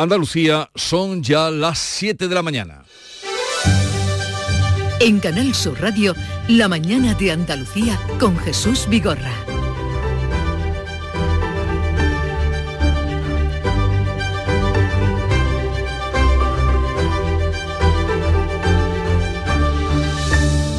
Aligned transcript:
Andalucía 0.00 0.70
son 0.74 1.22
ya 1.22 1.50
las 1.50 1.78
7 1.78 2.26
de 2.26 2.34
la 2.34 2.42
mañana. 2.42 2.84
En 4.98 5.20
Canal 5.20 5.54
Sur 5.54 5.78
Radio, 5.78 6.16
La 6.48 6.68
mañana 6.68 7.12
de 7.12 7.32
Andalucía 7.32 8.00
con 8.18 8.34
Jesús 8.38 8.86
Vigorra. 8.88 9.30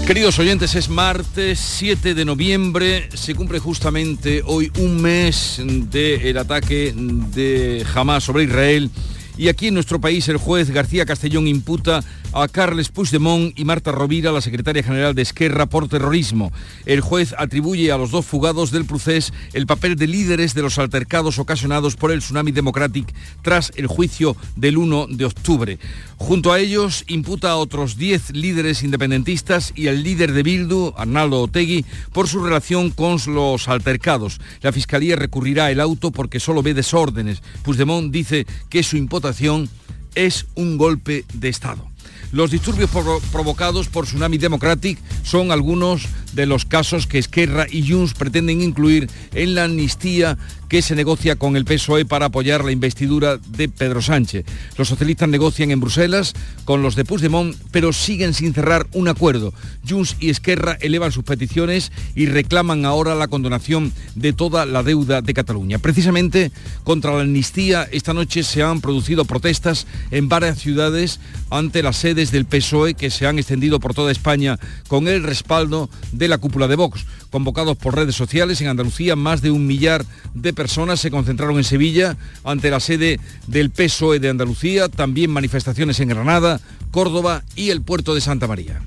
Queridos 0.08 0.40
oyentes, 0.40 0.74
es 0.74 0.90
martes 0.90 1.60
7 1.60 2.16
de 2.16 2.26
noviembre, 2.26 3.08
se 3.14 3.36
cumple 3.36 3.60
justamente 3.60 4.42
hoy 4.44 4.72
un 4.80 5.00
mes 5.00 5.62
del 5.64 6.38
ataque 6.40 6.92
de 6.96 7.86
Hamas 7.94 8.24
sobre 8.24 8.46
Israel 8.46 8.90
y 9.38 9.48
aquí 9.48 9.68
en 9.68 9.74
nuestro 9.74 10.00
país 10.00 10.28
el 10.30 10.38
juez 10.38 10.70
García 10.70 11.06
Castellón 11.06 11.48
imputa 11.48 12.04
a 12.34 12.48
Carles 12.48 12.90
Puigdemont 12.90 13.58
y 13.60 13.66
Marta 13.66 13.92
Rovira, 13.92 14.32
la 14.32 14.42
secretaria 14.42 14.84
general 14.84 15.14
de 15.16 15.22
Esquerra, 15.22 15.66
por 15.66 15.88
terrorismo. 15.88 16.52
El 16.86 17.02
juez 17.02 17.34
atribuye 17.38 17.92
a 17.92 17.98
los 17.98 18.12
dos 18.12 18.26
fugados 18.26 18.72
del 18.72 18.86
procés 18.86 19.34
el 19.54 19.68
papel 19.68 19.96
de 19.96 20.08
líderes 20.08 20.54
de 20.54 20.62
los 20.62 20.78
altercados 20.78 21.40
ocasionados 21.40 21.96
por 21.96 22.12
el 22.12 22.20
tsunami 22.20 22.52
democratic 22.52 23.14
tras 23.42 23.72
el 23.76 23.88
juicio 23.88 24.36
del 24.56 24.78
1 24.78 25.08
de 25.10 25.26
octubre. 25.26 25.80
Junto 26.18 26.54
a 26.54 26.60
ellos 26.60 27.04
imputa 27.08 27.52
a 27.52 27.58
otros 27.58 27.98
10 27.98 28.32
líderes 28.32 28.84
independentistas 28.84 29.74
y 29.76 29.88
al 29.88 30.04
líder 30.04 30.32
de 30.34 30.44
Bildu, 30.44 30.94
Arnaldo 30.96 31.42
Otegui, 31.42 31.86
por 32.14 32.28
su 32.28 32.44
relación 32.44 32.92
con 32.92 33.18
los 33.28 33.68
altercados. 33.68 34.40
La 34.62 34.72
Fiscalía 34.72 35.16
recurrirá 35.16 35.72
el 35.72 35.82
auto 35.82 36.12
porque 36.12 36.40
solo 36.40 36.64
ve 36.64 36.74
desórdenes. 36.74 37.42
Puigdemont 37.64 38.12
dice 38.12 38.46
que 38.70 38.84
su 38.84 38.98
imputación 38.98 39.70
es 40.16 40.46
un 40.56 40.78
golpe 40.78 41.26
de 41.34 41.50
Estado. 41.50 41.91
Los 42.32 42.52
disturbios 42.52 42.90
provocados 43.32 43.90
por 43.90 44.06
Tsunami 44.06 44.38
Democratic 44.38 44.98
son 45.24 45.52
algunos 45.52 46.08
de 46.34 46.46
los 46.46 46.66
casos 46.66 47.06
que 47.06 47.20
Esquerra 47.20 47.66
y 47.70 47.90
Junts 47.90 48.14
pretenden 48.14 48.62
incluir 48.62 49.10
en 49.34 49.54
la 49.54 49.66
amnistía 49.66 50.38
que 50.72 50.82
se 50.82 50.96
negocia 50.96 51.36
con 51.36 51.58
el 51.58 51.66
PSOE 51.66 52.06
para 52.06 52.28
apoyar 52.28 52.64
la 52.64 52.72
investidura 52.72 53.36
de 53.36 53.68
Pedro 53.68 54.02
Sánchez. 54.02 54.46
Los 54.78 54.88
socialistas 54.88 55.28
negocian 55.28 55.70
en 55.70 55.82
Bruselas 55.82 56.32
con 56.64 56.82
los 56.82 56.96
de 56.96 57.04
Puigdemont, 57.04 57.58
pero 57.72 57.92
siguen 57.92 58.34
sin 58.34 58.54
cerrar 58.54 58.88
un 58.94 59.10
acuerdo. 59.10 59.54
Junts 59.86 60.16
y 60.22 60.30
Esquerra 60.30 60.78
elevan 60.80 61.12
sus 61.12 61.26
peticiones 61.26 61.92
y 62.16 62.28
reclaman 62.28 62.86
ahora 62.86 63.16
la 63.16 63.28
condonación 63.28 63.92
de 64.16 64.32
toda 64.32 64.66
la 64.66 64.82
deuda 64.82 65.22
de 65.22 65.34
Cataluña. 65.34 65.78
Precisamente 65.78 66.54
contra 66.86 67.18
la 67.18 67.24
amnistía, 67.24 67.86
esta 67.92 68.14
noche 68.14 68.42
se 68.44 68.64
han 68.64 68.80
producido 68.80 69.26
protestas 69.26 69.88
en 70.10 70.30
varias 70.30 70.58
ciudades 70.60 71.20
ante 71.50 71.84
las 71.84 71.98
sedes 71.98 72.32
del 72.32 72.46
PSOE 72.46 72.94
que 72.94 73.10
se 73.10 73.28
han 73.28 73.40
extendido 73.40 73.82
por 73.82 73.94
toda 73.94 74.10
España 74.10 74.58
con 74.88 75.10
el 75.10 75.24
respaldo 75.24 75.90
de 76.14 76.30
la 76.30 76.38
cúpula 76.38 76.70
de 76.70 76.78
Vox. 76.78 77.06
Convocados 77.32 77.78
por 77.78 77.96
redes 77.96 78.16
sociales. 78.16 78.62
En 78.62 78.68
Andalucía, 78.68 79.16
más 79.16 79.42
de 79.42 79.50
un 79.50 79.66
millar 79.66 80.06
de 80.34 80.54
personas 80.54 81.00
se 81.00 81.10
concentraron 81.10 81.58
en 81.58 81.64
Sevilla 81.64 82.18
ante 82.44 82.70
la 82.70 82.80
sede 82.80 83.20
del 83.48 83.72
PSOE 83.72 84.20
de 84.20 84.30
Andalucía, 84.30 84.90
también 84.90 85.32
manifestaciones 85.32 86.00
en 86.00 86.10
Granada, 86.10 86.60
Córdoba 86.92 87.44
y 87.56 87.70
el 87.70 87.82
puerto 87.82 88.14
de 88.14 88.22
Santa 88.22 88.48
María 88.48 88.82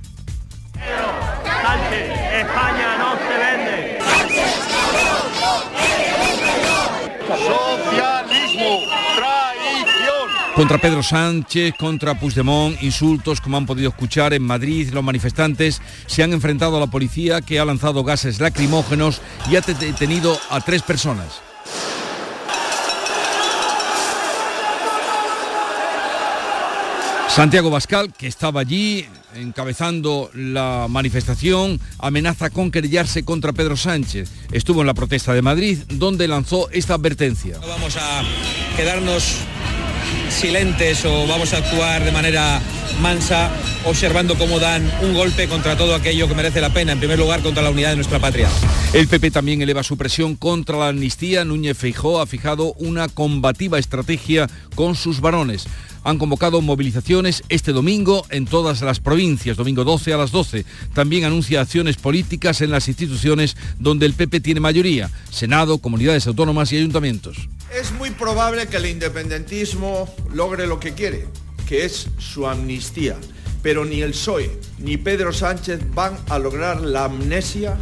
no 2.98 3.16
se 3.18 3.38
vende. 3.38 3.98
Socialismo, 7.28 8.72
traición. 9.16 10.43
Contra 10.54 10.78
Pedro 10.78 11.02
Sánchez, 11.02 11.74
contra 11.76 12.14
Puigdemont, 12.14 12.80
insultos 12.80 13.40
como 13.40 13.56
han 13.56 13.66
podido 13.66 13.88
escuchar 13.88 14.34
en 14.34 14.42
Madrid. 14.42 14.90
Los 14.92 15.02
manifestantes 15.02 15.82
se 16.06 16.22
han 16.22 16.32
enfrentado 16.32 16.76
a 16.76 16.80
la 16.80 16.86
policía 16.86 17.40
que 17.40 17.58
ha 17.58 17.64
lanzado 17.64 18.04
gases 18.04 18.38
lacrimógenos 18.38 19.20
y 19.50 19.56
ha 19.56 19.60
detenido 19.62 20.38
a 20.50 20.60
tres 20.60 20.82
personas. 20.82 21.40
Santiago 27.28 27.68
Bascal, 27.68 28.12
que 28.12 28.28
estaba 28.28 28.60
allí 28.60 29.06
encabezando 29.34 30.30
la 30.34 30.86
manifestación, 30.88 31.80
amenaza 31.98 32.50
con 32.50 32.70
querellarse 32.70 33.24
contra 33.24 33.52
Pedro 33.52 33.76
Sánchez. 33.76 34.30
Estuvo 34.52 34.82
en 34.82 34.86
la 34.86 34.94
protesta 34.94 35.34
de 35.34 35.42
Madrid, 35.42 35.78
donde 35.88 36.28
lanzó 36.28 36.70
esta 36.70 36.94
advertencia. 36.94 37.58
Vamos 37.58 37.96
a 37.96 38.22
quedarnos 38.76 39.38
silentes 40.34 41.04
o 41.04 41.26
vamos 41.26 41.52
a 41.54 41.58
actuar 41.58 42.04
de 42.04 42.12
manera 42.12 42.60
mansa 43.00 43.50
observando 43.84 44.36
cómo 44.36 44.58
dan 44.58 44.90
un 45.02 45.14
golpe 45.14 45.48
contra 45.48 45.76
todo 45.76 45.94
aquello 45.94 46.28
que 46.28 46.34
merece 46.34 46.60
la 46.60 46.72
pena, 46.72 46.92
en 46.92 46.98
primer 46.98 47.18
lugar 47.18 47.40
contra 47.40 47.62
la 47.62 47.70
unidad 47.70 47.90
de 47.90 47.96
nuestra 47.96 48.18
patria. 48.18 48.48
El 48.92 49.08
PP 49.08 49.30
también 49.30 49.62
eleva 49.62 49.82
su 49.82 49.96
presión 49.96 50.36
contra 50.36 50.76
la 50.78 50.88
amnistía. 50.88 51.44
Núñez 51.44 51.76
Feijó 51.76 52.20
ha 52.20 52.26
fijado 52.26 52.74
una 52.74 53.08
combativa 53.08 53.78
estrategia 53.78 54.48
con 54.74 54.94
sus 54.94 55.20
varones 55.20 55.66
han 56.04 56.18
convocado 56.18 56.60
movilizaciones 56.60 57.42
este 57.48 57.72
domingo 57.72 58.26
en 58.28 58.44
todas 58.44 58.82
las 58.82 59.00
provincias, 59.00 59.56
domingo 59.56 59.84
12 59.84 60.12
a 60.12 60.18
las 60.18 60.30
12. 60.30 60.64
También 60.92 61.24
anuncia 61.24 61.62
acciones 61.62 61.96
políticas 61.96 62.60
en 62.60 62.70
las 62.70 62.88
instituciones 62.88 63.56
donde 63.78 64.04
el 64.06 64.12
PP 64.12 64.40
tiene 64.40 64.60
mayoría, 64.60 65.10
Senado, 65.30 65.78
comunidades 65.78 66.26
autónomas 66.26 66.72
y 66.72 66.76
ayuntamientos. 66.76 67.48
Es 67.74 67.90
muy 67.90 68.10
probable 68.10 68.68
que 68.68 68.76
el 68.76 68.86
independentismo 68.86 70.08
logre 70.32 70.68
lo 70.68 70.78
que 70.78 70.94
quiere, 70.94 71.26
que 71.66 71.84
es 71.84 72.06
su 72.18 72.46
amnistía. 72.46 73.16
Pero 73.64 73.84
ni 73.84 74.00
el 74.00 74.12
PSOE 74.12 74.60
ni 74.78 74.96
Pedro 74.96 75.32
Sánchez 75.32 75.80
van 75.92 76.16
a 76.28 76.38
lograr 76.38 76.80
la 76.82 77.06
amnesia 77.06 77.76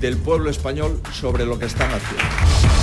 del 0.00 0.18
pueblo 0.18 0.50
español 0.50 1.00
sobre 1.14 1.46
lo 1.46 1.58
que 1.58 1.64
están 1.64 1.90
haciendo. 1.90 2.77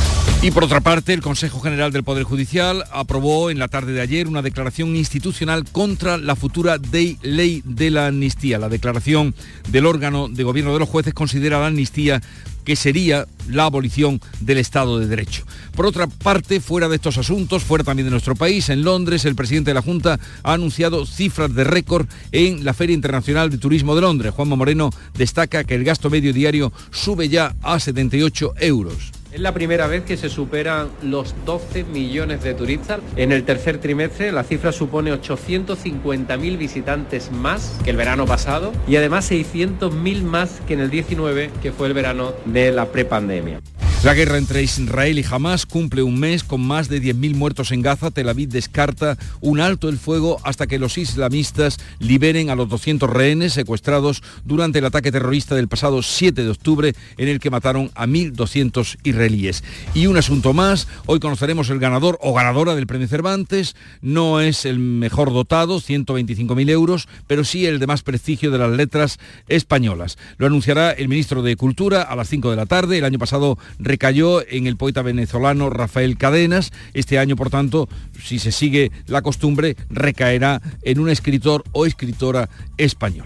Y 0.46 0.52
por 0.52 0.64
otra 0.64 0.80
parte, 0.80 1.12
el 1.12 1.24
Consejo 1.24 1.60
General 1.60 1.92
del 1.92 2.04
Poder 2.04 2.22
Judicial 2.22 2.84
aprobó 2.92 3.50
en 3.50 3.58
la 3.58 3.68
tarde 3.68 3.94
de 3.94 4.02
ayer 4.02 4.28
una 4.28 4.44
declaración 4.44 4.96
institucional 4.96 5.66
contra 5.72 6.20
la 6.20 6.36
futura 6.36 6.78
ley 7.24 7.64
de 7.66 7.90
la 7.90 8.06
amnistía. 8.06 8.60
La 8.60 8.70
declaración 8.70 9.34
del 9.70 9.88
órgano 9.88 10.30
de 10.30 10.44
gobierno 10.44 10.72
de 10.72 10.78
los 10.78 10.88
jueces 10.88 11.16
considera 11.16 11.60
la 11.60 11.66
amnistía 11.66 12.22
que 12.64 12.76
sería 12.76 13.26
la 13.50 13.64
abolición 13.64 14.22
del 14.40 14.60
Estado 14.60 15.00
de 15.00 15.08
Derecho. 15.08 15.46
Por 15.76 15.88
otra 15.88 16.06
parte, 16.06 16.60
fuera 16.60 16.90
de 16.90 16.98
estos 16.98 17.18
asuntos, 17.18 17.64
fuera 17.64 17.84
también 17.84 18.06
de 18.06 18.12
nuestro 18.12 18.36
país, 18.36 18.70
en 18.70 18.84
Londres, 18.84 19.26
el 19.26 19.34
presidente 19.34 19.72
de 19.72 19.76
la 19.76 19.82
Junta 19.82 20.20
ha 20.44 20.54
anunciado 20.54 21.08
cifras 21.08 21.56
de 21.56 21.64
récord 21.64 22.08
en 22.32 22.64
la 22.64 22.76
Feria 22.76 22.94
Internacional 22.94 23.50
de 23.50 23.58
Turismo 23.58 23.96
de 23.96 24.02
Londres. 24.02 24.32
Juanma 24.36 24.56
Moreno 24.56 24.92
destaca 25.18 25.64
que 25.64 25.74
el 25.74 25.84
gasto 25.84 26.12
medio 26.12 26.34
diario 26.34 26.72
sube 26.92 27.30
ya 27.30 27.56
a 27.64 27.80
78 27.80 28.54
euros. 28.60 29.12
Es 29.36 29.42
la 29.42 29.54
primera 29.54 29.86
vez 29.88 30.06
que 30.06 30.16
se 30.16 30.30
superan 30.30 30.88
los 31.02 31.36
12 31.46 31.84
millones 31.84 32.42
de 32.42 32.54
turistas. 32.54 33.02
En 33.18 33.34
el 33.34 33.44
tercer 33.44 33.80
trimestre 33.80 34.32
la 34.32 34.46
cifra 34.46 34.72
supone 34.72 35.12
850.000 35.12 36.58
visitantes 36.58 37.34
más 37.34 37.78
que 37.84 37.90
el 37.90 37.98
verano 37.98 38.26
pasado 38.26 38.72
y 38.88 38.96
además 38.96 39.30
600.000 39.30 40.22
más 40.24 40.62
que 40.66 40.76
en 40.76 40.80
el 40.80 40.90
19, 40.90 41.52
que 41.62 41.74
fue 41.74 41.88
el 41.88 41.94
verano 41.94 42.32
de 42.46 42.72
la 42.72 42.86
prepandemia. 42.86 43.60
La 44.04 44.14
guerra 44.14 44.38
entre 44.38 44.62
Israel 44.62 45.18
y 45.18 45.26
Hamas 45.28 45.66
cumple 45.66 46.04
un 46.04 46.20
mes 46.20 46.44
con 46.44 46.62
más 46.62 46.90
de 46.90 47.02
10.000 47.02 47.34
muertos 47.34 47.72
en 47.72 47.82
Gaza. 47.82 48.12
Tel 48.12 48.30
Aviv 48.30 48.50
descarta 48.50 49.18
un 49.42 49.60
alto 49.60 49.90
el 49.90 49.98
fuego 49.98 50.40
hasta 50.44 50.68
que 50.68 50.78
los 50.78 51.00
islamistas 51.00 51.80
liberen 51.98 52.52
a 52.52 52.56
los 52.56 52.70
200 52.70 53.10
rehenes 53.10 53.54
secuestrados 53.54 54.22
durante 54.44 54.78
el 54.78 54.86
ataque 54.86 55.12
terrorista 55.12 55.56
del 55.56 55.68
pasado 55.68 56.04
7 56.04 56.44
de 56.44 56.50
octubre 56.52 56.94
en 57.18 57.30
el 57.30 57.40
que 57.40 57.50
mataron 57.50 57.90
a 57.96 58.06
1.200 58.06 58.98
israelíes. 59.04 59.64
Y 59.96 60.06
un 60.06 60.18
asunto 60.18 60.54
más, 60.54 60.88
hoy 61.08 61.20
conoceremos 61.20 61.72
el 61.72 61.80
ganador 61.80 62.20
o 62.22 62.34
ganadora 62.34 62.76
del 62.76 62.86
premio 62.86 63.08
Cervantes. 63.08 63.76
No 64.02 64.40
es 64.40 64.66
el 64.66 64.78
mejor 64.78 65.34
dotado, 65.34 65.82
125.000 65.82 66.70
euros, 66.70 67.08
pero 67.26 67.44
sí 67.44 67.66
el 67.66 67.80
de 67.80 67.88
más 67.88 68.04
prestigio 68.04 68.52
de 68.52 68.60
las 68.60 68.72
letras 68.72 69.18
españolas. 69.48 70.20
Lo 70.38 70.46
anunciará 70.46 70.92
el 70.92 71.08
ministro 71.08 71.42
de 71.42 71.56
Cultura 71.56 72.04
a 72.04 72.16
las 72.16 72.30
5 72.30 72.52
de 72.52 72.56
la 72.56 72.68
tarde. 72.68 73.00
El 73.00 73.06
año 73.06 73.18
pasado 73.18 73.58
recayó 73.96 74.46
en 74.46 74.68
el 74.68 74.76
poeta 74.76 75.02
venezolano 75.04 75.70
Rafael 75.70 76.18
Cadenas. 76.18 76.74
Este 76.94 77.18
año, 77.18 77.38
por 77.38 77.50
tanto, 77.50 77.88
si 78.22 78.40
se 78.40 78.52
sigue 78.52 78.92
la 79.08 79.22
costumbre, 79.22 79.78
recaerá 79.90 80.62
en 80.82 81.00
un 81.00 81.08
escritor 81.08 81.64
o 81.72 81.86
escritora 81.86 82.50
español. 82.76 83.26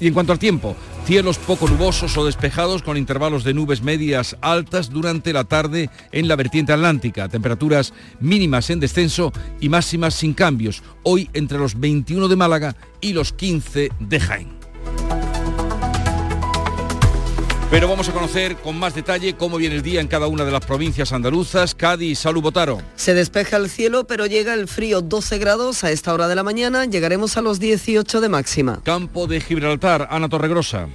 Y 0.00 0.08
en 0.08 0.14
cuanto 0.14 0.32
al 0.32 0.40
tiempo, 0.40 0.74
cielos 1.06 1.38
poco 1.38 1.68
nubosos 1.68 2.16
o 2.16 2.26
despejados 2.26 2.82
con 2.82 2.96
intervalos 2.96 3.44
de 3.44 3.54
nubes 3.54 3.80
medias 3.80 4.36
altas 4.40 4.90
durante 4.90 5.32
la 5.32 5.44
tarde 5.44 5.88
en 6.10 6.26
la 6.26 6.34
vertiente 6.34 6.72
atlántica. 6.72 7.28
Temperaturas 7.28 7.94
mínimas 8.18 8.70
en 8.70 8.80
descenso 8.80 9.32
y 9.60 9.68
máximas 9.68 10.14
sin 10.14 10.34
cambios. 10.34 10.82
Hoy 11.04 11.30
entre 11.32 11.58
los 11.58 11.78
21 11.78 12.26
de 12.26 12.36
Málaga 12.36 12.76
y 13.00 13.12
los 13.12 13.32
15 13.32 13.90
de 14.00 14.20
Jaén. 14.20 14.57
Pero 17.70 17.86
vamos 17.86 18.08
a 18.08 18.12
conocer 18.12 18.56
con 18.56 18.78
más 18.78 18.94
detalle 18.94 19.34
cómo 19.34 19.58
viene 19.58 19.76
el 19.76 19.82
día 19.82 20.00
en 20.00 20.08
cada 20.08 20.26
una 20.26 20.46
de 20.46 20.50
las 20.50 20.64
provincias 20.64 21.12
andaluzas. 21.12 21.74
Cádiz, 21.74 22.18
Salud 22.18 22.40
Botaro. 22.40 22.80
Se 22.96 23.12
despeja 23.12 23.58
el 23.58 23.68
cielo, 23.68 24.06
pero 24.06 24.24
llega 24.24 24.54
el 24.54 24.68
frío 24.68 25.02
12 25.02 25.36
grados 25.36 25.84
a 25.84 25.90
esta 25.90 26.14
hora 26.14 26.28
de 26.28 26.34
la 26.34 26.42
mañana. 26.42 26.86
Llegaremos 26.86 27.36
a 27.36 27.42
los 27.42 27.60
18 27.60 28.22
de 28.22 28.28
máxima. 28.30 28.80
Campo 28.84 29.26
de 29.26 29.42
Gibraltar, 29.42 30.08
Ana 30.10 30.30
Torregrosa. 30.30 30.88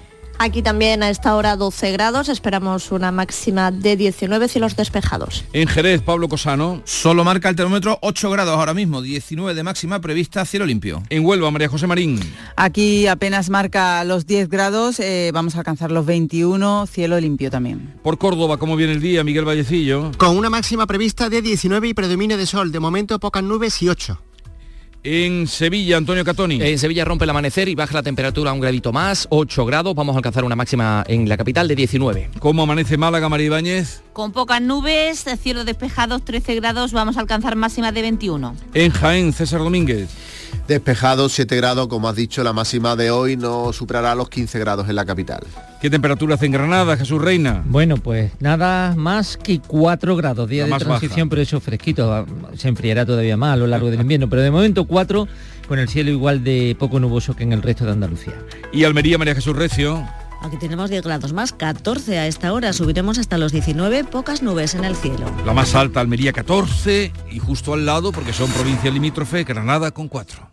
Aquí 0.43 0.61
también 0.61 1.03
a 1.03 1.09
esta 1.09 1.37
hora 1.37 1.55
12 1.55 1.93
grados, 1.93 2.27
esperamos 2.27 2.91
una 2.91 3.13
máxima 3.13 3.71
de 3.71 3.95
19 3.95 4.49
cielos 4.49 4.75
despejados. 4.75 5.45
En 5.53 5.69
Jerez, 5.69 6.01
Pablo 6.01 6.27
Cosano. 6.27 6.81
Solo 6.83 7.23
marca 7.23 7.47
el 7.47 7.55
termómetro 7.55 7.97
8 8.01 8.29
grados 8.29 8.57
ahora 8.57 8.73
mismo, 8.73 9.01
19 9.01 9.53
de 9.53 9.63
máxima 9.63 10.01
prevista, 10.01 10.43
cielo 10.43 10.65
limpio. 10.65 11.01
En 11.09 11.25
Huelva, 11.25 11.49
María 11.49 11.69
José 11.69 11.87
Marín. 11.87 12.19
Aquí 12.57 13.07
apenas 13.07 13.49
marca 13.49 14.03
los 14.03 14.27
10 14.27 14.49
grados, 14.49 14.99
eh, 14.99 15.31
vamos 15.33 15.55
a 15.55 15.59
alcanzar 15.59 15.93
los 15.93 16.05
21, 16.05 16.87
cielo 16.87 17.21
limpio 17.21 17.49
también. 17.49 17.93
Por 18.03 18.17
Córdoba, 18.17 18.57
¿cómo 18.57 18.75
viene 18.75 18.91
el 18.91 18.99
día, 18.99 19.23
Miguel 19.23 19.45
Vallecillo? 19.45 20.11
Con 20.17 20.35
una 20.35 20.49
máxima 20.49 20.85
prevista 20.87 21.29
de 21.29 21.41
19 21.41 21.87
y 21.87 21.93
predominio 21.93 22.35
de 22.37 22.45
sol, 22.47 22.73
de 22.73 22.81
momento 22.81 23.17
pocas 23.17 23.43
nubes 23.43 23.81
y 23.81 23.87
8. 23.87 24.19
En 25.05 25.47
Sevilla, 25.47 25.97
Antonio 25.97 26.23
Catoni. 26.23 26.61
En 26.61 26.79
Sevilla 26.79 27.03
rompe 27.03 27.25
el 27.25 27.29
amanecer 27.29 27.67
y 27.67 27.75
baja 27.75 27.93
la 27.95 28.03
temperatura 28.03 28.51
a 28.51 28.53
un 28.53 28.61
gradito 28.61 28.93
más, 28.93 29.27
8 29.31 29.65
grados. 29.65 29.93
Vamos 29.95 30.15
a 30.15 30.19
alcanzar 30.19 30.45
una 30.45 30.55
máxima 30.55 31.03
en 31.07 31.27
la 31.27 31.35
capital 31.35 31.67
de 31.67 31.75
19. 31.75 32.29
¿Cómo 32.39 32.63
amanece 32.63 32.95
Málaga, 32.95 33.27
María 33.27 33.47
Ibáñez? 33.47 34.01
Con 34.13 34.31
pocas 34.31 34.61
nubes, 34.61 35.25
cielo 35.41 35.65
despejados, 35.65 36.23
13 36.23 36.55
grados, 36.55 36.93
vamos 36.93 37.17
a 37.17 37.19
alcanzar 37.19 37.57
máxima 37.57 37.91
de 37.91 38.01
21. 38.01 38.55
En 38.73 38.91
Jaén, 38.91 39.33
César 39.33 39.59
Domínguez. 39.59 40.09
Despejado 40.67 41.27
7 41.29 41.55
grados, 41.57 41.87
como 41.87 42.07
has 42.07 42.15
dicho, 42.15 42.43
la 42.43 42.53
máxima 42.53 42.95
de 42.95 43.11
hoy 43.11 43.35
no 43.35 43.73
superará 43.73 44.15
los 44.15 44.29
15 44.29 44.59
grados 44.59 44.87
en 44.89 44.95
la 44.95 45.05
capital. 45.05 45.41
¿Qué 45.81 45.89
temperatura 45.89 46.35
hace 46.35 46.45
en 46.45 46.53
Granada, 46.53 46.95
Jesús 46.95 47.21
Reina? 47.21 47.63
Bueno, 47.65 47.97
pues 47.97 48.31
nada 48.39 48.95
más 48.95 49.35
que 49.35 49.59
4 49.59 50.15
grados, 50.15 50.47
día 50.47 50.65
de 50.65 50.71
transición, 50.77 51.27
pero 51.27 51.41
eso 51.41 51.59
fresquito, 51.59 52.25
se 52.55 52.69
enfriará 52.69 53.05
todavía 53.05 53.35
más 53.35 53.53
a 53.53 53.57
lo 53.57 53.67
largo 53.67 53.91
del 53.91 53.99
invierno, 53.99 54.29
pero 54.29 54.41
de 54.41 54.51
momento 54.51 54.85
4 54.85 55.27
con 55.67 55.79
el 55.79 55.89
cielo 55.89 56.11
igual 56.11 56.43
de 56.43 56.75
poco 56.79 56.99
nuboso 56.99 57.35
que 57.35 57.43
en 57.43 57.53
el 57.53 57.61
resto 57.61 57.85
de 57.85 57.91
Andalucía. 57.91 58.33
¿Y 58.71 58.83
Almería, 58.83 59.17
María 59.17 59.35
Jesús 59.35 59.55
Recio? 59.55 60.07
Aquí 60.43 60.57
tenemos 60.57 60.89
10 60.89 61.03
grados 61.05 61.31
más, 61.31 61.53
14 61.53 62.19
a 62.19 62.27
esta 62.27 62.51
hora, 62.51 62.73
subiremos 62.73 63.17
hasta 63.17 63.37
los 63.37 63.53
19, 63.53 64.03
pocas 64.03 64.41
nubes 64.41 64.75
en 64.75 64.83
el 64.83 64.95
cielo. 64.95 65.25
La 65.45 65.53
más 65.53 65.73
alta, 65.73 66.01
Almería 66.01 66.33
14 66.33 67.13
y 67.31 67.39
justo 67.39 67.73
al 67.73 67.85
lado, 67.85 68.11
porque 68.11 68.33
son 68.33 68.51
provincias 68.51 68.93
limítrofe, 68.93 69.45
Granada 69.45 69.91
con 69.91 70.09
4. 70.09 70.52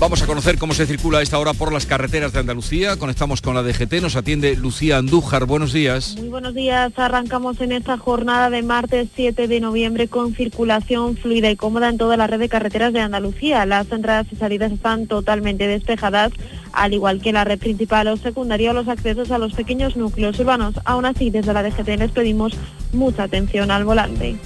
Vamos 0.00 0.22
a 0.22 0.26
conocer 0.26 0.56
cómo 0.56 0.72
se 0.72 0.86
circula 0.86 1.18
a 1.18 1.22
esta 1.22 1.38
hora 1.38 1.52
por 1.52 1.74
las 1.74 1.84
carreteras 1.84 2.32
de 2.32 2.38
Andalucía. 2.38 2.96
Conectamos 2.96 3.42
con 3.42 3.54
la 3.54 3.62
DGT, 3.62 4.00
nos 4.00 4.16
atiende 4.16 4.56
Lucía 4.56 4.96
Andújar. 4.96 5.44
Buenos 5.44 5.74
días. 5.74 6.16
Muy 6.16 6.30
buenos 6.30 6.54
días. 6.54 6.90
Arrancamos 6.96 7.60
en 7.60 7.72
esta 7.72 7.98
jornada 7.98 8.48
de 8.48 8.62
martes 8.62 9.08
7 9.14 9.46
de 9.46 9.60
noviembre 9.60 10.08
con 10.08 10.34
circulación 10.34 11.18
fluida 11.18 11.50
y 11.50 11.56
cómoda 11.56 11.90
en 11.90 11.98
toda 11.98 12.16
la 12.16 12.26
red 12.26 12.38
de 12.38 12.48
carreteras 12.48 12.94
de 12.94 13.00
Andalucía. 13.00 13.66
Las 13.66 13.92
entradas 13.92 14.26
y 14.32 14.36
salidas 14.36 14.72
están 14.72 15.06
totalmente 15.06 15.66
despejadas, 15.66 16.32
al 16.72 16.94
igual 16.94 17.20
que 17.20 17.34
la 17.34 17.44
red 17.44 17.58
principal 17.58 18.08
o 18.08 18.16
secundaria 18.16 18.72
los 18.72 18.88
accesos 18.88 19.30
a 19.30 19.36
los 19.36 19.52
pequeños 19.52 19.96
núcleos 19.96 20.40
urbanos. 20.40 20.76
Aún 20.86 21.04
así, 21.04 21.28
desde 21.28 21.52
la 21.52 21.62
DGT 21.62 21.98
les 21.98 22.10
pedimos 22.10 22.54
mucha 22.94 23.24
atención 23.24 23.70
al 23.70 23.84
volante. 23.84 24.38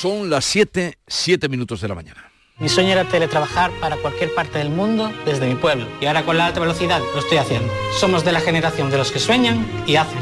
Son 0.00 0.30
las 0.30 0.44
7, 0.44 0.96
7 1.08 1.48
minutos 1.48 1.80
de 1.80 1.88
la 1.88 1.96
mañana. 1.96 2.30
Mi 2.60 2.68
sueño 2.68 2.92
era 2.92 3.04
teletrabajar 3.04 3.72
para 3.80 3.96
cualquier 3.96 4.32
parte 4.32 4.58
del 4.58 4.70
mundo 4.70 5.10
desde 5.26 5.48
mi 5.48 5.56
pueblo 5.56 5.88
y 6.00 6.06
ahora 6.06 6.24
con 6.24 6.36
la 6.36 6.46
alta 6.46 6.60
velocidad 6.60 7.00
lo 7.00 7.18
estoy 7.18 7.38
haciendo. 7.38 7.68
Somos 7.98 8.24
de 8.24 8.30
la 8.30 8.38
generación 8.38 8.92
de 8.92 8.98
los 8.98 9.10
que 9.10 9.18
sueñan 9.18 9.66
y 9.88 9.96
hacen. 9.96 10.20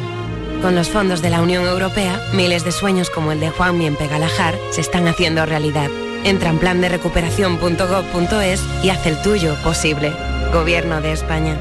Con 0.62 0.74
los 0.74 0.88
fondos 0.88 1.20
de 1.20 1.28
la 1.28 1.42
Unión 1.42 1.66
Europea, 1.66 2.18
miles 2.32 2.64
de 2.64 2.72
sueños 2.72 3.10
como 3.10 3.32
el 3.32 3.40
de 3.40 3.50
Juan 3.50 3.76
Mien 3.76 3.96
Pegalajar 3.96 4.54
se 4.70 4.80
están 4.80 5.08
haciendo 5.08 5.44
realidad. 5.44 5.90
Entra 6.24 6.48
en 6.48 6.58
plan 6.58 6.80
de 6.80 6.88
recuperación.gov.es 6.88 8.62
y 8.82 8.88
haz 8.88 9.04
el 9.04 9.20
tuyo 9.20 9.56
posible. 9.62 10.10
Gobierno 10.54 11.02
de 11.02 11.12
España. 11.12 11.60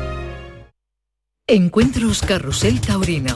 Encuentros 1.48 2.22
Carrusel 2.22 2.80
Taurino. 2.80 3.36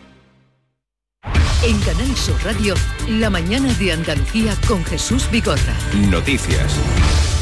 En 1.63 1.79
Canal 1.81 2.17
Sur 2.17 2.43
Radio, 2.43 2.73
la 3.07 3.29
mañana 3.29 3.71
de 3.75 3.91
Andalucía 3.91 4.57
con 4.67 4.83
Jesús 4.83 5.29
Bigorra. 5.29 5.77
Noticias. 6.09 6.75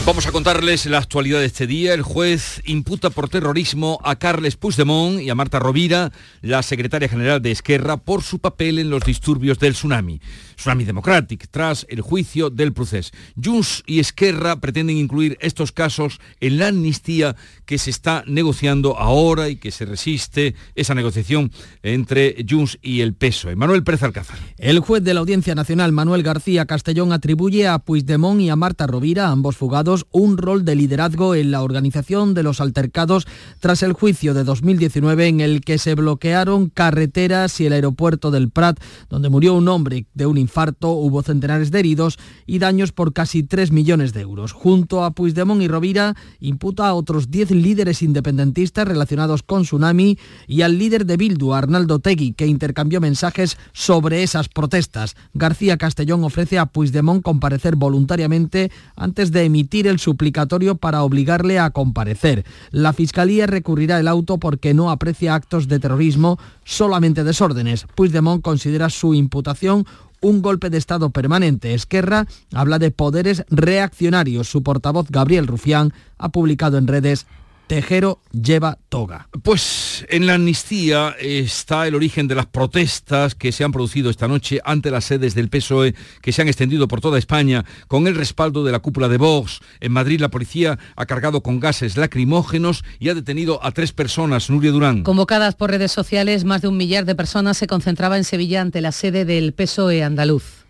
Vamos 0.05 0.27
a 0.27 0.33
contarles 0.33 0.85
la 0.87 0.97
actualidad 0.97 1.39
de 1.39 1.45
este 1.45 1.67
día. 1.67 1.93
El 1.93 2.01
juez 2.01 2.61
imputa 2.65 3.11
por 3.11 3.29
terrorismo 3.29 3.97
a 4.03 4.17
Carles 4.17 4.57
Puigdemont 4.57 5.21
y 5.21 5.29
a 5.29 5.35
Marta 5.35 5.59
Rovira, 5.59 6.11
la 6.41 6.63
secretaria 6.63 7.07
general 7.07 7.41
de 7.41 7.51
Esquerra, 7.51 7.95
por 7.95 8.21
su 8.21 8.39
papel 8.39 8.79
en 8.79 8.89
los 8.89 9.03
disturbios 9.03 9.57
del 9.57 9.71
tsunami. 9.71 10.19
Tsunami 10.59 10.83
Democratic, 10.83 11.47
tras 11.49 11.85
el 11.89 12.01
juicio 12.01 12.49
del 12.49 12.73
proceso. 12.73 13.11
Junts 13.41 13.81
y 13.87 13.99
Esquerra 13.99 14.59
pretenden 14.59 14.97
incluir 14.97 15.37
estos 15.39 15.71
casos 15.71 16.19
en 16.41 16.57
la 16.59 16.67
amnistía 16.67 17.37
que 17.65 17.77
se 17.77 17.89
está 17.89 18.23
negociando 18.27 18.97
ahora 18.97 19.47
y 19.47 19.55
que 19.55 19.71
se 19.71 19.85
resiste 19.85 20.55
esa 20.75 20.95
negociación 20.95 21.51
entre 21.81 22.45
Junts 22.47 22.77
y 22.81 22.99
el 22.99 23.13
PSOE. 23.13 23.55
Manuel 23.55 23.83
Pérez 23.83 24.03
Alcázar. 24.03 24.37
El 24.57 24.79
juez 24.79 25.01
de 25.01 25.13
la 25.13 25.21
Audiencia 25.21 25.55
Nacional, 25.55 25.93
Manuel 25.93 26.23
García 26.23 26.65
Castellón, 26.65 27.13
atribuye 27.13 27.67
a 27.67 27.79
Puigdemont 27.79 28.41
y 28.41 28.49
a 28.49 28.57
Marta 28.57 28.85
Rovira, 28.85 29.29
ambos 29.29 29.55
fugados, 29.55 30.07
un 30.11 30.37
rol 30.37 30.65
de 30.65 30.75
liderazgo 30.75 31.35
en 31.35 31.51
la 31.51 31.63
organización 31.63 32.33
de 32.33 32.43
los 32.43 32.59
altercados 32.59 33.27
tras 33.61 33.81
el 33.81 33.93
juicio 33.93 34.33
de 34.33 34.43
2019 34.43 35.27
en 35.27 35.39
el 35.39 35.61
que 35.61 35.77
se 35.77 35.95
bloquearon 35.95 36.69
carreteras 36.69 37.61
y 37.61 37.65
el 37.65 37.73
aeropuerto 37.73 38.29
del 38.29 38.49
Prat, 38.49 38.77
donde 39.09 39.29
murió 39.29 39.53
un 39.53 39.69
hombre 39.69 40.05
de 40.13 40.25
un 40.25 40.37
infarto, 40.49 40.89
hubo 40.89 41.21
centenares 41.21 41.69
de 41.69 41.79
heridos 41.79 42.17
y 42.47 42.57
daños 42.57 42.91
por 42.91 43.13
casi 43.13 43.43
3 43.43 43.71
millones 43.71 44.13
de 44.13 44.21
euros. 44.21 44.51
Junto 44.51 45.03
a 45.03 45.11
Puigdemont 45.11 45.61
y 45.61 45.67
Rovira, 45.67 46.15
imputa 46.39 46.87
a 46.87 46.95
otros 46.95 47.29
10 47.29 47.51
líderes 47.51 48.01
independentistas 48.01 48.87
relacionados 48.87 49.43
con 49.43 49.61
Tsunami 49.61 50.17
y 50.47 50.63
al 50.63 50.79
líder 50.79 51.05
de 51.05 51.17
Bildu, 51.17 51.53
Arnaldo 51.53 51.99
Tegui, 51.99 52.33
que 52.33 52.47
intercambió 52.47 52.99
mensajes 52.99 53.57
sobre 53.73 54.23
esas 54.23 54.49
protestas. 54.49 55.15
García 55.35 55.77
Castellón 55.77 56.23
ofrece 56.23 56.57
a 56.57 56.65
Puigdemont 56.65 57.21
comparecer 57.21 57.75
voluntariamente 57.75 58.71
antes 58.95 59.31
de 59.31 59.43
emitir 59.43 59.85
el 59.85 59.99
suplicatorio 59.99 60.75
para 60.75 61.03
obligarle 61.03 61.59
a 61.59 61.69
comparecer. 61.69 62.43
La 62.71 62.93
Fiscalía 62.93 63.45
recurrirá 63.45 63.99
el 63.99 64.07
auto 64.07 64.39
porque 64.39 64.73
no 64.73 64.89
aprecia 64.89 65.35
actos 65.35 65.67
de 65.67 65.79
terrorismo, 65.79 66.39
solamente 66.63 67.23
desórdenes. 67.23 67.85
Puigdemont 67.93 68.41
considera 68.41 68.89
su 68.89 69.13
imputación 69.13 69.85
un 70.21 70.41
golpe 70.41 70.69
de 70.69 70.77
Estado 70.77 71.09
permanente. 71.09 71.73
Esquerra 71.73 72.27
habla 72.53 72.79
de 72.79 72.91
poderes 72.91 73.45
reaccionarios. 73.49 74.47
Su 74.47 74.63
portavoz 74.63 75.07
Gabriel 75.09 75.47
Rufián 75.47 75.93
ha 76.17 76.29
publicado 76.29 76.77
en 76.77 76.87
redes 76.87 77.25
Tejero 77.69 78.19
lleva 78.31 78.79
toga. 78.89 79.29
Pues 79.43 80.03
en 80.09 80.25
la 80.25 80.33
amnistía 80.33 81.15
está 81.19 81.85
el 81.85 81.93
origen 81.93 82.27
de 82.27 82.33
las 82.33 82.47
protestas 82.47 83.35
que 83.35 83.51
se 83.51 83.63
han 83.63 83.71
producido 83.71 84.09
esta 84.09 84.27
noche 84.27 84.59
ante 84.65 84.89
las 84.89 85.05
sedes 85.05 85.35
del 85.35 85.49
PSOE 85.49 85.93
que 86.23 86.31
se 86.31 86.41
han 86.41 86.47
extendido 86.47 86.87
por 86.87 86.99
toda 86.99 87.19
España 87.19 87.63
con 87.87 88.07
el 88.07 88.15
respaldo 88.15 88.63
de 88.63 88.71
la 88.71 88.79
cúpula 88.79 89.07
de 89.07 89.17
Vox. 89.17 89.59
En 89.81 89.91
Madrid 89.91 90.19
la 90.19 90.29
policía 90.29 90.79
ha 90.95 91.05
cargado 91.05 91.43
con 91.43 91.59
gases 91.59 91.95
lacrimógenos 91.95 92.83
y 92.97 93.09
ha 93.09 93.13
detenido 93.13 93.63
a 93.63 93.71
tres 93.71 93.91
personas. 93.91 94.49
Nuria 94.49 94.71
Durán. 94.71 95.03
Convocadas 95.03 95.53
por 95.53 95.69
redes 95.69 95.91
sociales, 95.91 96.45
más 96.45 96.63
de 96.63 96.69
un 96.69 96.77
millar 96.77 97.05
de 97.05 97.13
personas 97.13 97.57
se 97.57 97.67
concentraba 97.67 98.17
en 98.17 98.23
Sevilla 98.23 98.61
ante 98.61 98.81
la 98.81 98.91
sede 98.91 99.25
del 99.25 99.53
PSOE 99.53 100.03
andaluz. 100.03 100.65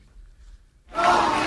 No 0.93 1.38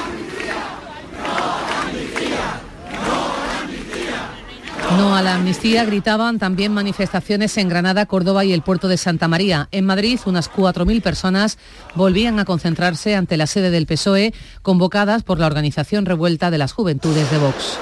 No 4.96 5.16
a 5.16 5.22
la 5.22 5.34
amnistía 5.34 5.84
gritaban 5.84 6.38
también 6.38 6.72
manifestaciones 6.74 7.56
en 7.56 7.68
Granada, 7.68 8.06
Córdoba 8.06 8.44
y 8.44 8.52
el 8.52 8.62
puerto 8.62 8.88
de 8.88 8.96
Santa 8.96 9.26
María. 9.26 9.68
En 9.70 9.86
Madrid, 9.86 10.20
unas 10.26 10.50
4.000 10.50 11.00
personas 11.02 11.58
volvían 11.94 12.38
a 12.38 12.44
concentrarse 12.44 13.16
ante 13.16 13.36
la 13.36 13.46
sede 13.46 13.70
del 13.70 13.86
PSOE, 13.86 14.34
convocadas 14.62 15.22
por 15.22 15.38
la 15.38 15.46
organización 15.46 16.04
revuelta 16.04 16.50
de 16.50 16.58
las 16.58 16.72
juventudes 16.72 17.30
de 17.30 17.38
Vox. 17.38 17.78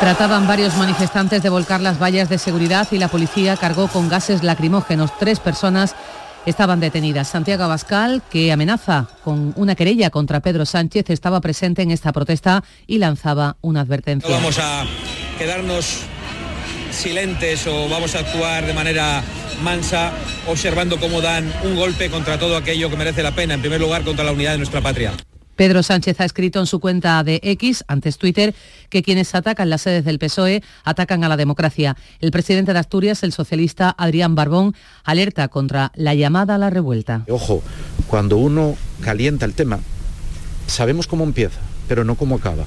Trataban 0.00 0.46
varios 0.46 0.76
manifestantes 0.76 1.42
de 1.42 1.48
volcar 1.48 1.80
las 1.80 1.98
vallas 1.98 2.28
de 2.28 2.36
seguridad 2.36 2.86
y 2.90 2.98
la 2.98 3.08
policía 3.08 3.56
cargó 3.56 3.88
con 3.88 4.10
gases 4.10 4.42
lacrimógenos. 4.42 5.16
Tres 5.18 5.40
personas 5.40 5.94
estaban 6.46 6.80
detenidas. 6.80 7.28
Santiago 7.28 7.64
Abascal, 7.64 8.22
que 8.30 8.52
amenaza 8.52 9.08
con 9.22 9.52
una 9.56 9.74
querella 9.74 10.10
contra 10.10 10.40
Pedro 10.40 10.66
Sánchez, 10.66 11.10
estaba 11.10 11.40
presente 11.40 11.82
en 11.82 11.90
esta 11.90 12.12
protesta 12.12 12.64
y 12.86 12.98
lanzaba 12.98 13.56
una 13.60 13.80
advertencia. 13.80 14.30
Vamos 14.30 14.58
a 14.58 14.84
quedarnos 15.38 16.00
silentes 16.90 17.66
o 17.66 17.88
vamos 17.88 18.14
a 18.14 18.20
actuar 18.20 18.66
de 18.66 18.72
manera 18.72 19.22
mansa 19.62 20.12
observando 20.46 20.98
cómo 20.98 21.20
dan 21.20 21.52
un 21.64 21.76
golpe 21.76 22.10
contra 22.10 22.38
todo 22.38 22.56
aquello 22.56 22.90
que 22.90 22.96
merece 22.96 23.22
la 23.22 23.34
pena, 23.34 23.54
en 23.54 23.60
primer 23.60 23.80
lugar 23.80 24.02
contra 24.02 24.24
la 24.24 24.32
unidad 24.32 24.52
de 24.52 24.58
nuestra 24.58 24.80
patria. 24.80 25.12
Pedro 25.56 25.82
Sánchez 25.82 26.20
ha 26.20 26.24
escrito 26.24 26.60
en 26.60 26.66
su 26.66 26.80
cuenta 26.80 27.22
de 27.24 27.40
X, 27.42 27.84
antes 27.88 28.18
Twitter, 28.18 28.54
que 28.88 29.02
quienes 29.02 29.34
atacan 29.34 29.70
las 29.70 29.82
sedes 29.82 30.04
del 30.04 30.18
PSOE 30.18 30.62
atacan 30.84 31.24
a 31.24 31.28
la 31.28 31.36
democracia. 31.36 31.96
El 32.20 32.30
presidente 32.30 32.72
de 32.72 32.78
Asturias, 32.78 33.22
el 33.22 33.32
socialista 33.32 33.94
Adrián 33.96 34.34
Barbón, 34.34 34.74
alerta 35.04 35.48
contra 35.48 35.92
la 35.94 36.14
llamada 36.14 36.56
a 36.56 36.58
la 36.58 36.70
revuelta. 36.70 37.24
Ojo, 37.28 37.62
cuando 38.08 38.36
uno 38.36 38.76
calienta 39.00 39.44
el 39.46 39.54
tema, 39.54 39.80
sabemos 40.66 41.06
cómo 41.06 41.24
empieza, 41.24 41.60
pero 41.88 42.04
no 42.04 42.14
cómo 42.16 42.36
acaba. 42.36 42.64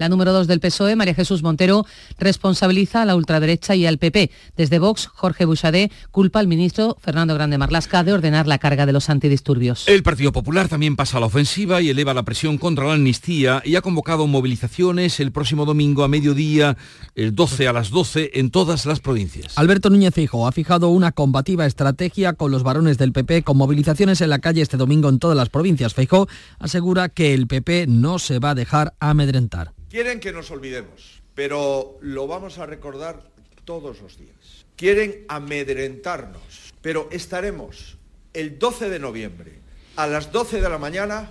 La 0.00 0.08
número 0.08 0.32
2 0.32 0.46
del 0.46 0.60
PSOE, 0.60 0.96
María 0.96 1.12
Jesús 1.12 1.42
Montero, 1.42 1.84
responsabiliza 2.18 3.02
a 3.02 3.04
la 3.04 3.14
ultraderecha 3.14 3.74
y 3.74 3.84
al 3.84 3.98
PP. 3.98 4.30
Desde 4.56 4.78
Vox, 4.78 5.08
Jorge 5.08 5.44
Buchadé 5.44 5.92
culpa 6.10 6.40
al 6.40 6.46
ministro 6.46 6.96
Fernando 7.02 7.34
Grande 7.34 7.58
Marlasca 7.58 8.02
de 8.02 8.14
ordenar 8.14 8.46
la 8.46 8.56
carga 8.56 8.86
de 8.86 8.94
los 8.94 9.10
antidisturbios. 9.10 9.86
El 9.88 10.02
Partido 10.02 10.32
Popular 10.32 10.68
también 10.68 10.96
pasa 10.96 11.18
a 11.18 11.20
la 11.20 11.26
ofensiva 11.26 11.82
y 11.82 11.90
eleva 11.90 12.14
la 12.14 12.22
presión 12.22 12.56
contra 12.56 12.86
la 12.86 12.94
amnistía 12.94 13.60
y 13.62 13.76
ha 13.76 13.82
convocado 13.82 14.26
movilizaciones 14.26 15.20
el 15.20 15.32
próximo 15.32 15.66
domingo 15.66 16.02
a 16.02 16.08
mediodía, 16.08 16.78
el 17.14 17.34
12 17.34 17.68
a 17.68 17.74
las 17.74 17.90
12, 17.90 18.30
en 18.40 18.50
todas 18.50 18.86
las 18.86 19.00
provincias. 19.00 19.58
Alberto 19.58 19.90
Núñez 19.90 20.14
Fijo 20.14 20.48
ha 20.48 20.52
fijado 20.52 20.88
una 20.88 21.12
combativa 21.12 21.66
estrategia 21.66 22.32
con 22.32 22.50
los 22.50 22.62
varones 22.62 22.96
del 22.96 23.12
PP 23.12 23.42
con 23.42 23.58
movilizaciones 23.58 24.22
en 24.22 24.30
la 24.30 24.38
calle 24.38 24.62
este 24.62 24.78
domingo 24.78 25.10
en 25.10 25.18
todas 25.18 25.36
las 25.36 25.50
provincias. 25.50 25.92
Feijóo 25.92 26.26
asegura 26.58 27.10
que 27.10 27.34
el 27.34 27.46
PP 27.46 27.84
no 27.86 28.18
se 28.18 28.38
va 28.38 28.52
a 28.52 28.54
dejar 28.54 28.94
amedrentar. 28.98 29.74
Quieren 29.90 30.20
que 30.20 30.32
nos 30.32 30.52
olvidemos, 30.52 31.20
pero 31.34 31.98
lo 32.00 32.28
vamos 32.28 32.58
a 32.58 32.66
recordar 32.66 33.24
todos 33.64 34.00
los 34.00 34.16
días. 34.16 34.64
Quieren 34.76 35.24
amedrentarnos, 35.28 36.72
pero 36.80 37.08
estaremos 37.10 37.98
el 38.32 38.56
12 38.56 38.88
de 38.88 39.00
noviembre 39.00 39.58
a 39.96 40.06
las 40.06 40.30
12 40.30 40.60
de 40.60 40.68
la 40.70 40.78
mañana 40.78 41.28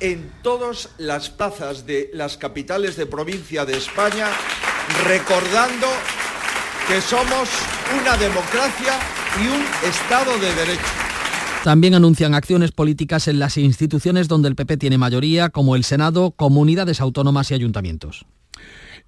en 0.00 0.32
todas 0.42 0.88
las 0.98 1.30
plazas 1.30 1.86
de 1.86 2.10
las 2.12 2.36
capitales 2.36 2.96
de 2.96 3.06
provincia 3.06 3.64
de 3.64 3.76
España, 3.76 4.28
recordando 5.06 5.86
que 6.88 7.00
somos 7.00 7.48
una 8.00 8.16
democracia 8.16 8.98
y 9.40 9.46
un 9.46 9.64
Estado 9.88 10.36
de 10.38 10.52
Derecho. 10.56 11.01
También 11.62 11.94
anuncian 11.94 12.34
acciones 12.34 12.72
políticas 12.72 13.28
en 13.28 13.38
las 13.38 13.56
instituciones 13.56 14.26
donde 14.26 14.48
el 14.48 14.56
PP 14.56 14.78
tiene 14.78 14.98
mayoría, 14.98 15.48
como 15.48 15.76
el 15.76 15.84
Senado, 15.84 16.32
comunidades 16.32 17.00
autónomas 17.00 17.52
y 17.52 17.54
ayuntamientos. 17.54 18.26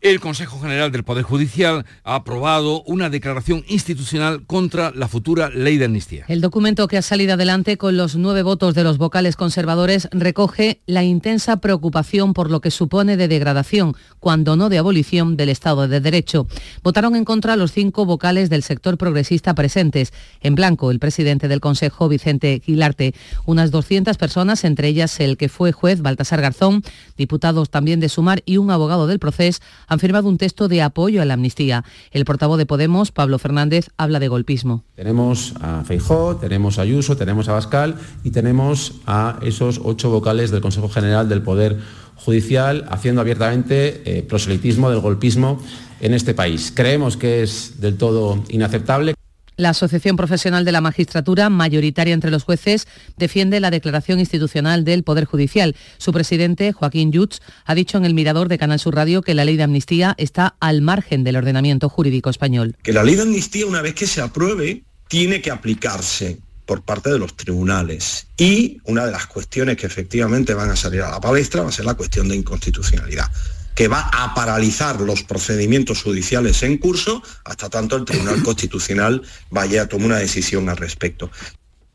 El 0.05 0.21
Consejo 0.21 0.61
General 0.61 0.93
del 0.93 1.03
Poder 1.03 1.25
Judicial 1.25 1.87
ha 2.03 2.17
aprobado 2.17 2.83
una 2.83 3.09
declaración 3.09 3.65
institucional 3.69 4.45
contra 4.45 4.91
la 4.91 5.09
futura 5.09 5.49
ley 5.49 5.79
de 5.79 5.87
amnistía. 5.87 6.27
El 6.29 6.43
documento 6.43 6.89
que 6.89 6.99
ha 6.99 7.03
salido 7.03 7.33
adelante 7.33 7.79
con 7.79 7.97
los 7.97 8.15
nueve 8.15 8.43
votos 8.43 8.75
de 8.75 8.85
los 8.85 8.99
vocales 8.99 9.35
conservadores 9.35 10.11
recoge 10.13 10.83
la 10.85 11.05
intensa 11.05 11.57
preocupación 11.57 12.35
por 12.35 12.51
lo 12.51 12.61
que 12.61 12.71
supone 12.71 13.17
de 13.17 13.29
degradación, 13.29 13.97
cuando 14.21 14.57
no 14.57 14.69
de 14.69 14.77
abolición 14.77 15.39
del 15.39 15.49
Estado 15.49 15.89
de 15.89 16.01
Derecho. 16.03 16.47
Votaron 16.83 17.17
en 17.17 17.25
contra 17.25 17.57
los 17.57 17.73
cinco 17.73 18.05
vocales 18.05 18.51
del 18.51 18.63
sector 18.63 18.99
progresista 18.99 19.55
presentes. 19.55 20.13
En 20.43 20.55
blanco, 20.55 20.91
el 20.91 20.99
presidente 20.99 21.49
del 21.49 21.61
Consejo, 21.61 22.11
Vicente 22.11 22.61
Quilarte. 22.61 23.15
Unas 23.47 23.71
200 23.71 24.19
personas, 24.19 24.65
entre 24.65 24.89
ellas 24.89 25.19
el 25.19 25.39
que 25.39 25.49
fue 25.49 25.73
juez, 25.73 26.03
Baltasar 26.03 26.43
Garzón, 26.43 26.83
diputados 27.17 27.71
también 27.71 28.01
de 28.01 28.11
Sumar 28.11 28.43
y 28.45 28.59
un 28.59 28.71
abogado 28.71 29.07
del 29.07 29.19
proceso, 29.19 29.63
han 29.95 30.01
firmado 30.01 30.29
un 30.29 30.39
texto 30.39 30.69
de 30.69 30.83
apoyo 30.83 31.23
a 31.23 31.25
la 31.25 31.35
amnistía. 31.35 31.85
El 32.11 32.25
portavoz 32.25 32.59
de 32.59 32.67
Podemos, 32.67 33.13
Pablo 33.13 33.39
Fernández, 33.39 33.89
habla 33.97 34.19
de 34.19 34.29
golpismo. 34.29 34.85
Tenemos 34.95 35.55
a 35.61 35.83
Feijó, 35.85 36.37
tenemos 36.37 36.79
a 36.79 36.83
Ayuso, 36.83 37.17
tenemos 37.17 37.49
a 37.49 37.53
Bascal 37.53 37.97
y 38.23 38.31
tenemos 38.31 39.01
a 39.07 39.39
esos 39.43 39.81
ocho 39.83 40.11
vocales 40.11 40.51
del 40.51 40.61
Consejo 40.61 40.89
General 40.89 41.29
del 41.29 41.43
Poder 41.43 41.79
Judicial 42.17 42.85
haciendo 42.91 43.21
abiertamente 43.21 44.03
eh, 44.05 44.23
proselitismo 44.23 44.91
del 44.91 45.01
golpismo 45.01 45.61
en 46.01 46.15
este 46.15 46.35
país. 46.35 46.73
Creemos 46.75 47.17
que 47.17 47.43
es 47.43 47.81
del 47.81 47.97
todo 47.97 48.43
inaceptable. 48.49 49.15
La 49.57 49.71
Asociación 49.71 50.17
Profesional 50.17 50.65
de 50.65 50.73
la 50.73 50.81
Magistratura, 50.81 51.49
mayoritaria 51.49 52.15
entre 52.15 52.31
los 52.31 52.43
jueces, 52.43 52.89
defiende 53.17 53.61
la 53.61 53.71
declaración 53.71 54.19
institucional 54.19 54.85
del 54.85 55.05
Poder 55.05 55.27
Judicial. 55.27 55.77
Su 55.99 56.13
presidente, 56.13 56.73
Joaquín 56.73 57.13
Yutz, 57.13 57.41
ha 57.65 57.75
dicho 57.75 57.97
en 57.97 58.05
el 58.05 58.15
Mirador 58.15 58.49
de 58.49 58.59
Canal 58.59 58.81
Sur 58.81 58.97
Radio 58.97 59.23
que 59.23 59.35
la 59.35 59.45
ley 59.45 59.57
de 59.57 59.63
amnistía 59.63 60.15
está 60.19 60.57
al 60.59 60.83
margen 60.83 61.23
del 61.23 61.37
ordenamiento 61.37 61.89
jurídico 61.89 62.31
español. 62.31 62.77
Que 62.83 62.93
la 62.93 63.05
ley 63.05 63.15
de 63.15 63.23
amnistía, 63.23 63.67
una 63.67 63.83
vez 63.83 63.95
que 63.95 64.07
se 64.07 64.21
apruebe, 64.21 64.83
tiene 65.09 65.41
que 65.41 65.51
aplicarse 65.51 66.39
por 66.67 66.83
parte 66.83 67.11
de 67.11 67.19
los 67.19 67.37
tribunales. 67.37 68.27
Y 68.37 68.79
una 68.85 69.07
de 69.07 69.13
las 69.13 69.27
cuestiones 69.27 69.77
que 69.77 69.87
efectivamente 69.87 70.55
van 70.55 70.71
a 70.71 70.77
salir 70.77 71.03
a 71.03 71.11
la 71.11 71.21
palestra 71.21 71.63
va 71.63 71.69
a 71.69 71.73
ser 71.73 71.85
la 71.85 71.95
cuestión 71.95 72.29
de 72.29 72.37
inconstitucionalidad 72.37 73.31
que 73.75 73.89
va 73.89 74.09
a 74.13 74.35
paralizar 74.35 75.01
los 75.01 75.23
procedimientos 75.23 76.03
judiciales 76.03 76.63
en 76.63 76.79
curso 76.79 77.23
hasta 77.45 77.69
tanto 77.69 77.97
el 77.97 78.05
Tribunal 78.05 78.43
Constitucional 78.45 79.23
vaya 79.51 79.83
a 79.83 79.89
tomar 79.89 80.07
una 80.07 80.19
decisión 80.19 80.69
al 80.69 80.77
respecto. 80.77 81.31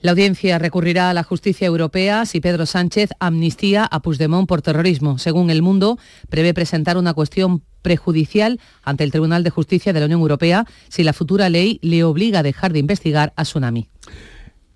La 0.01 0.11
audiencia 0.11 0.57
recurrirá 0.59 1.09
a 1.09 1.13
la 1.13 1.23
justicia 1.23 1.67
europea 1.67 2.25
si 2.25 2.39
Pedro 2.39 2.65
Sánchez 2.65 3.09
amnistía 3.19 3.83
a 3.83 4.01
Puigdemont 4.01 4.47
por 4.47 4.61
terrorismo. 4.61 5.17
Según 5.17 5.49
El 5.49 5.61
Mundo, 5.61 5.99
prevé 6.29 6.53
presentar 6.53 6.97
una 6.97 7.13
cuestión 7.13 7.63
prejudicial 7.81 8.61
ante 8.81 9.03
el 9.03 9.11
Tribunal 9.11 9.43
de 9.43 9.49
Justicia 9.49 9.91
de 9.91 9.99
la 9.99 10.05
Unión 10.05 10.21
Europea 10.21 10.65
si 10.87 11.03
la 11.03 11.11
futura 11.11 11.49
ley 11.49 11.79
le 11.81 12.05
obliga 12.05 12.39
a 12.39 12.43
dejar 12.43 12.71
de 12.71 12.79
investigar 12.79 13.33
a 13.35 13.43
Tsunami. 13.43 13.89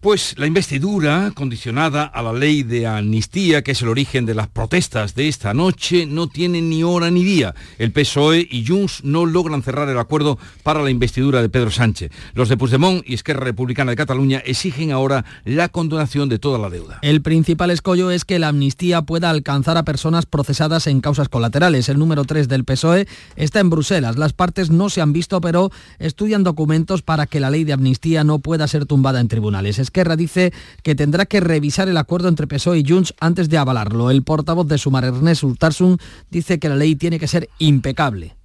Pues 0.03 0.35
la 0.37 0.47
investidura, 0.47 1.31
condicionada 1.33 2.03
a 2.03 2.21
la 2.21 2.33
ley 2.33 2.63
de 2.63 2.85
amnistía, 2.87 3.61
que 3.61 3.71
es 3.71 3.81
el 3.83 3.87
origen 3.87 4.25
de 4.25 4.35
las 4.35 4.49
protestas 4.49 5.15
de 5.15 5.29
esta 5.29 5.53
noche, 5.53 6.05
no 6.05 6.27
tiene 6.27 6.61
ni 6.61 6.83
hora 6.83 7.09
ni 7.09 7.23
día. 7.23 7.55
El 7.77 7.93
PSOE 7.93 8.45
y 8.51 8.67
Junts 8.67 9.05
no 9.05 9.25
logran 9.25 9.63
cerrar 9.63 9.87
el 9.87 9.97
acuerdo 9.97 10.37
para 10.61 10.83
la 10.83 10.89
investidura 10.89 11.41
de 11.41 11.47
Pedro 11.47 11.71
Sánchez. 11.71 12.11
Los 12.33 12.49
de 12.49 12.57
Puigdemont 12.57 13.01
y 13.07 13.13
Esquerra 13.13 13.45
Republicana 13.45 13.91
de 13.91 13.95
Cataluña 13.95 14.39
exigen 14.45 14.91
ahora 14.91 15.23
la 15.45 15.69
condonación 15.69 16.27
de 16.27 16.37
toda 16.37 16.59
la 16.59 16.69
deuda. 16.69 16.99
El 17.01 17.21
principal 17.21 17.71
escollo 17.71 18.11
es 18.11 18.25
que 18.25 18.39
la 18.39 18.49
amnistía 18.49 19.03
pueda 19.03 19.29
alcanzar 19.29 19.77
a 19.77 19.85
personas 19.85 20.25
procesadas 20.25 20.85
en 20.87 20.99
causas 20.99 21.29
colaterales. 21.29 21.87
El 21.87 21.97
número 21.97 22.25
3 22.25 22.49
del 22.49 22.65
PSOE 22.65 23.07
está 23.37 23.61
en 23.61 23.69
Bruselas. 23.69 24.17
Las 24.17 24.33
partes 24.33 24.69
no 24.69 24.89
se 24.89 24.99
han 24.99 25.13
visto, 25.13 25.39
pero 25.39 25.71
estudian 25.97 26.43
documentos 26.43 27.03
para 27.03 27.25
que 27.25 27.39
la 27.39 27.49
ley 27.49 27.63
de 27.63 27.71
amnistía 27.71 28.25
no 28.25 28.39
pueda 28.39 28.67
ser 28.67 28.85
tumbada 28.85 29.21
en 29.21 29.29
tribunales. 29.29 29.79
Esquerra 29.93 30.15
dice 30.15 30.51
que 30.81 30.95
tendrá 30.95 31.27
que 31.27 31.39
revisar 31.39 31.87
el 31.87 31.97
acuerdo 31.97 32.27
entre 32.27 32.47
PSOE 32.47 32.79
y 32.79 32.83
Junts 32.83 33.13
antes 33.19 33.47
de 33.47 33.59
avalarlo. 33.59 34.09
El 34.09 34.23
portavoz 34.23 34.67
de 34.67 34.79
Sumar, 34.79 35.05
Ernest 35.05 35.43
Urtasun, 35.43 35.99
dice 36.31 36.57
que 36.57 36.67
la 36.67 36.75
ley 36.75 36.95
tiene 36.95 37.19
que 37.19 37.27
ser 37.27 37.47
impecable. 37.59 38.35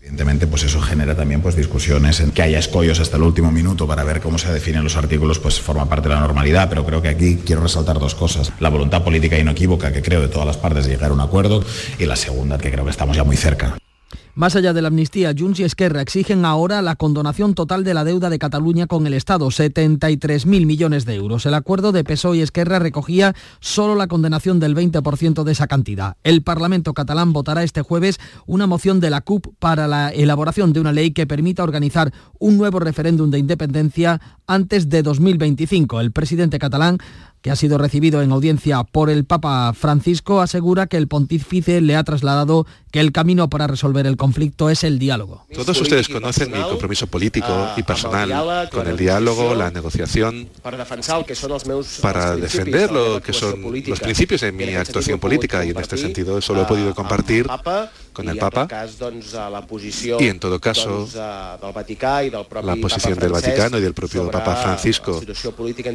Evidentemente, 0.00 0.46
pues 0.46 0.62
eso 0.62 0.80
genera 0.80 1.14
también 1.14 1.42
pues, 1.42 1.54
discusiones 1.54 2.20
en 2.20 2.30
que 2.30 2.40
haya 2.40 2.58
escollos 2.58 2.98
hasta 2.98 3.18
el 3.18 3.24
último 3.24 3.52
minuto 3.52 3.86
para 3.86 4.04
ver 4.04 4.22
cómo 4.22 4.38
se 4.38 4.50
definen 4.50 4.82
los 4.82 4.96
artículos, 4.96 5.38
pues 5.38 5.60
forma 5.60 5.86
parte 5.86 6.08
de 6.08 6.14
la 6.14 6.22
normalidad, 6.22 6.70
pero 6.70 6.86
creo 6.86 7.02
que 7.02 7.08
aquí 7.08 7.36
quiero 7.44 7.60
resaltar 7.60 7.98
dos 7.98 8.14
cosas. 8.14 8.50
La 8.58 8.70
voluntad 8.70 9.04
política 9.04 9.38
inequívoca 9.38 9.92
que 9.92 10.00
creo 10.00 10.22
de 10.22 10.28
todas 10.28 10.46
las 10.46 10.56
partes 10.56 10.86
de 10.86 10.92
llegar 10.92 11.10
a 11.10 11.14
un 11.14 11.20
acuerdo 11.20 11.62
y 11.98 12.06
la 12.06 12.16
segunda, 12.16 12.56
que 12.56 12.70
creo 12.70 12.86
que 12.86 12.90
estamos 12.90 13.14
ya 13.14 13.24
muy 13.24 13.36
cerca. 13.36 13.76
Más 14.36 14.54
allá 14.54 14.72
de 14.72 14.80
la 14.80 14.88
amnistía, 14.88 15.34
Junts 15.36 15.58
y 15.58 15.64
Esquerra 15.64 16.02
exigen 16.02 16.44
ahora 16.44 16.82
la 16.82 16.94
condonación 16.94 17.54
total 17.54 17.82
de 17.82 17.94
la 17.94 18.04
deuda 18.04 18.30
de 18.30 18.38
Cataluña 18.38 18.86
con 18.86 19.04
el 19.08 19.14
Estado, 19.14 19.48
73.000 19.48 20.66
millones 20.66 21.04
de 21.04 21.16
euros. 21.16 21.46
El 21.46 21.54
acuerdo 21.54 21.90
de 21.90 22.04
PSOE 22.04 22.38
y 22.38 22.42
Esquerra 22.42 22.78
recogía 22.78 23.34
solo 23.58 23.96
la 23.96 24.06
condenación 24.06 24.60
del 24.60 24.76
20% 24.76 25.42
de 25.42 25.52
esa 25.52 25.66
cantidad. 25.66 26.16
El 26.22 26.42
Parlamento 26.42 26.94
catalán 26.94 27.32
votará 27.32 27.64
este 27.64 27.82
jueves 27.82 28.20
una 28.46 28.68
moción 28.68 29.00
de 29.00 29.10
la 29.10 29.20
CUP 29.20 29.48
para 29.58 29.88
la 29.88 30.10
elaboración 30.10 30.72
de 30.72 30.80
una 30.80 30.92
ley 30.92 31.10
que 31.10 31.26
permita 31.26 31.64
organizar 31.64 32.12
un 32.38 32.56
nuevo 32.56 32.78
referéndum 32.78 33.30
de 33.30 33.38
independencia 33.40 34.20
antes 34.46 34.88
de 34.88 35.02
2025. 35.02 36.00
El 36.00 36.12
presidente 36.12 36.60
catalán 36.60 36.98
que 37.42 37.50
ha 37.50 37.56
sido 37.56 37.78
recibido 37.78 38.22
en 38.22 38.32
audiencia 38.32 38.84
por 38.84 39.08
el 39.08 39.24
Papa 39.24 39.72
Francisco, 39.72 40.40
asegura 40.40 40.86
que 40.86 40.98
el 40.98 41.08
pontífice 41.08 41.80
le 41.80 41.96
ha 41.96 42.04
trasladado 42.04 42.66
que 42.90 43.00
el 43.00 43.12
camino 43.12 43.48
para 43.48 43.66
resolver 43.66 44.06
el 44.06 44.16
conflicto 44.16 44.70
es 44.70 44.84
el 44.84 44.98
diálogo. 44.98 45.46
Todos 45.54 45.80
ustedes 45.80 46.08
conocen 46.08 46.50
mi 46.50 46.60
compromiso 46.60 47.06
político 47.06 47.68
y 47.76 47.82
personal 47.82 48.68
con 48.70 48.86
el 48.86 48.96
diálogo, 48.96 49.54
la 49.54 49.70
negociación, 49.70 50.48
para 52.02 52.36
defender 52.36 52.90
lo 52.90 53.20
que 53.20 53.32
son 53.32 53.62
los 53.86 54.00
principios 54.00 54.40
de 54.40 54.52
mi 54.52 54.74
actuación 54.74 55.18
política 55.18 55.64
y 55.64 55.70
en 55.70 55.78
este 55.78 55.96
sentido 55.96 56.38
eso 56.38 56.54
lo 56.54 56.62
he 56.62 56.66
podido 56.66 56.94
compartir 56.94 57.46
con 58.12 58.28
el 58.28 58.38
Papa 58.38 58.68
y 60.18 60.26
en 60.26 60.40
todo 60.40 60.60
caso 60.60 61.08
la 61.14 62.76
posición 62.80 63.18
del 63.18 63.32
Vaticano 63.32 63.78
y 63.78 63.80
del 63.80 63.94
propio 63.94 64.30
Papa 64.30 64.56
Francisco 64.56 65.20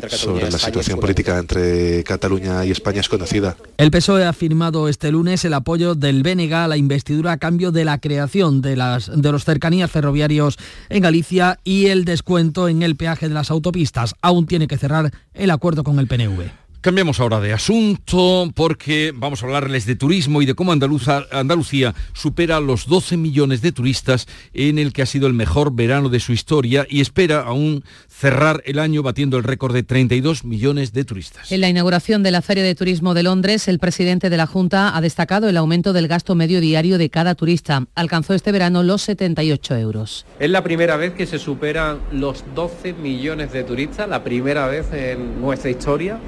sobre 0.09 0.49
la 0.49 0.57
situación 0.57 0.99
política 0.99 1.37
entre 1.37 2.03
Cataluña 2.03 2.65
y 2.65 2.71
España 2.71 3.01
es 3.01 3.09
conocida. 3.09 3.57
El 3.77 3.91
PSOE 3.91 4.25
ha 4.25 4.33
firmado 4.33 4.87
este 4.87 5.11
lunes 5.11 5.43
el 5.45 5.53
apoyo 5.53 5.95
del 5.95 6.23
BNG 6.23 6.53
a 6.53 6.67
la 6.67 6.77
investidura 6.85 7.33
a 7.33 7.37
cambio 7.37 7.71
de 7.71 7.85
la 7.85 7.99
creación 7.99 8.61
de, 8.61 8.75
las, 8.75 9.11
de 9.13 9.31
los 9.31 9.43
cercanías 9.43 9.91
ferroviarios 9.91 10.57
en 10.89 11.03
Galicia 11.03 11.59
y 11.63 11.87
el 11.87 12.05
descuento 12.05 12.69
en 12.69 12.83
el 12.83 12.95
peaje 12.95 13.27
de 13.27 13.33
las 13.33 13.51
autopistas. 13.51 14.15
Aún 14.21 14.45
tiene 14.45 14.67
que 14.67 14.77
cerrar 14.77 15.11
el 15.33 15.51
acuerdo 15.51 15.83
con 15.83 15.99
el 15.99 16.07
PNV. 16.07 16.64
Cambiamos 16.85 17.19
ahora 17.19 17.39
de 17.39 17.51
asunto 17.51 18.47
porque 18.53 19.11
vamos 19.11 19.41
a 19.41 19.47
hablarles 19.47 19.87
de 19.87 19.95
turismo 19.95 20.43
y 20.43 20.45
de 20.45 20.53
cómo 20.53 20.71
Andalucía 20.71 21.95
supera 22.13 22.59
los 22.59 22.85
12 22.85 23.17
millones 23.17 23.63
de 23.63 23.71
turistas 23.71 24.27
en 24.53 24.77
el 24.77 24.93
que 24.93 25.01
ha 25.01 25.07
sido 25.07 25.25
el 25.25 25.33
mejor 25.33 25.73
verano 25.73 26.09
de 26.09 26.19
su 26.19 26.31
historia 26.31 26.85
y 26.87 27.01
espera 27.01 27.41
aún 27.41 27.83
cerrar 28.07 28.61
el 28.65 28.77
año 28.77 29.01
batiendo 29.01 29.37
el 29.37 29.43
récord 29.43 29.73
de 29.73 29.81
32 29.81 30.45
millones 30.45 30.93
de 30.93 31.05
turistas. 31.05 31.51
En 31.51 31.61
la 31.61 31.69
inauguración 31.69 32.21
de 32.21 32.29
la 32.29 32.43
Feria 32.43 32.63
de 32.63 32.75
Turismo 32.75 33.15
de 33.15 33.23
Londres, 33.23 33.67
el 33.67 33.79
presidente 33.79 34.29
de 34.29 34.37
la 34.37 34.45
Junta 34.45 34.95
ha 34.95 35.01
destacado 35.01 35.49
el 35.49 35.57
aumento 35.57 35.91
del 35.91 36.07
gasto 36.07 36.35
medio 36.35 36.61
diario 36.61 36.99
de 36.99 37.09
cada 37.09 37.33
turista. 37.33 37.87
Alcanzó 37.95 38.35
este 38.35 38.51
verano 38.51 38.83
los 38.83 39.01
78 39.01 39.75
euros. 39.77 40.27
Es 40.39 40.51
la 40.51 40.63
primera 40.63 40.97
vez 40.97 41.13
que 41.13 41.25
se 41.25 41.39
superan 41.39 41.97
los 42.11 42.43
12 42.53 42.93
millones 42.93 43.51
de 43.53 43.63
turistas, 43.63 44.07
la 44.07 44.23
primera 44.23 44.67
vez 44.67 44.93
en 44.93 45.41
nuestra 45.41 45.71
historia. 45.71 46.19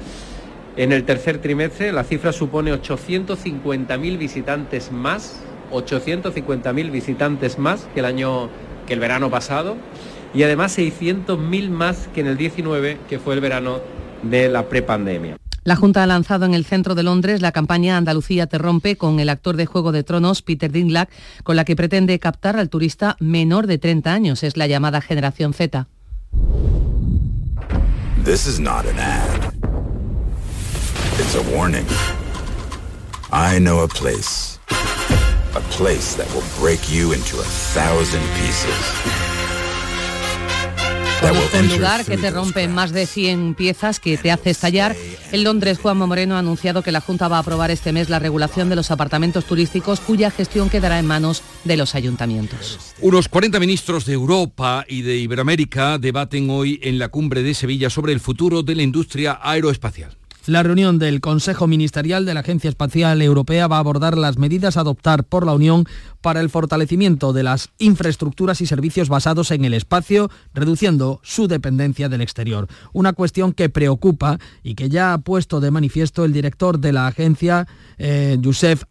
En 0.78 0.92
el 0.92 1.02
tercer 1.02 1.38
trimestre 1.38 1.90
la 1.90 2.04
cifra 2.04 2.32
supone 2.32 2.72
850.000 2.72 4.16
visitantes 4.16 4.92
más, 4.92 5.40
850.000 5.72 6.90
visitantes 6.92 7.58
más 7.58 7.88
que 7.92 7.98
el 7.98 8.06
año 8.06 8.48
que 8.86 8.94
el 8.94 9.00
verano 9.00 9.28
pasado 9.28 9.76
y 10.32 10.44
además 10.44 10.78
600.000 10.78 11.70
más 11.70 12.08
que 12.14 12.20
en 12.20 12.28
el 12.28 12.36
19, 12.36 12.96
que 13.08 13.18
fue 13.18 13.34
el 13.34 13.40
verano 13.40 13.80
de 14.22 14.48
la 14.48 14.68
prepandemia. 14.68 15.36
La 15.64 15.74
Junta 15.74 16.04
ha 16.04 16.06
lanzado 16.06 16.46
en 16.46 16.54
el 16.54 16.64
centro 16.64 16.94
de 16.94 17.02
Londres 17.02 17.42
la 17.42 17.50
campaña 17.50 17.96
Andalucía 17.96 18.46
te 18.46 18.56
rompe 18.56 18.94
con 18.94 19.18
el 19.18 19.30
actor 19.30 19.56
de 19.56 19.66
Juego 19.66 19.90
de 19.90 20.04
Tronos 20.04 20.42
Peter 20.42 20.70
Dinklage, 20.70 21.10
con 21.42 21.56
la 21.56 21.64
que 21.64 21.74
pretende 21.74 22.20
captar 22.20 22.56
al 22.56 22.68
turista 22.68 23.16
menor 23.18 23.66
de 23.66 23.78
30 23.78 24.12
años, 24.12 24.44
es 24.44 24.56
la 24.56 24.68
llamada 24.68 25.00
generación 25.00 25.54
Z. 25.54 25.88
It's 31.20 31.34
a 31.34 31.42
warning. 31.52 31.84
I 33.32 33.58
know 33.58 33.82
a 33.82 33.88
place. 33.88 34.60
A 35.56 35.60
place 35.76 36.14
that 36.14 36.32
will 36.32 36.46
break 36.60 36.88
you 36.92 37.12
into 37.12 37.40
a 37.40 37.44
thousand 37.74 38.22
pieces. 38.38 39.18
un 41.58 41.68
lugar 41.68 42.04
que 42.04 42.16
te 42.16 42.30
rompe 42.30 42.62
en 42.62 42.72
más 42.72 42.92
de 42.92 43.04
100 43.04 43.56
piezas, 43.56 43.98
que 43.98 44.16
te 44.16 44.30
hace 44.30 44.50
estallar. 44.50 44.94
En 45.32 45.42
Londres, 45.42 45.78
Juanma 45.78 46.06
Moreno 46.06 46.36
ha 46.36 46.38
anunciado 46.38 46.82
que 46.82 46.92
la 46.92 47.00
Junta 47.00 47.26
va 47.26 47.38
a 47.38 47.40
aprobar 47.40 47.72
este 47.72 47.92
mes 47.92 48.08
la 48.08 48.20
regulación 48.20 48.68
de 48.68 48.76
los 48.76 48.92
apartamentos 48.92 49.44
turísticos, 49.44 49.98
cuya 49.98 50.30
gestión 50.30 50.70
quedará 50.70 51.00
en 51.00 51.06
manos 51.06 51.42
de 51.64 51.76
los 51.76 51.96
ayuntamientos. 51.96 52.94
Unos 53.00 53.28
40 53.28 53.58
ministros 53.58 54.06
de 54.06 54.12
Europa 54.12 54.84
y 54.88 55.02
de 55.02 55.16
Iberoamérica 55.16 55.98
debaten 55.98 56.48
hoy 56.48 56.78
en 56.80 57.00
la 57.00 57.08
cumbre 57.08 57.42
de 57.42 57.54
Sevilla 57.54 57.90
sobre 57.90 58.12
el 58.12 58.20
futuro 58.20 58.62
de 58.62 58.76
la 58.76 58.82
industria 58.82 59.40
aeroespacial. 59.42 60.16
La 60.48 60.62
reunión 60.62 60.98
del 60.98 61.20
Consejo 61.20 61.66
Ministerial 61.66 62.24
de 62.24 62.32
la 62.32 62.40
Agencia 62.40 62.70
Espacial 62.70 63.20
Europea 63.20 63.66
va 63.66 63.76
a 63.76 63.80
abordar 63.80 64.16
las 64.16 64.38
medidas 64.38 64.78
a 64.78 64.80
adoptar 64.80 65.24
por 65.24 65.44
la 65.44 65.52
Unión 65.52 65.84
para 66.22 66.40
el 66.40 66.48
fortalecimiento 66.48 67.34
de 67.34 67.42
las 67.42 67.68
infraestructuras 67.76 68.62
y 68.62 68.66
servicios 68.66 69.10
basados 69.10 69.50
en 69.50 69.66
el 69.66 69.74
espacio, 69.74 70.30
reduciendo 70.54 71.20
su 71.22 71.48
dependencia 71.48 72.08
del 72.08 72.22
exterior. 72.22 72.66
Una 72.94 73.12
cuestión 73.12 73.52
que 73.52 73.68
preocupa 73.68 74.38
y 74.62 74.74
que 74.74 74.88
ya 74.88 75.12
ha 75.12 75.18
puesto 75.18 75.60
de 75.60 75.70
manifiesto 75.70 76.24
el 76.24 76.32
director 76.32 76.78
de 76.78 76.92
la 76.94 77.08
agencia, 77.08 77.68
eh, 77.98 78.38
Josef. 78.42 78.84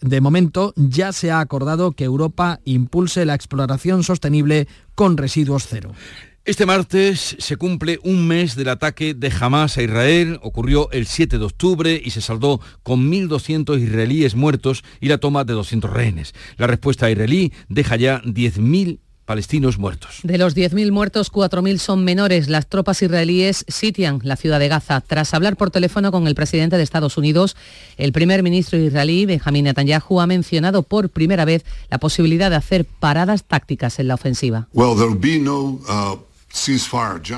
De 0.00 0.20
momento 0.22 0.72
ya 0.76 1.12
se 1.12 1.30
ha 1.30 1.40
acordado 1.40 1.92
que 1.92 2.04
Europa 2.04 2.60
impulse 2.64 3.26
la 3.26 3.34
exploración 3.34 4.04
sostenible 4.04 4.68
con 4.94 5.18
residuos 5.18 5.66
cero. 5.68 5.92
Este 6.44 6.66
martes 6.66 7.36
se 7.38 7.56
cumple 7.56 8.00
un 8.02 8.26
mes 8.26 8.56
del 8.56 8.68
ataque 8.68 9.14
de 9.14 9.32
Hamas 9.40 9.78
a 9.78 9.82
Israel. 9.82 10.40
Ocurrió 10.42 10.90
el 10.90 11.06
7 11.06 11.38
de 11.38 11.44
octubre 11.44 12.02
y 12.04 12.10
se 12.10 12.20
saldó 12.20 12.60
con 12.82 13.12
1.200 13.12 13.80
israelíes 13.80 14.34
muertos 14.34 14.82
y 15.00 15.06
la 15.06 15.18
toma 15.18 15.44
de 15.44 15.52
200 15.52 15.88
rehenes. 15.88 16.34
La 16.56 16.66
respuesta 16.66 17.08
israelí 17.08 17.52
deja 17.68 17.94
ya 17.94 18.20
10.000 18.22 18.98
palestinos 19.24 19.78
muertos. 19.78 20.18
De 20.24 20.36
los 20.36 20.56
10.000 20.56 20.90
muertos, 20.90 21.30
4.000 21.30 21.78
son 21.78 22.02
menores. 22.02 22.48
Las 22.48 22.68
tropas 22.68 23.02
israelíes 23.02 23.64
sitian 23.68 24.18
la 24.24 24.34
ciudad 24.34 24.58
de 24.58 24.66
Gaza. 24.66 25.00
Tras 25.00 25.34
hablar 25.34 25.56
por 25.56 25.70
teléfono 25.70 26.10
con 26.10 26.26
el 26.26 26.34
presidente 26.34 26.76
de 26.76 26.82
Estados 26.82 27.16
Unidos, 27.16 27.56
el 27.98 28.10
primer 28.10 28.42
ministro 28.42 28.80
israelí, 28.80 29.26
Benjamin 29.26 29.66
Netanyahu, 29.66 30.20
ha 30.20 30.26
mencionado 30.26 30.82
por 30.82 31.08
primera 31.08 31.44
vez 31.44 31.64
la 31.88 31.98
posibilidad 31.98 32.50
de 32.50 32.56
hacer 32.56 32.84
paradas 32.84 33.44
tácticas 33.44 34.00
en 34.00 34.08
la 34.08 34.14
ofensiva. 34.14 34.66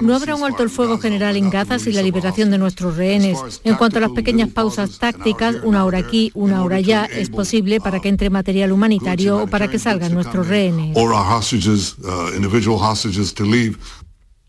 No 0.02 0.14
habrá 0.14 0.34
un 0.34 0.42
alto 0.42 0.62
el 0.62 0.70
fuego 0.70 0.98
general 0.98 1.36
en 1.36 1.48
Gaza 1.48 1.78
sin 1.78 1.94
la 1.94 2.02
liberación 2.02 2.50
de 2.50 2.58
nuestros 2.58 2.96
rehenes. 2.96 3.38
En 3.64 3.76
cuanto 3.76 3.98
a 3.98 4.00
las 4.00 4.10
pequeñas 4.10 4.50
pausas 4.50 4.98
tácticas, 4.98 5.56
una 5.62 5.84
hora 5.84 5.98
aquí, 5.98 6.30
una 6.34 6.62
hora 6.62 6.76
allá, 6.76 7.04
es 7.06 7.30
posible 7.30 7.80
para 7.80 8.00
que 8.00 8.08
entre 8.08 8.28
material 8.30 8.72
humanitario 8.72 9.42
o 9.42 9.46
para 9.46 9.68
que 9.68 9.78
salgan 9.78 10.12
nuestros 10.12 10.48
rehenes. 10.48 10.96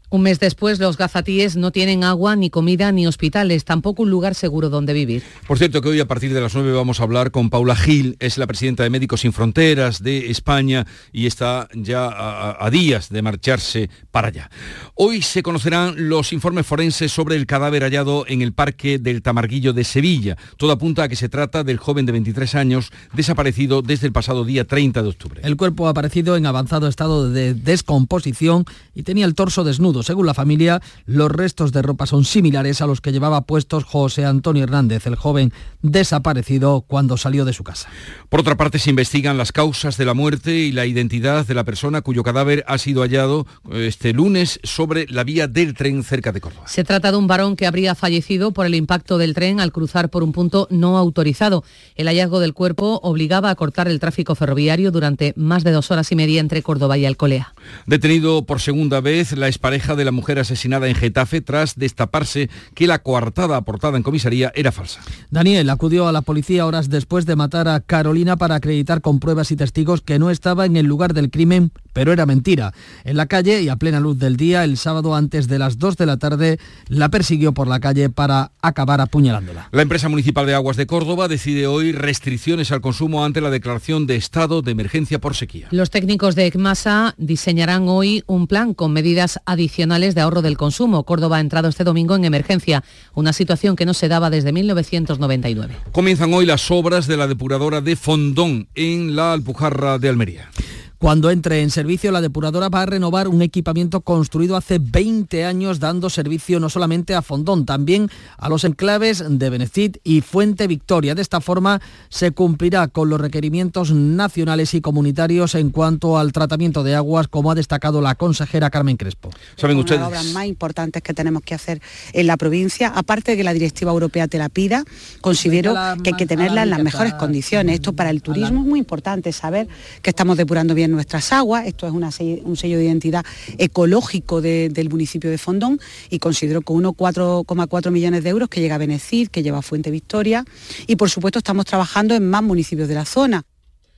Un 0.09 0.21
mes 0.21 0.39
después, 0.39 0.79
los 0.79 0.97
gazatíes 0.97 1.55
no 1.55 1.71
tienen 1.71 2.03
agua, 2.03 2.35
ni 2.35 2.49
comida, 2.49 2.91
ni 2.91 3.07
hospitales, 3.07 3.65
tampoco 3.65 4.03
un 4.03 4.11
lugar 4.11 4.35
seguro 4.35 4.69
donde 4.69 4.93
vivir. 4.93 5.23
Por 5.47 5.57
cierto, 5.57 5.81
que 5.81 5.89
hoy 5.89 5.99
a 5.99 6.07
partir 6.07 6.33
de 6.33 6.41
las 6.41 6.53
9 6.53 6.71
vamos 6.73 6.99
a 6.99 7.03
hablar 7.03 7.31
con 7.31 7.49
Paula 7.49 7.75
Gil, 7.75 8.15
es 8.19 8.37
la 8.37 8.45
presidenta 8.45 8.83
de 8.83 8.91
Médicos 8.91 9.21
Sin 9.21 9.33
Fronteras 9.33 10.03
de 10.03 10.29
España 10.29 10.85
y 11.11 11.25
está 11.25 11.67
ya 11.73 12.07
a, 12.07 12.69
días 12.69 13.09
de 13.09 13.21
marcharse 13.21 13.89
para 14.11 14.27
allá. 14.27 14.49
Hoy 14.93 15.21
se 15.21 15.41
conocerán 15.41 16.09
los 16.09 16.33
informes 16.33 16.65
forenses 16.65 17.11
sobre 17.11 17.35
el 17.35 17.45
cadáver 17.45 17.83
hallado 17.83 18.25
en 18.27 18.41
el 18.41 18.53
Parque 18.53 18.99
del 18.99 19.21
Tamarguillo 19.21 19.73
de 19.73 19.83
Sevilla. 19.83 20.37
Todo 20.57 20.71
apunta 20.71 21.03
a 21.03 21.09
que 21.09 21.15
se 21.15 21.29
trata 21.29 21.63
del 21.63 21.77
joven 21.77 22.05
de 22.05 22.11
23 22.11 22.55
años 22.55 22.91
desaparecido 23.13 23.81
desde 23.81 24.07
el 24.07 24.13
pasado 24.13 24.45
día 24.45 24.65
30 24.65 25.01
de 25.01 25.09
octubre. 25.09 25.41
El 25.43 25.57
cuerpo 25.57 25.87
ha 25.87 25.91
aparecido 25.91 26.37
en 26.37 26.45
avanzado 26.45 26.87
estado 26.87 27.29
de 27.29 27.53
descomposición 27.53 28.65
y 28.93 29.03
tenía 29.03 29.25
el 29.25 29.35
torso 29.35 29.63
desnudo 29.63 30.03
según 30.05 30.25
la 30.25 30.33
familia, 30.33 30.81
los 31.05 31.31
restos 31.31 31.71
de 31.71 31.81
ropa 31.81 32.05
son 32.05 32.23
similares 32.23 32.81
a 32.81 32.87
los 32.87 33.01
que 33.01 33.11
llevaba 33.11 33.41
puestos 33.41 33.83
José 33.83 34.25
Antonio 34.25 34.63
Hernández, 34.63 35.05
el 35.07 35.15
joven 35.15 35.51
desaparecido 35.81 36.81
cuando 36.87 37.17
salió 37.17 37.45
de 37.45 37.53
su 37.53 37.63
casa. 37.63 37.89
Por 38.29 38.39
otra 38.39 38.55
parte, 38.55 38.79
se 38.79 38.89
investigan 38.89 39.37
las 39.37 39.51
causas 39.51 39.97
de 39.97 40.05
la 40.05 40.13
muerte 40.13 40.53
y 40.55 40.71
la 40.71 40.85
identidad 40.85 41.45
de 41.45 41.53
la 41.53 41.63
persona 41.63 42.01
cuyo 42.01 42.23
cadáver 42.23 42.63
ha 42.67 42.77
sido 42.77 43.01
hallado 43.01 43.45
eh, 43.71 43.87
este 43.87 44.13
lunes 44.13 44.59
sobre 44.63 45.05
la 45.09 45.23
vía 45.23 45.47
del 45.47 45.73
tren 45.73 46.03
cerca 46.03 46.31
de 46.31 46.41
Córdoba. 46.41 46.67
Se 46.67 46.83
trata 46.83 47.11
de 47.11 47.17
un 47.17 47.27
varón 47.27 47.55
que 47.55 47.67
habría 47.67 47.95
fallecido 47.95 48.51
por 48.51 48.65
el 48.65 48.75
impacto 48.75 49.17
del 49.17 49.33
tren 49.33 49.59
al 49.59 49.71
cruzar 49.71 50.09
por 50.09 50.23
un 50.23 50.31
punto 50.31 50.67
no 50.71 50.97
autorizado. 50.97 51.63
El 51.95 52.07
hallazgo 52.07 52.39
del 52.39 52.53
cuerpo 52.53 52.99
obligaba 53.03 53.49
a 53.49 53.55
cortar 53.55 53.87
el 53.87 53.99
tráfico 53.99 54.35
ferroviario 54.35 54.91
durante 54.91 55.33
más 55.35 55.63
de 55.63 55.71
dos 55.71 55.91
horas 55.91 56.11
y 56.11 56.15
media 56.15 56.39
entre 56.39 56.61
Córdoba 56.61 56.97
y 56.97 57.05
Alcolea. 57.05 57.53
Detenido 57.85 58.45
por 58.45 58.61
segunda 58.61 59.01
vez 59.01 59.33
la 59.33 59.47
expareja 59.47 59.84
de 59.93 60.05
la 60.05 60.11
mujer 60.11 60.39
asesinada 60.39 60.87
en 60.87 60.95
Getafe 60.95 61.41
tras 61.41 61.75
destaparse 61.75 62.49
que 62.73 62.87
la 62.87 62.99
coartada 62.99 63.57
aportada 63.57 63.97
en 63.97 64.03
comisaría 64.03 64.51
era 64.55 64.71
falsa. 64.71 65.01
Daniel 65.29 65.69
acudió 65.69 66.07
a 66.07 66.11
la 66.11 66.23
policía 66.23 66.65
horas 66.65 66.89
después 66.89 67.27
de 67.27 67.35
matar 67.35 67.67
a 67.67 67.81
Carolina 67.81 68.37
para 68.37 68.55
acreditar 68.55 69.01
con 69.01 69.19
pruebas 69.19 69.51
y 69.51 69.55
testigos 69.55 70.01
que 70.01 70.17
no 70.17 70.31
estaba 70.31 70.65
en 70.65 70.77
el 70.77 70.87
lugar 70.87 71.13
del 71.13 71.29
crimen 71.29 71.71
pero 71.95 72.11
era 72.11 72.25
mentira. 72.25 72.73
En 73.05 73.15
la 73.15 73.25
calle 73.25 73.61
y 73.61 73.69
a 73.69 73.77
plena 73.77 74.01
luz 74.01 74.19
del 74.19 74.35
día, 74.35 74.65
el 74.65 74.75
sábado 74.75 75.15
antes 75.15 75.47
de 75.47 75.57
las 75.57 75.79
2 75.79 75.95
de 75.95 76.05
la 76.05 76.17
tarde, 76.17 76.59
la 76.89 77.07
persiguió 77.07 77.53
por 77.53 77.69
la 77.69 77.79
calle 77.79 78.09
para 78.09 78.51
acabar 78.61 78.99
apuñalándola. 78.99 79.69
La 79.71 79.81
empresa 79.81 80.09
municipal 80.09 80.45
de 80.45 80.53
aguas 80.53 80.75
de 80.75 80.87
Córdoba 80.87 81.29
decide 81.29 81.67
hoy 81.67 81.93
restricciones 81.93 82.73
al 82.73 82.81
consumo 82.81 83.23
ante 83.23 83.39
la 83.39 83.49
declaración 83.49 84.07
de 84.07 84.17
estado 84.17 84.61
de 84.61 84.71
emergencia 84.71 85.19
por 85.19 85.35
sequía. 85.35 85.69
Los 85.71 85.89
técnicos 85.89 86.35
de 86.35 86.47
ECMASA 86.47 87.15
diseñarán 87.17 87.87
hoy 87.87 88.25
un 88.27 88.47
plan 88.47 88.73
con 88.73 88.91
medidas 88.91 89.39
adicionales 89.45 90.15
de 90.15 90.21
ahorro 90.21 90.41
del 90.41 90.57
consumo. 90.57 91.05
Córdoba 91.05 91.37
ha 91.37 91.39
entrado 91.39 91.69
este 91.69 91.85
domingo 91.85 92.13
en 92.17 92.25
emergencia, 92.25 92.83
una 93.13 93.31
situación 93.31 93.77
que 93.77 93.85
no 93.85 93.93
se 93.93 94.09
daba 94.09 94.29
desde 94.29 94.51
1999. 94.51 95.77
Comienzan 95.93 96.33
hoy 96.33 96.45
las 96.45 96.69
obras 96.71 97.07
de 97.07 97.15
la 97.15 97.27
depuradora 97.27 97.79
de 97.79 97.95
Fondón 97.95 98.67
en 98.75 99.15
la 99.15 99.31
Alpujarra 99.31 99.97
de 99.97 100.09
Almería. 100.09 100.49
Cuando 100.97 101.29
entre 101.29 101.61
en 101.61 101.71
servicio, 101.71 102.11
la 102.11 102.21
depuradora 102.21 102.69
va 102.69 102.83
a 102.83 102.85
renovar 102.85 103.27
un 103.27 103.41
equipamiento 103.41 104.01
construido 104.01 104.55
hace 104.55 104.79
20 104.79 105.43
años, 105.45 105.79
dando 105.79 106.09
servicio 106.09 106.59
no 106.59 106.69
solamente 106.69 107.15
a 107.15 107.21
Fondón, 107.21 107.65
también 107.65 108.09
a 108.37 108.49
los 108.49 108.63
enclaves 108.63 109.23
de 109.27 109.49
Benecit 109.49 109.97
y 110.03 110.21
Fuente 110.21 110.67
Victoria. 110.67 111.13
De 111.13 111.21
esta 111.21 111.41
forma, 111.41 111.81
se 112.09 112.31
cumplirá 112.31 112.87
con 112.87 113.09
los 113.09 113.19
requerimientos 113.19 113.91
nacionales 113.91 114.73
y 114.73 114.81
comunitarios 114.81 115.55
en 115.55 115.69
cuanto 115.69 116.17
al 116.17 116.31
tratamiento 116.31 116.83
de 116.83 116.95
aguas, 116.95 117.27
como 117.27 117.51
ha 117.51 117.55
destacado 117.55 118.01
la 118.01 118.15
consejera 118.15 118.69
Carmen 118.69 118.97
Crespo. 118.97 119.29
¿Saben 119.57 119.77
ustedes? 119.77 119.99
Una 119.99 120.09
de 120.09 120.13
las 120.15 120.21
obras 120.21 120.33
más 120.33 120.45
importantes 120.45 121.01
que 121.03 121.13
tenemos 121.13 121.41
que 121.43 121.55
hacer 121.55 121.81
en 122.13 122.27
la 122.27 122.37
provincia, 122.37 122.87
aparte 122.95 123.31
de 123.31 123.37
que 123.37 123.43
la 123.43 123.53
directiva 123.53 123.91
europea 123.91 124.27
te 124.27 124.37
la 124.37 124.49
pida, 124.49 124.83
considero 125.21 125.75
que 126.03 126.11
hay 126.11 126.15
que 126.15 126.25
tenerla 126.25 126.63
en 126.63 126.69
las 126.69 126.81
mejores 126.81 127.13
condiciones. 127.15 127.75
Esto 127.75 127.93
para 127.93 128.09
el 128.09 128.21
turismo 128.21 128.61
es 128.61 128.67
muy 128.67 128.79
importante, 128.79 129.31
saber 129.33 129.67
que 130.01 130.09
estamos 130.09 130.37
depurando 130.37 130.73
bien 130.73 130.84
nuestras 130.91 131.31
aguas. 131.33 131.67
Esto 131.67 131.87
es 131.87 131.93
un 131.93 132.57
sello 132.57 132.77
de 132.77 132.85
identidad 132.85 133.25
ecológico 133.57 134.41
del 134.41 134.89
municipio 134.89 135.29
de 135.29 135.37
Fondón 135.37 135.79
y 136.09 136.19
considero 136.19 136.61
que 136.61 136.73
uno 136.73 136.93
4,4 136.93 137.91
millones 137.91 138.23
de 138.23 138.29
euros 138.29 138.49
que 138.49 138.61
llega 138.61 138.75
a 138.75 138.79
Benecid, 138.79 139.29
que 139.29 139.43
lleva 139.43 139.59
a 139.59 139.61
Fuente 139.61 139.91
Victoria 139.91 140.45
y 140.87 140.95
por 140.95 141.09
supuesto 141.09 141.39
estamos 141.39 141.65
trabajando 141.65 142.15
en 142.15 142.29
más 142.29 142.43
municipios 142.43 142.87
de 142.87 142.95
la 142.95 143.05
zona. 143.05 143.43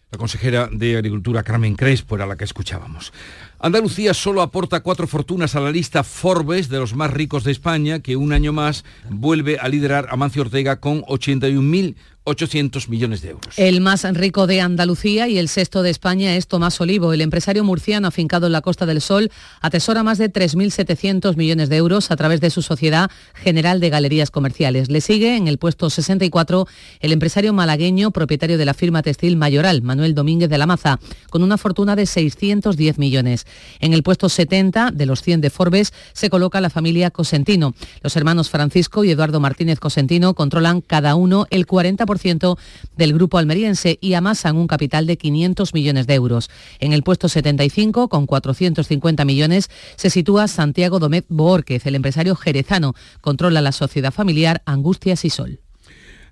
La 0.09 0.17
consejera 0.17 0.69
de 0.71 0.95
Agricultura 0.95 1.43
Carmen 1.43 1.75
Crespo 1.75 2.15
era 2.15 2.25
la 2.25 2.37
que 2.37 2.45
escuchábamos. 2.45 3.11
Andalucía 3.59 4.13
solo 4.13 4.41
aporta 4.41 4.79
cuatro 4.79 5.05
fortunas 5.05 5.55
a 5.55 5.59
la 5.59 5.69
lista 5.69 6.05
Forbes 6.05 6.69
de 6.69 6.77
los 6.77 6.95
más 6.95 7.11
ricos 7.11 7.43
de 7.43 7.51
España, 7.51 7.99
que 7.99 8.15
un 8.15 8.31
año 8.31 8.53
más 8.53 8.85
vuelve 9.09 9.57
a 9.59 9.67
liderar 9.67 10.07
a 10.09 10.15
Mancio 10.15 10.43
Ortega 10.43 10.79
con 10.79 11.01
81.000 11.01 11.95
800 12.27 12.89
millones 12.89 13.21
de 13.21 13.29
euros. 13.29 13.57
El 13.57 13.79
más 13.79 14.03
rico 14.13 14.47
de 14.47 14.59
Andalucía 14.59 15.29
y 15.29 15.37
el 15.37 15.47
sexto 15.47 15.81
de 15.81 15.89
España 15.89 16.35
es 16.35 16.47
Tomás 16.47 16.79
Olivo. 16.81 17.13
El 17.13 17.21
empresario 17.21 17.63
murciano 17.63 18.09
afincado 18.09 18.47
en 18.47 18.51
la 18.51 18.61
Costa 18.61 18.85
del 18.85 18.99
Sol 18.99 19.31
atesora 19.61 20.03
más 20.03 20.17
de 20.17 20.31
3.700 20.31 21.37
millones 21.37 21.69
de 21.69 21.77
euros 21.77 22.11
a 22.11 22.17
través 22.17 22.41
de 22.41 22.49
su 22.49 22.61
sociedad 22.61 23.09
general 23.33 23.79
de 23.79 23.89
galerías 23.89 24.29
comerciales. 24.29 24.91
Le 24.91 24.99
sigue 24.99 25.37
en 25.37 25.47
el 25.47 25.57
puesto 25.57 25.89
64 25.89 26.67
el 26.99 27.13
empresario 27.13 27.53
malagueño 27.53 28.11
propietario 28.11 28.57
de 28.57 28.65
la 28.65 28.73
firma 28.73 29.03
textil 29.03 29.37
Mayoral, 29.37 29.81
Manuel 29.81 30.13
Domínguez 30.13 30.49
de 30.49 30.57
la 30.57 30.65
Maza, 30.65 30.99
con 31.29 31.43
una 31.43 31.57
fortuna 31.57 31.95
de 31.95 32.05
610 32.05 32.97
millones. 32.97 33.47
En 33.79 33.93
el 33.93 34.03
puesto 34.03 34.27
70 34.27 34.91
de 34.91 35.05
los 35.05 35.21
100 35.21 35.39
de 35.39 35.49
Forbes 35.49 35.93
se 36.11 36.29
coloca 36.29 36.59
la 36.59 36.69
familia 36.69 37.09
Cosentino. 37.09 37.73
Los 38.01 38.17
hermanos 38.17 38.49
Francisco 38.49 39.05
y 39.05 39.11
Eduardo 39.11 39.39
Martínez 39.39 39.79
Cosentino 39.79 40.33
controlan 40.33 40.81
cada 40.81 41.15
uno 41.15 41.47
el 41.51 41.65
40% 41.65 42.16
del 42.95 43.13
grupo 43.13 43.37
almeriense 43.37 43.97
y 44.01 44.13
amasan 44.13 44.57
un 44.57 44.67
capital 44.67 45.05
de 45.05 45.17
500 45.17 45.73
millones 45.73 46.07
de 46.07 46.15
euros. 46.15 46.49
En 46.79 46.93
el 46.93 47.03
puesto 47.03 47.29
75, 47.29 48.09
con 48.09 48.25
450 48.25 49.25
millones, 49.25 49.69
se 49.95 50.09
sitúa 50.09 50.47
Santiago 50.47 50.99
Domet 50.99 51.25
Boórquez, 51.29 51.85
el 51.85 51.95
empresario 51.95 52.35
jerezano. 52.35 52.93
Controla 53.21 53.61
la 53.61 53.71
sociedad 53.71 54.11
familiar 54.11 54.61
Angustias 54.65 55.25
y 55.25 55.29
Sol. 55.29 55.59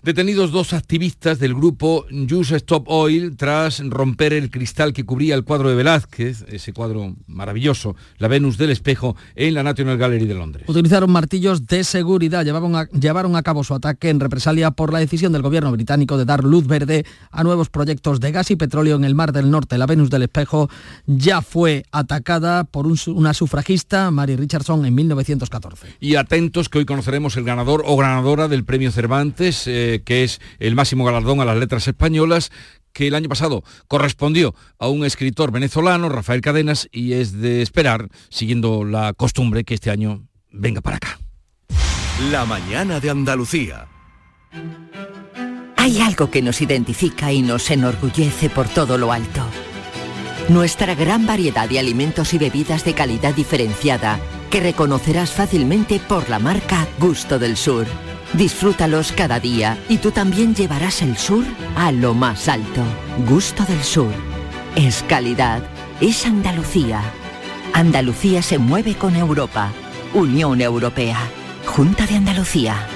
Detenidos 0.06 0.52
dos 0.52 0.74
activistas 0.74 1.40
del 1.40 1.56
grupo 1.56 2.06
Use 2.12 2.58
Stop 2.58 2.88
Oil 2.90 3.36
tras 3.36 3.82
romper 3.90 4.34
el 4.34 4.52
cristal 4.52 4.94
que 4.94 5.04
cubría 5.04 5.34
el 5.34 5.44
cuadro 5.44 5.68
de 5.68 5.74
Velázquez, 5.74 6.46
ese 6.48 6.74
cuadro 6.74 7.16
maravilloso, 7.26 7.96
la 8.20 8.28
Venus 8.28 8.60
del 8.60 8.70
espejo, 8.70 9.16
en 9.36 9.56
la 9.56 9.64
National 9.64 9.98
Gallery 9.98 10.28
de 10.28 10.36
Londres. 10.36 10.70
Utilizaron 10.70 11.12
martillos 11.12 11.66
de 11.66 11.84
seguridad, 11.84 12.46
llevaron 12.46 12.76
a, 12.76 12.88
llevaron 12.90 13.36
a 13.36 13.42
cabo 13.42 13.64
su 13.64 13.74
ataque 13.74 14.12
en 14.12 14.20
represalia 14.20 14.70
por 14.70 14.94
la 14.94 15.00
decisión 15.00 15.34
del 15.34 15.42
gobierno 15.42 15.72
británico 15.72 16.20
de 16.20 16.26
dar 16.26 16.44
luz 16.44 16.68
verde 16.68 17.04
a 17.32 17.44
nuevos 17.44 17.70
proyectos 17.70 18.20
de 18.20 18.32
gas 18.32 18.52
y 18.52 18.58
petróleo 18.58 18.98
en 18.98 19.06
el 19.06 19.16
Mar 19.16 19.32
del 19.32 19.50
Norte. 19.50 19.80
La 19.80 19.88
Venus 19.88 20.12
del 20.12 20.22
espejo 20.22 20.70
ya 21.08 21.42
fue 21.42 21.84
atacada 21.92 22.64
por 22.66 22.86
una 23.08 23.34
sufragista, 23.34 24.12
Mary 24.12 24.36
Richardson, 24.36 24.86
en 24.86 24.94
1914. 24.94 25.96
Y 26.00 26.14
atentos 26.14 26.70
que 26.70 26.78
hoy 26.78 26.86
conoceremos 26.86 27.38
el 27.38 27.44
ganador 27.44 27.82
o 27.88 27.98
ganadora 27.98 28.48
del 28.48 28.66
premio 28.66 28.92
Cervantes. 28.92 29.64
Eh, 29.66 29.95
que 30.04 30.24
es 30.24 30.40
el 30.60 30.76
máximo 30.76 31.06
galardón 31.06 31.42
a 31.42 31.46
las 31.46 31.58
letras 31.58 31.88
españolas, 31.88 32.52
que 32.96 33.08
el 33.08 33.16
año 33.16 33.30
pasado 33.30 33.64
correspondió 33.88 34.56
a 34.80 34.88
un 34.88 35.06
escritor 35.06 35.52
venezolano, 35.52 36.10
Rafael 36.10 36.42
Cadenas, 36.42 36.88
y 36.92 37.14
es 37.14 37.34
de 37.34 37.62
esperar, 37.62 38.08
siguiendo 38.30 38.86
la 38.86 39.14
costumbre, 39.14 39.66
que 39.66 39.74
este 39.74 39.92
año 39.92 40.26
venga 40.52 40.82
para 40.82 40.98
acá. 40.98 41.20
La 42.32 42.46
mañana 42.46 43.02
de 43.02 43.10
Andalucía. 43.10 43.88
Hay 45.76 46.00
algo 46.00 46.32
que 46.32 46.42
nos 46.42 46.62
identifica 46.62 47.34
y 47.34 47.42
nos 47.42 47.70
enorgullece 47.70 48.50
por 48.50 48.68
todo 48.70 48.98
lo 48.98 49.12
alto. 49.12 49.46
Nuestra 50.48 50.96
gran 50.96 51.28
variedad 51.28 51.68
de 51.68 51.80
alimentos 51.80 52.34
y 52.34 52.38
bebidas 52.38 52.86
de 52.86 52.94
calidad 52.94 53.36
diferenciada 53.36 54.20
que 54.50 54.62
reconocerás 54.62 55.32
fácilmente 55.32 56.00
por 56.00 56.30
la 56.30 56.40
marca 56.40 56.88
Gusto 57.00 57.40
del 57.40 57.58
Sur 57.58 57.86
Disfrútalos 58.34 59.12
cada 59.12 59.40
día 59.40 59.78
y 59.88 59.98
tú 59.98 60.12
también 60.12 60.56
llevarás 60.56 61.02
el 61.02 61.18
sur 61.18 61.46
a 61.76 61.92
lo 61.92 62.14
más 62.14 62.48
alto. 62.50 62.84
Gusto 63.28 63.64
del 63.66 63.82
Sur. 63.84 64.12
Es 64.76 65.04
calidad. 65.04 65.64
Es 66.02 66.26
Andalucía. 66.26 67.02
Andalucía 67.74 68.42
se 68.42 68.58
mueve 68.58 68.96
con 68.96 69.16
Europa. 69.16 69.72
Unión 70.14 70.62
Europea. 70.62 71.20
Junta 71.66 72.06
de 72.06 72.16
Andalucía. 72.16 72.88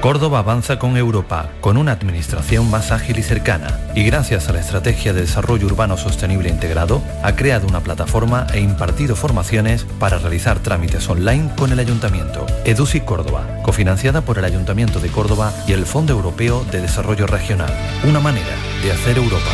Córdoba 0.00 0.38
avanza 0.38 0.78
con 0.78 0.96
Europa, 0.96 1.50
con 1.60 1.76
una 1.76 1.92
administración 1.92 2.70
más 2.70 2.90
ágil 2.90 3.18
y 3.18 3.22
cercana, 3.22 3.78
y 3.94 4.02
gracias 4.02 4.48
a 4.48 4.52
la 4.54 4.60
Estrategia 4.60 5.12
de 5.12 5.20
Desarrollo 5.20 5.66
Urbano 5.66 5.98
Sostenible 5.98 6.48
Integrado, 6.48 7.02
ha 7.22 7.36
creado 7.36 7.66
una 7.66 7.80
plataforma 7.80 8.46
e 8.54 8.60
impartido 8.60 9.14
formaciones 9.14 9.84
para 9.98 10.16
realizar 10.16 10.58
trámites 10.60 11.06
online 11.10 11.50
con 11.54 11.70
el 11.70 11.80
Ayuntamiento. 11.80 12.46
EDUSI 12.64 13.02
Córdoba, 13.02 13.46
cofinanciada 13.62 14.22
por 14.22 14.38
el 14.38 14.46
Ayuntamiento 14.46 15.00
de 15.00 15.10
Córdoba 15.10 15.52
y 15.68 15.72
el 15.72 15.84
Fondo 15.84 16.14
Europeo 16.14 16.64
de 16.72 16.80
Desarrollo 16.80 17.26
Regional. 17.26 17.72
Una 18.08 18.20
manera 18.20 18.56
de 18.82 18.92
hacer 18.92 19.18
Europa. 19.18 19.50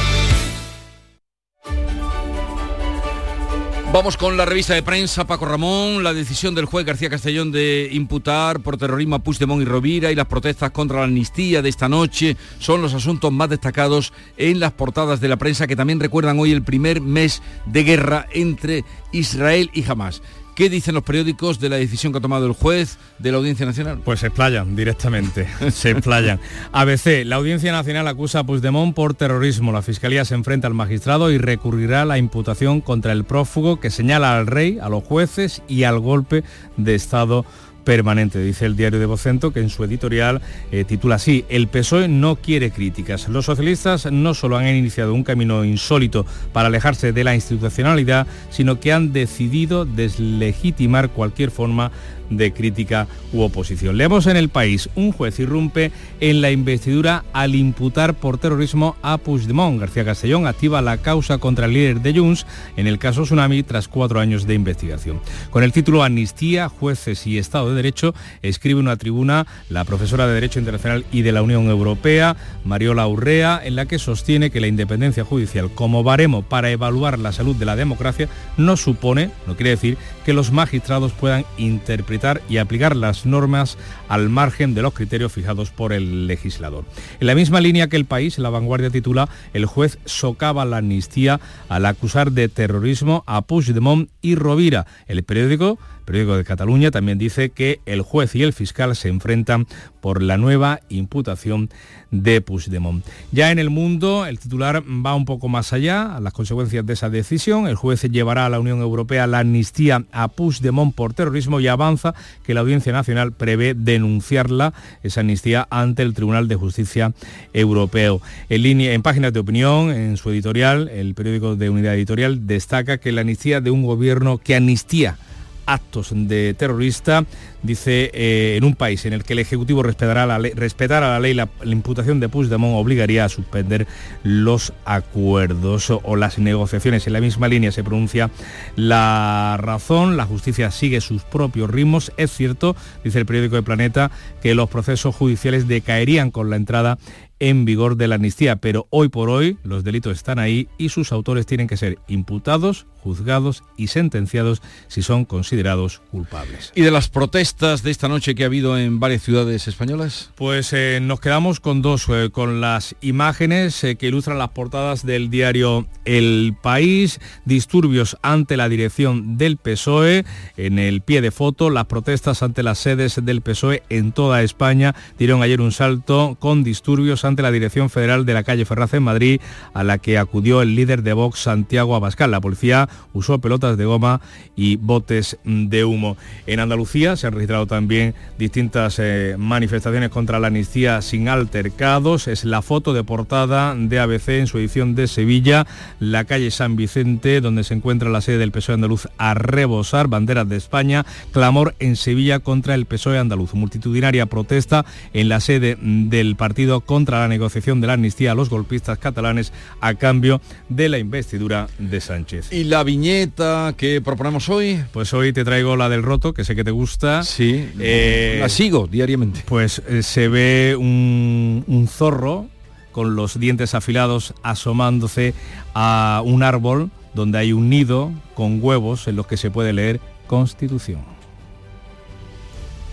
Vamos 3.97 4.19
con 4.19 4.37
la 4.37 4.45
revista 4.45 4.75
de 4.75 4.83
prensa, 4.83 5.27
Paco 5.27 5.47
Ramón, 5.47 6.05
la 6.05 6.13
decisión 6.13 6.55
del 6.55 6.67
juez 6.67 6.85
García 6.85 7.09
Castellón 7.09 7.51
de 7.51 7.89
imputar 7.91 8.61
por 8.61 8.77
terrorismo 8.77 9.17
a 9.17 9.21
Puigdemont 9.21 9.63
y 9.63 9.65
Rovira 9.65 10.13
y 10.13 10.15
las 10.15 10.27
protestas 10.27 10.71
contra 10.71 10.99
la 10.99 11.05
amnistía 11.05 11.63
de 11.63 11.71
esta 11.71 11.89
noche 11.89 12.37
son 12.59 12.83
los 12.83 12.93
asuntos 12.93 13.33
más 13.33 13.49
destacados 13.49 14.13
en 14.37 14.61
las 14.61 14.73
portadas 14.73 15.23
de 15.23 15.29
la 15.29 15.39
prensa 15.39 15.67
que 15.67 15.77
también 15.77 15.99
recuerdan 15.99 16.39
hoy 16.39 16.53
el 16.53 16.63
primer 16.63 17.01
mes 17.01 17.41
de 17.65 17.85
guerra 17.85 18.27
entre 18.35 18.85
Israel 19.13 19.71
y 19.73 19.91
Hamas. 19.91 20.21
¿Qué 20.57 20.71
dicen 20.71 20.95
los 20.95 21.05
periódicos 21.05 21.61
de 21.61 21.69
la 21.69 21.77
decisión 21.77 22.15
que 22.15 22.19
ha 22.19 22.23
tomado 22.23 22.47
el 22.47 22.55
juez 22.55 22.97
de 23.19 23.31
la 23.31 23.37
Audiencia 23.37 23.67
Nacional? 23.67 24.01
Pues 24.03 24.21
se 24.21 24.29
explayan 24.29 24.75
directamente, 24.75 25.47
se 25.71 25.91
explayan. 25.91 26.41
ABC, 26.73 27.27
la 27.27 27.37
Audiencia 27.37 27.73
Nacional 27.73 28.09
acusa 28.09 28.39
a 28.39 28.45
Puigdemont 28.45 28.95
por 28.95 29.13
terrorismo. 29.13 29.71
La 29.71 29.83
Fiscalía 29.83 30.25
se 30.25 30.35
enfrenta 30.35 30.67
al 30.67 30.73
magistrado 30.73 31.31
y 31.31 31.37
recurrirá 31.37 32.07
la 32.07 32.17
imputación 32.17 32.81
contra 32.81 33.13
el 33.13 33.25
prófugo 33.25 33.81
que 33.81 33.91
señala 33.91 34.35
al 34.35 34.47
rey, 34.47 34.79
a 34.81 34.89
los 34.89 35.05
jueces 35.05 35.61
y 35.69 35.83
al 35.83 35.99
golpe 35.99 36.43
de 36.79 36.95
Estado 36.95 37.45
permanente, 37.87 38.41
dice 38.41 38.67
el 38.67 38.77
diario 38.77 38.99
de 38.99 39.07
Vocento, 39.07 39.53
que 39.53 39.61
en 39.61 39.71
su 39.71 39.85
editorial 39.85 40.43
eh, 40.73 40.85
titula 40.85 41.15
así, 41.15 41.45
el 41.49 41.69
PSOE 41.69 42.09
no 42.09 42.35
quiere 42.35 42.73
críticas. 42.73 43.29
Los 43.29 43.45
socialistas 43.45 44.11
no 44.11 44.35
solo 44.35 44.59
han 44.59 44.67
iniciado 44.67 45.15
un 45.15 45.23
camino 45.23 45.65
insólito 45.65 46.27
para 46.53 46.67
alejarse 46.67 47.13
de 47.13 47.23
la 47.23 47.37
institucionalidad, 47.37 48.27
sino 48.51 48.81
que 48.81 48.93
han 48.93 49.13
decidido 49.13 49.85
deslegitimar 49.85 51.11
cualquier 51.11 51.53
forma 51.53 51.93
de 52.31 52.53
crítica 52.53 53.07
u 53.33 53.43
oposición. 53.43 53.97
Leemos 53.97 54.27
en 54.27 54.37
el 54.37 54.49
país, 54.49 54.89
un 54.95 55.13
juez 55.13 55.39
irrumpe 55.39 55.93
en 56.21 56.41
la 56.41 56.51
investidura 56.51 57.25
al 57.33 57.55
imputar 57.55 58.15
por 58.15 58.39
terrorismo 58.39 58.97
a 59.03 59.19
Puigdemont. 59.19 59.81
García 59.81 60.05
Castellón 60.05 60.47
activa 60.47 60.83
la 60.83 60.99
causa 60.99 61.39
contra 61.39 61.67
el 61.67 61.75
líder 61.75 62.01
de 62.01 62.19
Junts 62.19 62.47
en 62.77 62.87
el 62.87 62.99
caso 62.99 63.23
Tsunami 63.23 63.63
tras 63.63 63.89
cuatro 63.89 64.21
años 64.21 64.47
de 64.47 64.55
investigación. 64.55 65.21
Con 65.51 65.63
el 65.63 65.73
título 65.73 66.03
Amnistía, 66.03 66.69
jueces 66.69 67.27
y 67.27 67.39
Estado 67.39 67.71
de 67.71 67.77
Derecho, 67.77 68.15
escribe 68.43 68.81
una 68.81 68.97
tribuna 68.97 69.47
la 69.69 69.85
profesora 69.85 70.27
de 70.27 70.35
Derecho 70.35 70.59
Internacional 70.59 71.05
y 71.13 71.23
de 71.23 71.33
la 71.33 71.43
Unión 71.43 71.69
Europea, 71.69 72.37
Mariola 72.65 73.07
Urrea, 73.07 73.61
en 73.63 73.77
la 73.77 73.87
que 73.87 73.99
sostiene 73.99 74.51
que 74.51 74.61
la 74.61 74.67
independencia 74.67 75.25
judicial 75.25 75.71
como 75.71 76.03
baremo 76.03 76.43
para 76.43 76.71
evaluar 76.71 77.19
la 77.19 77.33
salud 77.33 77.57
de 77.57 77.67
la 77.67 77.77
democracia 77.77 78.29
no 78.57 78.77
supone, 78.77 79.31
no 79.47 79.57
quiere 79.57 79.71
decir, 79.71 79.99
que 80.25 80.33
los 80.33 80.53
magistrados 80.53 81.13
puedan 81.13 81.45
interpretar 81.59 82.16
y 82.49 82.59
aplicar 82.59 82.97
las 82.97 83.27
normas 83.27 83.79
al 84.09 84.29
margen 84.29 84.75
de 84.75 84.83
los 84.83 84.95
criterios 84.95 85.33
fijados 85.33 85.71
por 85.71 85.93
el 85.93 86.27
legislador. 86.27 86.85
En 87.21 87.27
la 87.27 87.35
misma 87.35 87.61
línea 87.61 87.89
que 87.89 87.97
el 87.97 88.05
país, 88.05 88.39
la 88.39 88.51
vanguardia 88.51 88.91
titula, 88.91 89.29
el 89.53 89.67
juez 89.67 89.99
socava 90.05 90.65
la 90.65 90.79
amnistía 90.79 91.41
al 91.69 91.87
acusar 91.87 92.33
de 92.33 92.49
terrorismo 92.49 93.23
a 93.27 93.43
Puigdemont 93.43 94.09
y 94.23 94.35
Rovira. 94.35 94.87
El 95.07 95.23
periódico 95.25 95.79
periódico 96.07 96.39
de 96.39 96.45
Cataluña 96.45 96.91
también 96.91 97.19
dice 97.19 97.51
que 97.51 97.81
el 97.85 98.01
juez 98.01 98.35
y 98.35 98.43
el 98.43 98.55
fiscal 98.55 98.97
se 98.97 99.09
enfrentan 99.09 99.67
por 100.01 100.23
la 100.23 100.39
nueva 100.39 100.81
imputación 100.89 101.69
de 102.11 102.41
Puigdemont. 102.41 103.05
Ya 103.33 103.51
en 103.51 103.59
el 103.59 103.69
mundo, 103.71 104.25
el 104.25 104.39
titular 104.39 104.85
va 104.85 105.15
un 105.15 105.25
poco 105.25 105.49
más 105.49 105.73
allá, 105.73 106.17
a 106.17 106.21
las 106.21 106.33
consecuencias 106.33 106.87
de 106.87 106.93
esa 106.93 107.11
decisión. 107.11 107.67
El 107.67 107.75
juez 107.75 108.03
llevará 108.03 108.47
a 108.47 108.49
la 108.49 108.61
Unión 108.61 108.81
Europea 108.81 109.27
la 109.27 109.41
amnistía 109.41 110.05
a 110.13 110.29
Puigdemont 110.29 110.95
por 110.95 111.13
terrorismo 111.13 111.61
y 111.61 111.67
avanza 111.67 112.15
que 112.45 112.55
la 112.55 112.61
Audiencia 112.61 112.93
Nacional 112.93 113.33
prevé 113.33 113.75
denunciarla, 113.75 114.73
esa 115.03 115.21
amnistía, 115.21 115.67
ante 115.71 116.03
el 116.03 116.15
Tribunal 116.15 116.47
de 116.47 116.55
Justicia 116.55 117.13
Europeo. 117.53 118.23
En, 118.49 118.81
en 118.81 119.03
páginas 119.03 119.33
de 119.33 119.41
opinión, 119.41 119.91
en 119.91 120.17
su 120.17 120.31
editorial, 120.31 120.89
el 120.89 121.15
periódico 121.15 121.57
de 121.57 121.69
Unidad 121.69 121.95
Editorial 121.95 122.47
destaca 122.47 122.99
que 122.99 123.11
la 123.11 123.23
amnistía 123.23 123.61
de 123.61 123.73
un 123.73 123.83
gobierno 123.83 124.39
que 124.39 124.55
amnistía 124.55 125.19
actos 125.67 126.11
de 126.13 126.55
terrorista. 126.55 127.25
Dice, 127.63 128.11
eh, 128.15 128.55
en 128.57 128.65
un 128.65 128.77
país 128.77 129.05
en 129.07 129.13
el 129.13 129.25
que 129.25 129.33
el 129.33 129.41
Ejecutivo 129.41 129.83
respetará 129.83 130.25
la 130.25 130.39
ley, 130.39 130.53
respetara 130.55 131.11
la 131.11 131.21
ley, 131.21 131.35
la, 131.35 131.49
imputación 131.65 132.21
de 132.21 132.29
Puigdemont 132.29 132.77
obligaría 132.77 133.25
a 133.25 133.29
suspender 133.29 133.87
los 134.23 134.73
acuerdos 134.85 135.91
o, 135.91 136.17
las 136.17 136.39
negociaciones. 136.39 137.07
En 137.07 137.13
la 137.13 137.21
misma 137.21 137.49
línea 137.49 137.73
se 137.73 137.83
pronuncia 137.83 138.31
la 138.77 139.57
razón, 139.61 140.17
la 140.17 140.27
justicia 140.27 140.71
sigue 140.71 141.01
sus 141.01 141.23
propios 141.23 141.69
ritmos. 141.69 142.13
Es 142.17 142.31
cierto, 142.31 142.77
dice 143.03 143.19
el 143.19 143.27
periódico 143.27 143.57
de 143.57 143.63
Planeta, 143.63 144.11
que 144.41 144.55
los 144.55 144.69
procesos 144.69 145.15
judiciales 145.15 145.67
decaerían 145.67 146.31
con 146.31 146.51
la 146.51 146.57
entrada 146.57 146.99
en 147.39 147.65
vigor 147.65 147.97
de 147.97 148.09
la 148.09 148.15
amnistía, 148.15 148.57
pero 148.57 148.87
hoy 148.91 149.09
por 149.09 149.29
hoy 149.29 149.59
los 149.63 149.85
delitos 149.85 150.17
están 150.17 150.39
ahí 150.39 150.69
y 150.79 150.89
sus 150.89 151.13
autores 151.13 151.47
tienen 151.47 151.67
que 151.67 151.77
ser 151.77 151.99
imputados, 152.09 152.87
juzgados 153.07 153.63
y 153.77 153.87
sentenciados 153.87 154.63
si 154.89 155.01
son 155.01 155.25
considerados 155.25 156.03
culpables. 156.11 156.73
¿Y 156.75 156.83
de 156.83 156.91
las 156.91 157.09
protestas 157.09 157.85
de 157.85 157.93
esta 157.93 158.09
noche 158.09 158.35
que 158.35 158.43
ha 158.43 158.47
habido 158.47 158.77
en 158.77 158.99
varias 158.99 159.23
ciudades 159.23 159.69
españolas? 159.69 160.31
Pues 160.35 160.73
eh, 160.73 160.99
nos 161.01 161.21
quedamos 161.21 161.61
con 161.61 161.83
dos, 161.83 162.07
eh, 162.09 162.31
con 162.33 162.61
las 162.61 162.97
imágenes 163.01 163.85
eh, 163.85 163.95
que 163.95 164.09
ilustran 164.09 164.39
las 164.39 164.49
portadas 164.49 165.07
del 165.07 165.31
diario 165.31 165.87
El 166.05 166.57
País, 166.61 167.21
disturbios 167.45 168.17
ante 168.23 168.57
la 168.57 168.69
dirección 168.69 169.39
del 169.39 169.57
PSOE, 169.57 170.25
en 170.57 170.81
el 170.81 171.01
pie 171.01 171.21
de 171.21 171.31
foto, 171.31 171.71
las 171.71 171.87
protestas 171.87 172.43
ante 172.43 172.65
las 172.65 172.79
sedes 172.79 173.25
del 173.25 173.41
PSOE 173.41 173.85
en 173.89 174.11
toda 174.11 174.43
España 174.43 174.97
dieron 175.17 175.45
ayer 175.45 175.61
un 175.61 175.71
salto 175.71 176.37
con 176.41 176.65
disturbios 176.65 177.25
ante 177.25 177.43
la 177.43 177.53
Dirección 177.53 177.89
Federal 177.89 178.27
de 178.27 178.35
la 178.35 178.43
calle 178.43 178.65
Ferraz 178.65 178.95
en 178.95 179.05
Madrid, 179.05 179.41
a 179.75 179.85
la 179.85 179.99
que 179.99 180.19
acudió 180.19 180.61
el 180.61 180.75
líder 180.75 181.05
de 181.05 181.13
Vox, 181.13 181.39
Santiago 181.39 181.95
Abascal. 181.95 182.33
La 182.33 182.41
policía 182.41 182.89
usó 183.13 183.39
pelotas 183.39 183.77
de 183.77 183.85
goma 183.85 184.21
y 184.55 184.77
botes 184.77 185.39
de 185.45 185.85
humo. 185.85 186.17
En 186.47 186.61
Andalucía 186.61 187.17
se 187.17 187.27
han 187.27 187.33
registrado 187.33 187.67
también 187.67 188.15
distintas 188.39 188.99
eh, 188.99 189.37
manifestaciones 189.39 190.11
contra 190.11 190.39
la 190.39 190.49
amnistía 190.49 191.03
sin 191.03 191.29
altercados. 191.29 192.29
Es 192.29 192.45
la 192.45 192.63
foto 192.63 192.93
de 192.93 193.05
portada 193.05 193.75
de 193.75 193.99
ABC 193.99 194.29
en 194.29 194.47
su 194.47 194.59
edición 194.59 194.95
de 194.95 195.07
Sevilla, 195.07 195.67
la 196.01 196.25
calle 196.25 196.51
San 196.51 196.77
Vicente, 196.77 197.41
donde 197.41 197.65
se 197.65 197.75
encuentra 197.75 198.11
la 198.11 198.21
sede 198.21 198.39
del 198.39 198.53
PSOE 198.53 198.75
andaluz 198.75 199.09
a 199.19 199.35
rebosar, 199.35 200.09
banderas 200.09 200.49
de 200.49 200.57
España, 200.57 201.05
clamor 201.33 201.75
en 201.79 201.97
Sevilla 201.97 202.41
contra 202.41 202.75
el 202.75 202.87
PSOE 202.87 203.19
andaluz. 203.19 203.55
Multitudinaria 203.55 204.27
protesta 204.27 204.85
en 205.13 205.29
la 205.29 205.41
sede 205.41 205.77
del 205.81 206.37
partido 206.37 206.81
contra 206.81 207.21
la 207.21 207.29
negociación 207.29 207.81
de 207.81 207.87
la 207.87 207.95
amnistía 207.95 208.33
a 208.33 208.35
los 208.35 208.51
golpistas 208.51 208.99
catalanes 208.99 209.53
a 209.81 209.95
cambio 209.95 210.41
de 210.69 210.89
la 210.89 210.99
investidura 210.99 211.69
de 211.79 212.01
Sánchez. 212.01 212.53
¿Y 212.53 212.65
la 212.65 212.83
viñeta 212.87 213.75
que 213.77 214.01
proponemos 214.01 214.49
hoy? 214.49 214.83
Pues 214.93 215.13
hoy 215.13 215.35
te 215.35 215.45
traigo 215.45 215.77
la 215.77 215.91
del 215.91 216.03
roto, 216.03 216.33
que 216.33 216.45
sé 216.45 216.57
que 216.57 216.65
te 216.65 216.71
gusta. 216.71 217.23
Sí, 217.23 217.69
eh, 217.79 218.39
la 218.41 218.49
sigo 218.49 218.87
diariamente. 218.87 219.43
Pues 219.45 219.83
eh, 219.87 220.03
se 220.03 220.29
ve 220.29 220.75
un, 220.79 221.65
un 221.67 221.89
zorro 221.89 222.47
con 222.93 223.15
los 223.15 223.39
dientes 223.39 223.75
afilados 223.75 224.33
asomándose 224.43 225.35
a 225.75 226.23
un 226.25 226.43
árbol 226.43 226.91
donde 227.13 227.39
hay 227.39 227.53
un 227.53 227.69
nido 227.69 228.13
con 228.35 228.61
huevos 228.63 229.09
en 229.09 229.17
los 229.17 229.27
que 229.27 229.37
se 229.37 229.51
puede 229.51 229.75
leer 229.75 230.01
Constitución. 230.27 231.03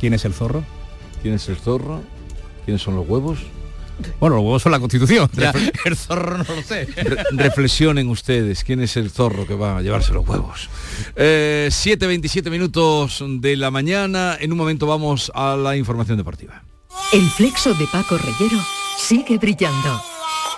¿Quién 0.01 0.13
es 0.13 0.25
el 0.25 0.33
zorro? 0.33 0.63
¿Quién 1.21 1.35
es 1.35 1.47
el 1.47 1.55
zorro? 1.55 2.01
¿Quiénes 2.65 2.81
son 2.81 2.95
los 2.95 3.07
huevos? 3.07 3.39
Bueno, 4.19 4.37
los 4.37 4.45
huevos 4.45 4.61
son 4.61 4.71
la 4.71 4.79
constitución. 4.79 5.29
el 5.85 5.95
zorro 5.95 6.37
no 6.39 6.55
lo 6.55 6.61
sé. 6.63 6.87
reflexionen 7.31 8.09
ustedes, 8.09 8.63
¿quién 8.63 8.81
es 8.81 8.97
el 8.97 9.09
zorro 9.09 9.45
que 9.45 9.55
va 9.55 9.77
a 9.77 9.81
llevarse 9.81 10.13
los 10.13 10.27
huevos? 10.27 10.69
7.27 11.15 12.47
eh, 12.47 12.49
minutos 12.49 13.23
de 13.27 13.55
la 13.55 13.71
mañana. 13.71 14.37
En 14.39 14.51
un 14.51 14.57
momento 14.57 14.87
vamos 14.87 15.31
a 15.35 15.55
la 15.55 15.75
información 15.75 16.17
deportiva. 16.17 16.63
El 17.11 17.29
flexo 17.29 17.73
de 17.73 17.87
Paco 17.87 18.17
Reyero 18.17 18.59
sigue 18.97 19.37
brillando 19.37 20.12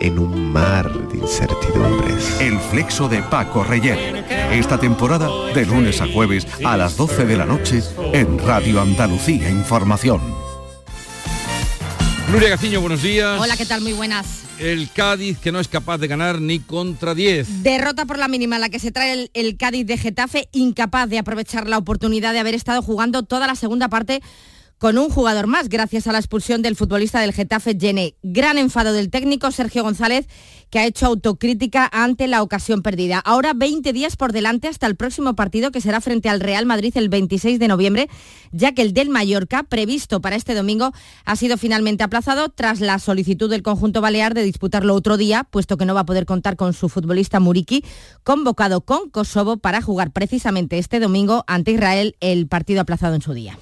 en 0.00 0.18
un 0.18 0.50
mar 0.50 0.90
de 1.08 1.18
incertidumbres. 1.18 2.40
El 2.40 2.58
flexo 2.58 3.08
de 3.08 3.22
Paco 3.22 3.62
Reyer. 3.62 4.24
Esta 4.50 4.78
temporada 4.78 5.28
de 5.54 5.66
lunes 5.66 6.00
a 6.00 6.08
jueves 6.08 6.46
a 6.64 6.76
las 6.76 6.96
12 6.96 7.26
de 7.26 7.36
la 7.36 7.44
noche 7.44 7.82
en 8.12 8.38
Radio 8.38 8.80
Andalucía 8.80 9.50
Información. 9.50 10.20
Nuria 12.32 12.48
Gaciño, 12.48 12.80
buenos 12.80 13.02
días. 13.02 13.40
Hola, 13.40 13.56
¿qué 13.56 13.66
tal? 13.66 13.82
Muy 13.82 13.92
buenas. 13.92 14.44
El 14.58 14.90
Cádiz 14.90 15.38
que 15.38 15.52
no 15.52 15.60
es 15.60 15.68
capaz 15.68 15.98
de 15.98 16.06
ganar 16.06 16.40
ni 16.40 16.60
contra 16.60 17.14
10. 17.14 17.62
Derrota 17.62 18.06
por 18.06 18.18
la 18.18 18.28
mínima 18.28 18.58
la 18.58 18.68
que 18.68 18.78
se 18.78 18.92
trae 18.92 19.12
el, 19.12 19.30
el 19.34 19.56
Cádiz 19.56 19.86
de 19.86 19.98
Getafe, 19.98 20.48
incapaz 20.52 21.08
de 21.08 21.18
aprovechar 21.18 21.68
la 21.68 21.78
oportunidad 21.78 22.32
de 22.32 22.40
haber 22.40 22.54
estado 22.54 22.82
jugando 22.82 23.22
toda 23.22 23.46
la 23.46 23.54
segunda 23.54 23.88
parte 23.88 24.22
con 24.80 24.96
un 24.96 25.10
jugador 25.10 25.46
más 25.46 25.68
gracias 25.68 26.06
a 26.06 26.12
la 26.12 26.18
expulsión 26.18 26.62
del 26.62 26.74
futbolista 26.74 27.20
del 27.20 27.34
Getafe 27.34 27.76
Gené. 27.78 28.14
Gran 28.22 28.56
enfado 28.56 28.94
del 28.94 29.10
técnico 29.10 29.50
Sergio 29.50 29.82
González 29.82 30.26
que 30.70 30.78
ha 30.78 30.86
hecho 30.86 31.04
autocrítica 31.04 31.86
ante 31.92 32.26
la 32.28 32.42
ocasión 32.42 32.80
perdida. 32.80 33.18
Ahora 33.18 33.52
20 33.54 33.92
días 33.92 34.16
por 34.16 34.32
delante 34.32 34.68
hasta 34.68 34.86
el 34.86 34.96
próximo 34.96 35.36
partido 35.36 35.70
que 35.70 35.82
será 35.82 36.00
frente 36.00 36.30
al 36.30 36.40
Real 36.40 36.64
Madrid 36.64 36.92
el 36.96 37.10
26 37.10 37.58
de 37.58 37.68
noviembre, 37.68 38.08
ya 38.52 38.72
que 38.72 38.80
el 38.80 38.94
del 38.94 39.10
Mallorca, 39.10 39.64
previsto 39.64 40.22
para 40.22 40.36
este 40.36 40.54
domingo, 40.54 40.92
ha 41.26 41.36
sido 41.36 41.58
finalmente 41.58 42.02
aplazado 42.02 42.48
tras 42.48 42.80
la 42.80 42.98
solicitud 43.00 43.50
del 43.50 43.62
conjunto 43.62 44.00
balear 44.00 44.32
de 44.32 44.44
disputarlo 44.44 44.94
otro 44.94 45.18
día, 45.18 45.44
puesto 45.44 45.76
que 45.76 45.84
no 45.84 45.92
va 45.92 46.00
a 46.00 46.06
poder 46.06 46.24
contar 46.24 46.56
con 46.56 46.72
su 46.72 46.88
futbolista 46.88 47.38
Muriki, 47.38 47.84
convocado 48.24 48.80
con 48.80 49.10
Kosovo 49.10 49.58
para 49.58 49.82
jugar 49.82 50.10
precisamente 50.10 50.78
este 50.78 51.00
domingo 51.00 51.44
ante 51.46 51.72
Israel 51.72 52.16
el 52.20 52.46
partido 52.46 52.80
aplazado 52.80 53.14
en 53.14 53.20
su 53.20 53.34
día. 53.34 53.58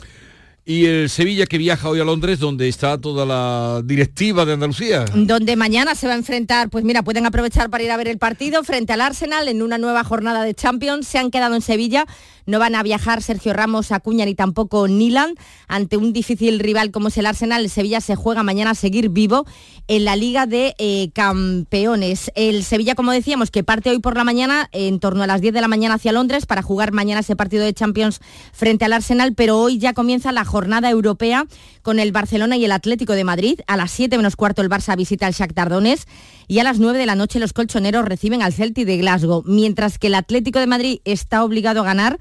Y 0.68 0.84
el 0.84 1.08
Sevilla 1.08 1.46
que 1.46 1.56
viaja 1.56 1.88
hoy 1.88 1.98
a 1.98 2.04
Londres, 2.04 2.40
donde 2.40 2.68
está 2.68 3.00
toda 3.00 3.24
la 3.24 3.80
directiva 3.82 4.44
de 4.44 4.52
Andalucía. 4.52 5.06
Donde 5.14 5.56
mañana 5.56 5.94
se 5.94 6.06
va 6.06 6.12
a 6.12 6.16
enfrentar, 6.16 6.68
pues 6.68 6.84
mira, 6.84 7.02
pueden 7.02 7.24
aprovechar 7.24 7.70
para 7.70 7.84
ir 7.84 7.90
a 7.90 7.96
ver 7.96 8.06
el 8.06 8.18
partido 8.18 8.62
frente 8.64 8.92
al 8.92 9.00
Arsenal 9.00 9.48
en 9.48 9.62
una 9.62 9.78
nueva 9.78 10.04
jornada 10.04 10.42
de 10.42 10.52
Champions. 10.52 11.08
Se 11.08 11.16
han 11.16 11.30
quedado 11.30 11.54
en 11.54 11.62
Sevilla 11.62 12.04
No 12.48 12.58
van 12.58 12.74
a 12.74 12.82
viajar 12.82 13.22
Sergio 13.22 13.52
Ramos, 13.52 13.92
Acuña 13.92 14.24
ni 14.24 14.34
tampoco 14.34 14.88
Nilan. 14.88 15.34
Ante 15.66 15.98
un 15.98 16.14
difícil 16.14 16.60
rival 16.60 16.90
como 16.90 17.08
es 17.08 17.18
el 17.18 17.26
Arsenal, 17.26 17.62
el 17.62 17.68
Sevilla 17.68 18.00
se 18.00 18.16
juega 18.16 18.42
mañana 18.42 18.70
a 18.70 18.74
seguir 18.74 19.10
vivo 19.10 19.44
en 19.86 20.06
la 20.06 20.16
Liga 20.16 20.46
de 20.46 20.74
eh, 20.78 21.10
Campeones. 21.12 22.32
El 22.34 22.64
Sevilla, 22.64 22.94
como 22.94 23.12
decíamos, 23.12 23.50
que 23.50 23.64
parte 23.64 23.90
hoy 23.90 23.98
por 23.98 24.16
la 24.16 24.24
mañana, 24.24 24.70
en 24.72 24.98
torno 24.98 25.24
a 25.24 25.26
las 25.26 25.42
10 25.42 25.52
de 25.52 25.60
la 25.60 25.68
mañana 25.68 25.96
hacia 25.96 26.10
Londres, 26.10 26.46
para 26.46 26.62
jugar 26.62 26.90
mañana 26.92 27.20
ese 27.20 27.36
partido 27.36 27.66
de 27.66 27.74
Champions 27.74 28.20
frente 28.54 28.86
al 28.86 28.94
Arsenal, 28.94 29.34
pero 29.34 29.58
hoy 29.58 29.76
ya 29.76 29.92
comienza 29.92 30.32
la 30.32 30.46
jornada 30.46 30.88
europea 30.88 31.44
con 31.82 31.98
el 31.98 32.12
Barcelona 32.12 32.56
y 32.56 32.64
el 32.64 32.72
Atlético 32.72 33.12
de 33.12 33.24
Madrid. 33.24 33.60
A 33.66 33.76
las 33.76 33.90
7 33.90 34.16
menos 34.16 34.36
cuarto 34.36 34.62
el 34.62 34.70
Barça 34.70 34.96
visita 34.96 35.26
al 35.26 35.34
Shakhtar 35.34 35.68
Donetsk 35.68 36.08
y 36.46 36.60
a 36.60 36.64
las 36.64 36.78
9 36.78 36.98
de 36.98 37.04
la 37.04 37.14
noche 37.14 37.40
los 37.40 37.52
colchoneros 37.52 38.06
reciben 38.06 38.40
al 38.40 38.54
Celtic 38.54 38.86
de 38.86 38.96
Glasgow, 38.96 39.42
mientras 39.44 39.98
que 39.98 40.06
el 40.06 40.14
Atlético 40.14 40.58
de 40.58 40.66
Madrid 40.66 41.00
está 41.04 41.44
obligado 41.44 41.82
a 41.82 41.84
ganar 41.84 42.18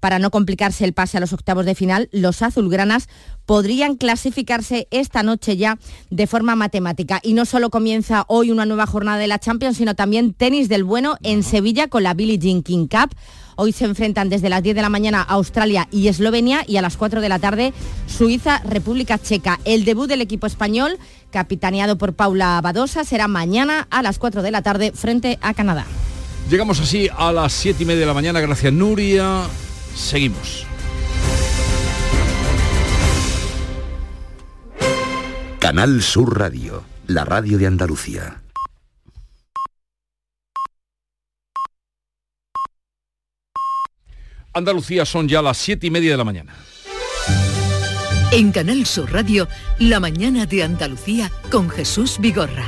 para 0.00 0.18
no 0.18 0.30
complicarse 0.30 0.84
el 0.84 0.94
pase 0.94 1.18
a 1.18 1.20
los 1.20 1.32
octavos 1.32 1.66
de 1.66 1.74
final, 1.74 2.08
los 2.10 2.42
azulgranas 2.42 3.08
podrían 3.46 3.96
clasificarse 3.96 4.88
esta 4.90 5.22
noche 5.22 5.56
ya 5.56 5.78
de 6.10 6.26
forma 6.26 6.56
matemática. 6.56 7.20
Y 7.22 7.34
no 7.34 7.44
solo 7.44 7.70
comienza 7.70 8.24
hoy 8.26 8.50
una 8.50 8.66
nueva 8.66 8.86
jornada 8.86 9.18
de 9.18 9.26
la 9.26 9.38
Champions, 9.38 9.76
sino 9.76 9.94
también 9.94 10.32
tenis 10.32 10.68
del 10.68 10.84
bueno 10.84 11.16
en 11.22 11.42
Sevilla 11.42 11.88
con 11.88 12.02
la 12.02 12.14
Billie 12.14 12.38
Jean 12.38 12.62
King 12.62 12.86
Cup. 12.86 13.14
Hoy 13.56 13.72
se 13.72 13.84
enfrentan 13.84 14.30
desde 14.30 14.48
las 14.48 14.62
10 14.62 14.74
de 14.74 14.82
la 14.82 14.88
mañana 14.88 15.20
Australia 15.20 15.86
y 15.90 16.08
Eslovenia 16.08 16.64
y 16.66 16.78
a 16.78 16.82
las 16.82 16.96
4 16.96 17.20
de 17.20 17.28
la 17.28 17.38
tarde 17.38 17.74
Suiza, 18.06 18.62
República 18.64 19.18
Checa. 19.18 19.60
El 19.66 19.84
debut 19.84 20.08
del 20.08 20.22
equipo 20.22 20.46
español, 20.46 20.98
capitaneado 21.30 21.98
por 21.98 22.14
Paula 22.14 22.58
Badosa, 22.62 23.04
será 23.04 23.28
mañana 23.28 23.86
a 23.90 24.02
las 24.02 24.18
4 24.18 24.40
de 24.40 24.50
la 24.50 24.62
tarde 24.62 24.92
frente 24.94 25.38
a 25.42 25.52
Canadá. 25.52 25.84
Llegamos 26.48 26.80
así 26.80 27.08
a 27.14 27.32
las 27.32 27.52
7 27.52 27.82
y 27.82 27.86
media 27.86 28.00
de 28.00 28.06
la 28.06 28.14
mañana. 28.14 28.40
Gracias 28.40 28.72
Nuria. 28.72 29.42
Seguimos. 29.94 30.66
Canal 35.58 36.02
Sur 36.02 36.38
Radio, 36.38 36.82
la 37.06 37.24
radio 37.24 37.58
de 37.58 37.66
Andalucía. 37.66 38.42
Andalucía 44.52 45.04
son 45.04 45.28
ya 45.28 45.42
las 45.42 45.58
7 45.58 45.86
y 45.86 45.90
media 45.90 46.10
de 46.10 46.16
la 46.16 46.24
mañana. 46.24 46.54
En 48.32 48.52
Canal 48.52 48.86
Sur 48.86 49.12
Radio, 49.12 49.48
la 49.78 50.00
mañana 50.00 50.46
de 50.46 50.62
Andalucía 50.62 51.30
con 51.50 51.68
Jesús 51.68 52.16
Vigorra. 52.20 52.66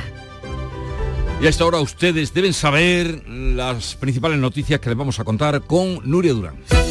Y 1.41 1.45
a 1.45 1.49
esta 1.49 1.65
hora 1.65 1.79
ustedes 1.79 2.33
deben 2.33 2.53
saber 2.53 3.27
las 3.27 3.95
principales 3.95 4.39
noticias 4.39 4.79
que 4.79 4.89
les 4.89 4.97
vamos 4.97 5.19
a 5.19 5.23
contar 5.23 5.61
con 5.61 5.99
Nuria 6.09 6.33
Durán. 6.33 6.82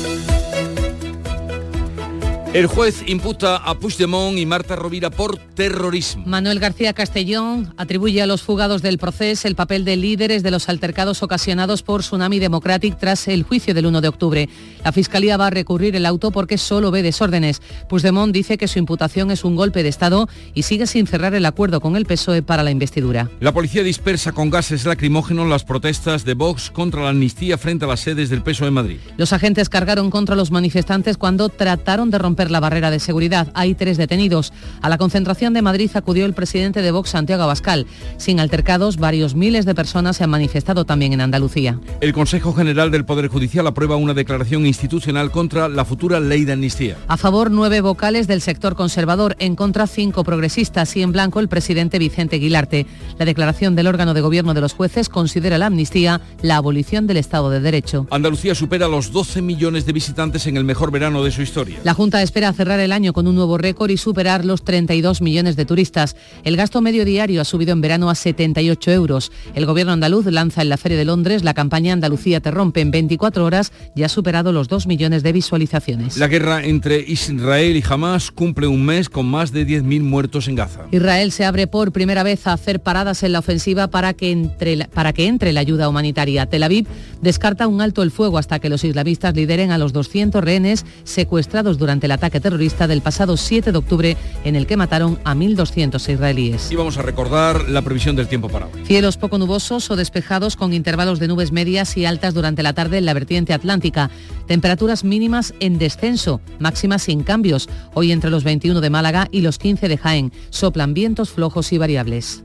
El 2.54 2.66
juez 2.66 3.02
imputa 3.06 3.56
a 3.56 3.78
Puigdemont 3.78 4.36
y 4.36 4.44
Marta 4.44 4.76
Rovira 4.76 5.08
por 5.08 5.38
terrorismo. 5.38 6.24
Manuel 6.26 6.60
García 6.60 6.92
Castellón 6.92 7.72
atribuye 7.78 8.20
a 8.20 8.26
los 8.26 8.42
fugados 8.42 8.82
del 8.82 8.98
proceso 8.98 9.48
el 9.48 9.54
papel 9.54 9.86
de 9.86 9.96
líderes 9.96 10.42
de 10.42 10.50
los 10.50 10.68
altercados 10.68 11.22
ocasionados 11.22 11.82
por 11.82 12.02
Tsunami 12.02 12.40
Democratic 12.40 12.98
tras 12.98 13.26
el 13.28 13.44
juicio 13.44 13.72
del 13.72 13.86
1 13.86 14.02
de 14.02 14.08
octubre. 14.08 14.48
La 14.84 14.92
Fiscalía 14.92 15.38
va 15.38 15.46
a 15.46 15.50
recurrir 15.50 15.96
el 15.96 16.04
auto 16.04 16.30
porque 16.30 16.58
solo 16.58 16.90
ve 16.90 17.02
desórdenes. 17.02 17.62
Puigdemont 17.88 18.34
dice 18.34 18.58
que 18.58 18.68
su 18.68 18.78
imputación 18.78 19.30
es 19.30 19.44
un 19.44 19.56
golpe 19.56 19.82
de 19.82 19.88
Estado 19.88 20.28
y 20.52 20.64
sigue 20.64 20.86
sin 20.86 21.06
cerrar 21.06 21.34
el 21.34 21.46
acuerdo 21.46 21.80
con 21.80 21.96
el 21.96 22.04
PSOE 22.04 22.42
para 22.42 22.62
la 22.62 22.70
investidura. 22.70 23.30
La 23.40 23.54
policía 23.54 23.82
dispersa 23.82 24.32
con 24.32 24.50
gases 24.50 24.84
lacrimógenos 24.84 25.48
las 25.48 25.64
protestas 25.64 26.26
de 26.26 26.34
Vox 26.34 26.70
contra 26.70 27.02
la 27.02 27.08
amnistía 27.08 27.56
frente 27.56 27.86
a 27.86 27.88
las 27.88 28.00
sedes 28.00 28.28
del 28.28 28.42
PSOE 28.42 28.68
en 28.68 28.74
Madrid. 28.74 28.98
Los 29.16 29.32
agentes 29.32 29.70
cargaron 29.70 30.10
contra 30.10 30.36
los 30.36 30.50
manifestantes 30.50 31.16
cuando 31.16 31.48
trataron 31.48 32.10
de 32.10 32.18
romper 32.18 32.41
la 32.50 32.60
barrera 32.60 32.90
de 32.90 33.00
seguridad. 33.00 33.48
Hay 33.54 33.74
tres 33.74 33.96
detenidos. 33.96 34.52
A 34.80 34.88
la 34.88 34.98
concentración 34.98 35.54
de 35.54 35.62
Madrid 35.62 35.90
acudió 35.94 36.26
el 36.26 36.34
presidente 36.34 36.82
de 36.82 36.90
Vox, 36.90 37.10
Santiago 37.10 37.42
Abascal. 37.42 37.86
Sin 38.16 38.40
altercados, 38.40 38.96
varios 38.96 39.34
miles 39.34 39.64
de 39.64 39.74
personas 39.74 40.16
se 40.16 40.24
han 40.24 40.30
manifestado 40.30 40.84
también 40.84 41.12
en 41.12 41.20
Andalucía. 41.20 41.78
El 42.00 42.12
Consejo 42.12 42.52
General 42.52 42.90
del 42.90 43.04
Poder 43.04 43.28
Judicial 43.28 43.66
aprueba 43.66 43.96
una 43.96 44.14
declaración 44.14 44.66
institucional 44.66 45.30
contra 45.30 45.68
la 45.68 45.84
futura 45.84 46.20
ley 46.20 46.44
de 46.44 46.52
amnistía. 46.52 46.96
A 47.08 47.16
favor, 47.16 47.50
nueve 47.50 47.80
vocales 47.80 48.26
del 48.26 48.40
sector 48.40 48.74
conservador, 48.74 49.36
en 49.38 49.56
contra, 49.56 49.86
cinco 49.86 50.24
progresistas 50.24 50.96
y 50.96 51.02
en 51.02 51.12
blanco 51.12 51.40
el 51.40 51.48
presidente 51.48 51.98
Vicente 51.98 52.38
Guilarte. 52.38 52.86
La 53.18 53.24
declaración 53.24 53.74
del 53.76 53.86
órgano 53.86 54.14
de 54.14 54.20
gobierno 54.20 54.54
de 54.54 54.60
los 54.60 54.72
jueces 54.74 55.08
considera 55.08 55.58
la 55.58 55.66
amnistía 55.66 56.20
la 56.42 56.56
abolición 56.56 57.06
del 57.06 57.16
Estado 57.16 57.50
de 57.50 57.60
Derecho. 57.60 58.06
Andalucía 58.10 58.54
supera 58.54 58.88
los 58.88 59.12
12 59.12 59.42
millones 59.42 59.86
de 59.86 59.92
visitantes 59.92 60.46
en 60.46 60.56
el 60.56 60.64
mejor 60.64 60.90
verano 60.90 61.22
de 61.22 61.30
su 61.30 61.42
historia. 61.42 61.78
La 61.84 61.94
Junta 61.94 62.22
espera 62.32 62.50
cerrar 62.54 62.80
el 62.80 62.92
año 62.92 63.12
con 63.12 63.26
un 63.26 63.34
nuevo 63.34 63.58
récord 63.58 63.90
y 63.90 63.98
superar 63.98 64.46
los 64.46 64.64
32 64.64 65.20
millones 65.20 65.54
de 65.54 65.66
turistas. 65.66 66.16
El 66.44 66.56
gasto 66.56 66.80
medio 66.80 67.04
diario 67.04 67.42
ha 67.42 67.44
subido 67.44 67.74
en 67.74 67.82
verano 67.82 68.08
a 68.08 68.14
78 68.14 68.90
euros. 68.90 69.30
El 69.54 69.66
gobierno 69.66 69.92
andaluz 69.92 70.24
lanza 70.24 70.62
en 70.62 70.70
la 70.70 70.78
Feria 70.78 70.96
de 70.96 71.04
Londres 71.04 71.44
la 71.44 71.52
campaña 71.52 71.92
Andalucía 71.92 72.40
te 72.40 72.50
rompe 72.50 72.80
en 72.80 72.90
24 72.90 73.44
horas 73.44 73.70
y 73.94 74.04
ha 74.04 74.08
superado 74.08 74.50
los 74.50 74.68
2 74.68 74.86
millones 74.86 75.22
de 75.22 75.32
visualizaciones. 75.32 76.16
La 76.16 76.26
guerra 76.26 76.64
entre 76.64 77.00
Israel 77.00 77.76
y 77.76 77.84
Hamas 77.86 78.30
cumple 78.30 78.66
un 78.66 78.82
mes 78.82 79.10
con 79.10 79.26
más 79.26 79.52
de 79.52 79.66
10.000 79.66 80.00
muertos 80.00 80.48
en 80.48 80.54
Gaza. 80.54 80.86
Israel 80.90 81.32
se 81.32 81.44
abre 81.44 81.66
por 81.66 81.92
primera 81.92 82.22
vez 82.22 82.46
a 82.46 82.54
hacer 82.54 82.80
paradas 82.80 83.24
en 83.24 83.32
la 83.32 83.40
ofensiva 83.40 83.88
para 83.88 84.14
que, 84.14 84.30
entre 84.30 84.76
la, 84.76 84.88
para 84.88 85.12
que 85.12 85.26
entre 85.26 85.52
la 85.52 85.60
ayuda 85.60 85.86
humanitaria. 85.86 86.46
Tel 86.46 86.62
Aviv 86.62 86.86
descarta 87.20 87.66
un 87.66 87.82
alto 87.82 88.02
el 88.02 88.10
fuego 88.10 88.38
hasta 88.38 88.58
que 88.58 88.70
los 88.70 88.84
islamistas 88.84 89.36
lideren 89.36 89.70
a 89.70 89.76
los 89.76 89.92
200 89.92 90.42
rehenes 90.42 90.86
secuestrados 91.04 91.76
durante 91.76 92.06
el 92.06 92.21
ataque 92.22 92.38
terrorista 92.38 92.86
del 92.86 93.02
pasado 93.02 93.36
7 93.36 93.72
de 93.72 93.78
octubre 93.78 94.16
en 94.44 94.54
el 94.54 94.68
que 94.68 94.76
mataron 94.76 95.18
a 95.24 95.34
1.200 95.34 96.08
israelíes. 96.08 96.70
Y 96.70 96.76
vamos 96.76 96.96
a 96.96 97.02
recordar 97.02 97.68
la 97.68 97.82
previsión 97.82 98.14
del 98.14 98.28
tiempo 98.28 98.48
para 98.48 98.66
hoy. 98.66 98.84
Cielos 98.84 99.16
poco 99.16 99.38
nubosos 99.38 99.90
o 99.90 99.96
despejados 99.96 100.54
con 100.54 100.72
intervalos 100.72 101.18
de 101.18 101.26
nubes 101.26 101.50
medias 101.50 101.96
y 101.96 102.06
altas 102.06 102.32
durante 102.32 102.62
la 102.62 102.74
tarde 102.74 102.98
en 102.98 103.06
la 103.06 103.14
vertiente 103.14 103.52
atlántica. 103.52 104.08
Temperaturas 104.46 105.02
mínimas 105.02 105.52
en 105.58 105.78
descenso, 105.78 106.40
máximas 106.60 107.02
sin 107.02 107.24
cambios. 107.24 107.68
Hoy 107.92 108.12
entre 108.12 108.30
los 108.30 108.44
21 108.44 108.80
de 108.80 108.90
Málaga 108.90 109.26
y 109.32 109.40
los 109.40 109.58
15 109.58 109.88
de 109.88 109.98
Jaén. 109.98 110.32
Soplan 110.50 110.94
vientos 110.94 111.30
flojos 111.30 111.72
y 111.72 111.78
variables. 111.78 112.44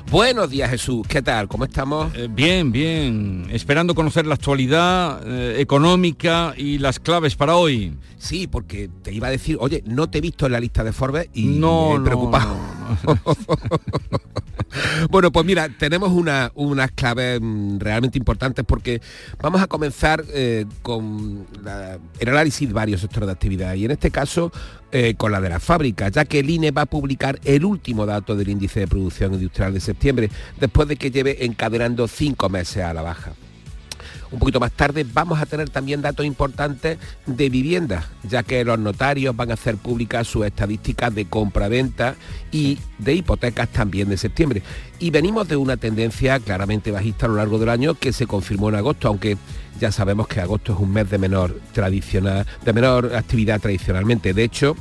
Buenos 0.11 0.49
días 0.49 0.69
Jesús, 0.69 1.07
¿qué 1.07 1.21
tal? 1.21 1.47
¿Cómo 1.47 1.63
estamos? 1.63 2.13
Eh, 2.15 2.27
bien, 2.29 2.73
bien. 2.73 3.47
Esperando 3.49 3.95
conocer 3.95 4.27
la 4.27 4.33
actualidad 4.35 5.21
eh, 5.25 5.61
económica 5.61 6.53
y 6.57 6.79
las 6.79 6.99
claves 6.99 7.37
para 7.37 7.55
hoy. 7.55 7.95
Sí, 8.17 8.45
porque 8.45 8.89
te 9.03 9.13
iba 9.13 9.29
a 9.29 9.31
decir, 9.31 9.55
oye, 9.61 9.81
no 9.85 10.09
te 10.09 10.17
he 10.17 10.21
visto 10.21 10.47
en 10.47 10.51
la 10.51 10.59
lista 10.59 10.83
de 10.83 10.91
Forbes 10.91 11.29
y 11.33 11.45
no, 11.45 11.91
me 11.91 11.95
he 11.95 12.01
preocupado. 12.01 12.57
No, 13.05 13.17
bueno, 15.09 15.31
pues 15.31 15.45
mira, 15.45 15.69
tenemos 15.69 16.11
una, 16.11 16.51
unas 16.55 16.91
claves 16.91 17.39
mm, 17.41 17.79
realmente 17.79 18.17
importantes 18.17 18.65
porque 18.65 19.01
vamos 19.41 19.61
a 19.61 19.67
comenzar 19.67 20.25
eh, 20.33 20.65
con 20.81 21.47
la, 21.63 21.99
el 22.19 22.27
análisis 22.27 22.67
de 22.67 22.73
varios 22.73 22.99
sectores 22.99 23.27
de 23.27 23.31
actividad 23.31 23.75
y 23.75 23.85
en 23.85 23.91
este 23.91 24.11
caso 24.11 24.51
con 25.15 25.31
la 25.31 25.39
de 25.39 25.47
las 25.47 25.63
fábricas, 25.63 26.11
ya 26.11 26.25
que 26.25 26.39
el 26.39 26.49
INE 26.49 26.71
va 26.71 26.81
a 26.81 26.85
publicar 26.85 27.39
el 27.45 27.63
último 27.63 28.05
dato 28.05 28.35
del 28.35 28.49
índice 28.49 28.81
de 28.81 28.87
producción 28.87 29.33
industrial 29.33 29.73
de 29.73 29.79
septiembre, 29.79 30.00
después 30.59 30.87
de 30.87 30.95
que 30.95 31.11
lleve 31.11 31.45
encadenando 31.45 32.07
cinco 32.07 32.49
meses 32.49 32.83
a 32.83 32.93
la 32.93 33.01
baja. 33.01 33.33
un 34.31 34.39
poquito 34.39 34.61
más 34.61 34.71
tarde, 34.71 35.05
vamos 35.13 35.41
a 35.41 35.45
tener 35.45 35.69
también 35.69 36.01
datos 36.01 36.25
importantes 36.25 36.97
de 37.25 37.49
viviendas, 37.49 38.05
ya 38.23 38.43
que 38.43 38.63
los 38.63 38.79
notarios 38.79 39.35
van 39.35 39.51
a 39.51 39.55
hacer 39.55 39.75
públicas 39.75 40.25
sus 40.25 40.45
estadísticas 40.45 41.13
de 41.13 41.25
compra-venta 41.25 42.15
y 42.49 42.79
de 42.97 43.15
hipotecas 43.15 43.67
también 43.69 44.07
de 44.07 44.15
septiembre. 44.15 44.63
Y 44.99 45.09
venimos 45.09 45.49
de 45.49 45.57
una 45.57 45.75
tendencia 45.75 46.39
claramente 46.39 46.91
bajista 46.91 47.25
a 47.25 47.29
lo 47.29 47.35
largo 47.35 47.59
del 47.59 47.69
año 47.69 47.95
que 47.95 48.13
se 48.13 48.25
confirmó 48.25 48.69
en 48.69 48.75
agosto, 48.75 49.09
aunque 49.09 49.37
ya 49.81 49.91
sabemos 49.91 50.27
que 50.27 50.39
agosto 50.39 50.73
es 50.73 50.79
un 50.79 50.93
mes 50.93 51.09
de 51.09 51.17
menor 51.17 51.59
tradicional, 51.73 52.45
de 52.63 52.73
menor 52.73 53.13
actividad 53.13 53.59
tradicionalmente. 53.59 54.33
De 54.33 54.43
hecho, 54.43 54.77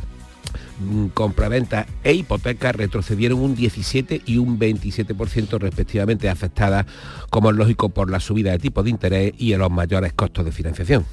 compraventa 1.14 1.86
e 2.04 2.12
hipotecas 2.12 2.74
retrocedieron 2.74 3.40
un 3.40 3.54
17 3.54 4.22
y 4.26 4.38
un 4.38 4.58
27% 4.58 5.58
respectivamente 5.58 6.28
afectadas, 6.28 6.86
como 7.30 7.50
es 7.50 7.56
lógico, 7.56 7.88
por 7.88 8.10
la 8.10 8.20
subida 8.20 8.52
de 8.52 8.58
tipos 8.58 8.84
de 8.84 8.90
interés 8.90 9.32
y 9.38 9.52
en 9.52 9.60
los 9.60 9.70
mayores 9.70 10.12
costos 10.12 10.44
de 10.44 10.52
financiación. 10.52 11.04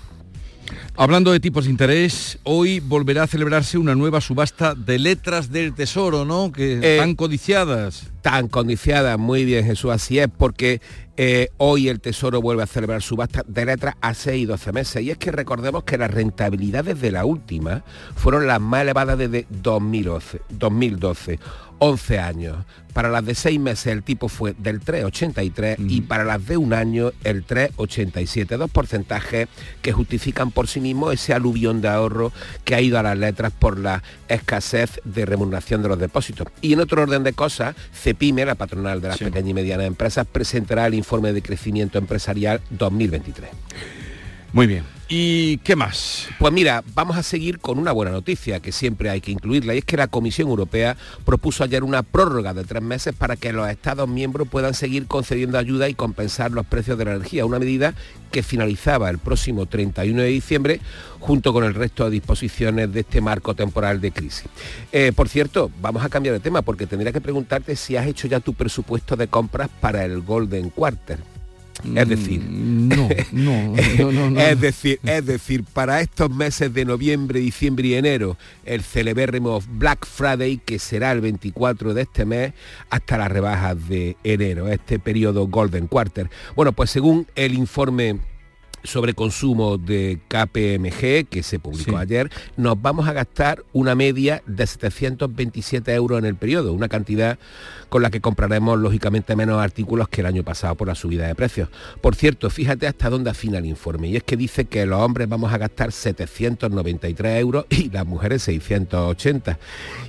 Hablando 0.96 1.32
de 1.32 1.40
tipos 1.40 1.66
de 1.66 1.72
interés, 1.72 2.40
hoy 2.44 2.80
volverá 2.80 3.24
a 3.24 3.28
celebrarse 3.28 3.78
una 3.78 3.96
nueva 3.96 4.20
subasta 4.22 4.74
de 4.74 4.98
letras 5.00 5.52
del 5.52 5.74
tesoro, 5.74 6.26
¿no? 6.26 6.52
Que 6.52 6.74
Eh, 6.74 6.96
están 6.96 7.16
codiciadas. 7.16 8.12
Tan 8.22 8.48
codiciadas, 8.48 9.18
muy 9.18 9.46
bien 9.46 9.66
Jesús, 9.66 9.92
así 9.92 10.20
es, 10.20 10.28
porque 10.36 10.82
eh, 11.20 11.50
hoy 11.58 11.88
el 11.88 12.00
Tesoro 12.00 12.42
vuelve 12.42 12.62
a 12.62 12.68
celebrar 12.68 13.02
subasta 13.02 13.44
de 13.48 13.66
letras 13.66 13.96
a 14.02 14.14
6 14.14 14.44
y 14.44 14.46
12 14.46 14.72
meses. 14.72 15.02
Y 15.02 15.10
es 15.10 15.18
que 15.18 15.32
recordemos 15.32 15.84
que 15.84 15.98
las 15.98 16.12
rentabilidades 16.12 17.02
de 17.02 17.12
la 17.12 17.26
última 17.26 17.84
fueron 18.16 18.46
las 18.46 18.62
más 18.62 18.82
elevadas 18.82 19.18
desde 19.18 19.48
2011, 19.50 20.42
2012. 20.50 21.40
11 21.80 22.20
años. 22.20 22.58
Para 22.94 23.10
las 23.10 23.26
de 23.26 23.36
6 23.36 23.60
meses 23.60 23.88
el 23.88 24.02
tipo 24.02 24.28
fue 24.28 24.56
del 24.58 24.82
3,83 24.82 25.76
y 25.88 26.02
para 26.02 26.24
las 26.24 26.48
de 26.48 26.58
un 26.58 26.74
año 26.74 27.12
el 27.24 27.46
3,87. 27.46 28.58
Dos 28.58 28.72
porcentajes 28.72 29.48
que 29.84 29.92
justifican 29.92 30.50
por 30.52 30.68
sí 30.68 30.80
mismos 30.80 31.14
ese 31.14 31.34
aluvión 31.34 31.80
de 31.82 31.90
ahorro 31.90 32.32
que 32.64 32.74
ha 32.74 32.82
ido 32.82 32.98
a 32.98 33.04
las 33.04 33.18
letras 33.18 33.54
por 33.54 33.78
la 33.78 34.02
escasez 34.28 35.00
de 35.04 35.26
remuneración 35.26 35.84
de 35.84 35.90
los 35.90 36.00
depósitos. 36.00 36.48
Y 36.62 36.74
en 36.74 36.80
otro 36.80 37.04
orden 37.04 37.24
de 37.24 37.34
cosas, 37.34 37.76
CEPIME, 37.94 38.46
la 38.46 38.56
patronal 38.56 39.00
de 39.00 39.10
las 39.10 39.20
pequeñas 39.20 39.50
y 39.50 39.54
medianas 39.54 39.86
empresas, 39.86 40.26
presentará 40.26 40.88
el 40.88 40.96
informe 40.96 41.34
de 41.34 41.44
crecimiento 41.44 42.00
empresarial 42.00 42.62
2023. 42.72 43.52
Muy 44.54 44.68
bien. 44.68 44.84
¿Y 45.10 45.60
qué 45.60 45.78
más? 45.78 46.28
Pues 46.38 46.52
mira, 46.52 46.84
vamos 46.94 47.16
a 47.16 47.24
seguir 47.24 47.60
con 47.60 47.80
una 47.80 47.94
buena 47.94 48.12
noticia 48.12 48.60
que 48.60 48.74
siempre 48.74 49.10
hay 49.10 49.22
que 49.22 49.32
incluirla 49.32 49.74
y 49.74 49.78
es 49.78 49.86
que 49.86 49.96
la 49.96 50.08
Comisión 50.08 50.50
Europea 50.50 50.98
propuso 51.24 51.64
ayer 51.64 51.86
una 51.86 52.04
prórroga 52.04 52.54
de 52.54 52.66
tres 52.66 52.84
meses 52.84 53.16
para 53.16 53.38
que 53.38 53.54
los 53.54 53.70
Estados 53.70 54.10
miembros 54.10 54.50
puedan 54.50 54.74
seguir 54.74 55.08
concediendo 55.08 55.58
ayuda 55.58 55.88
y 55.88 55.94
compensar 55.94 56.52
los 56.52 56.66
precios 56.66 56.98
de 56.98 57.06
la 57.06 57.12
energía, 57.16 57.46
una 57.46 57.58
medida 57.58 57.94
que 58.32 58.44
finalizaba 58.44 59.10
el 59.10 59.18
próximo 59.18 59.66
31 59.66 60.22
de 60.22 60.28
diciembre 60.28 60.82
junto 61.22 61.54
con 61.54 61.64
el 61.64 61.74
resto 61.74 62.04
de 62.04 62.12
disposiciones 62.12 62.92
de 62.92 63.00
este 63.00 63.22
marco 63.22 63.56
temporal 63.56 64.02
de 64.02 64.12
crisis. 64.12 64.50
Eh, 64.92 65.14
por 65.16 65.30
cierto, 65.30 65.72
vamos 65.80 66.04
a 66.04 66.10
cambiar 66.10 66.34
de 66.34 66.42
tema 66.42 66.64
porque 66.64 66.86
tendría 66.86 67.14
que 67.14 67.22
preguntarte 67.22 67.78
si 67.78 67.96
has 67.96 68.08
hecho 68.08 68.28
ya 68.28 68.42
tu 68.42 68.54
presupuesto 68.54 69.16
de 69.16 69.30
compras 69.30 69.70
para 69.80 70.04
el 70.04 70.20
Golden 70.20 70.70
Quarter. 70.70 71.37
Es 71.84 72.10
decir, 72.10 72.44
no, 72.44 73.08
no, 73.32 73.76
no, 73.98 74.12
no, 74.12 74.30
no. 74.32 74.40
es 74.40 74.60
decir, 74.60 75.00
es 75.04 75.26
decir, 75.26 75.64
para 75.64 76.02
estos 76.02 76.30
meses 76.30 76.74
de 76.74 76.86
noviembre, 76.86 77.40
diciembre 77.40 77.88
y 77.90 77.94
enero, 77.94 78.38
el 78.66 78.82
celebérrimo 78.82 79.62
Black 79.70 80.06
Friday, 80.06 80.58
que 80.58 80.80
será 80.80 81.12
el 81.12 81.22
24 81.22 81.94
de 81.94 82.02
este 82.02 82.26
mes, 82.26 82.54
hasta 82.90 83.18
las 83.18 83.32
rebajas 83.32 83.88
de 83.88 84.18
enero, 84.24 84.68
este 84.68 85.00
periodo 85.00 85.48
Golden 85.48 85.88
Quarter. 85.88 86.30
Bueno, 86.56 86.72
pues 86.72 86.90
según 86.90 87.28
el 87.36 87.54
informe 87.54 88.20
sobre 88.84 89.14
consumo 89.14 89.78
de 89.78 90.20
KPMG 90.28 91.28
que 91.30 91.44
se 91.44 91.60
publicó 91.60 91.98
ayer, 91.98 92.32
nos 92.56 92.82
vamos 92.82 93.08
a 93.08 93.14
gastar 93.14 93.64
una 93.74 93.96
media 93.96 94.42
de 94.46 94.66
727 94.66 95.94
euros 95.94 96.20
en 96.20 96.26
el 96.26 96.36
periodo, 96.36 96.74
una 96.74 96.88
cantidad 96.88 97.38
con 97.90 98.02
la 98.02 98.10
que 98.10 98.22
compraremos 98.22 98.80
lógicamente 98.80 99.36
menos 99.36 99.62
artículos 99.62 100.10
que 100.10 100.22
el 100.22 100.28
año 100.28 100.44
pasado 100.44 100.76
por 100.76 100.88
la 100.88 100.96
subida 100.96 101.28
de 101.28 101.36
precios. 101.36 101.70
Por 102.02 102.16
cierto, 102.16 102.50
fíjate 102.50 102.88
hasta 102.88 103.10
dónde 103.10 103.30
afina 103.30 103.58
el 103.58 103.66
informe, 103.66 104.08
y 104.10 104.16
es 104.16 104.24
que 104.24 104.38
dice 104.38 104.66
que 104.66 104.86
los 104.86 105.00
hombres 105.00 105.30
vamos 105.30 105.54
a 105.54 105.58
gastar 105.58 105.92
793 105.92 107.40
euros 107.40 107.66
y 107.70 107.90
las 107.90 108.06
mujeres 108.06 108.44
680. 108.44 109.60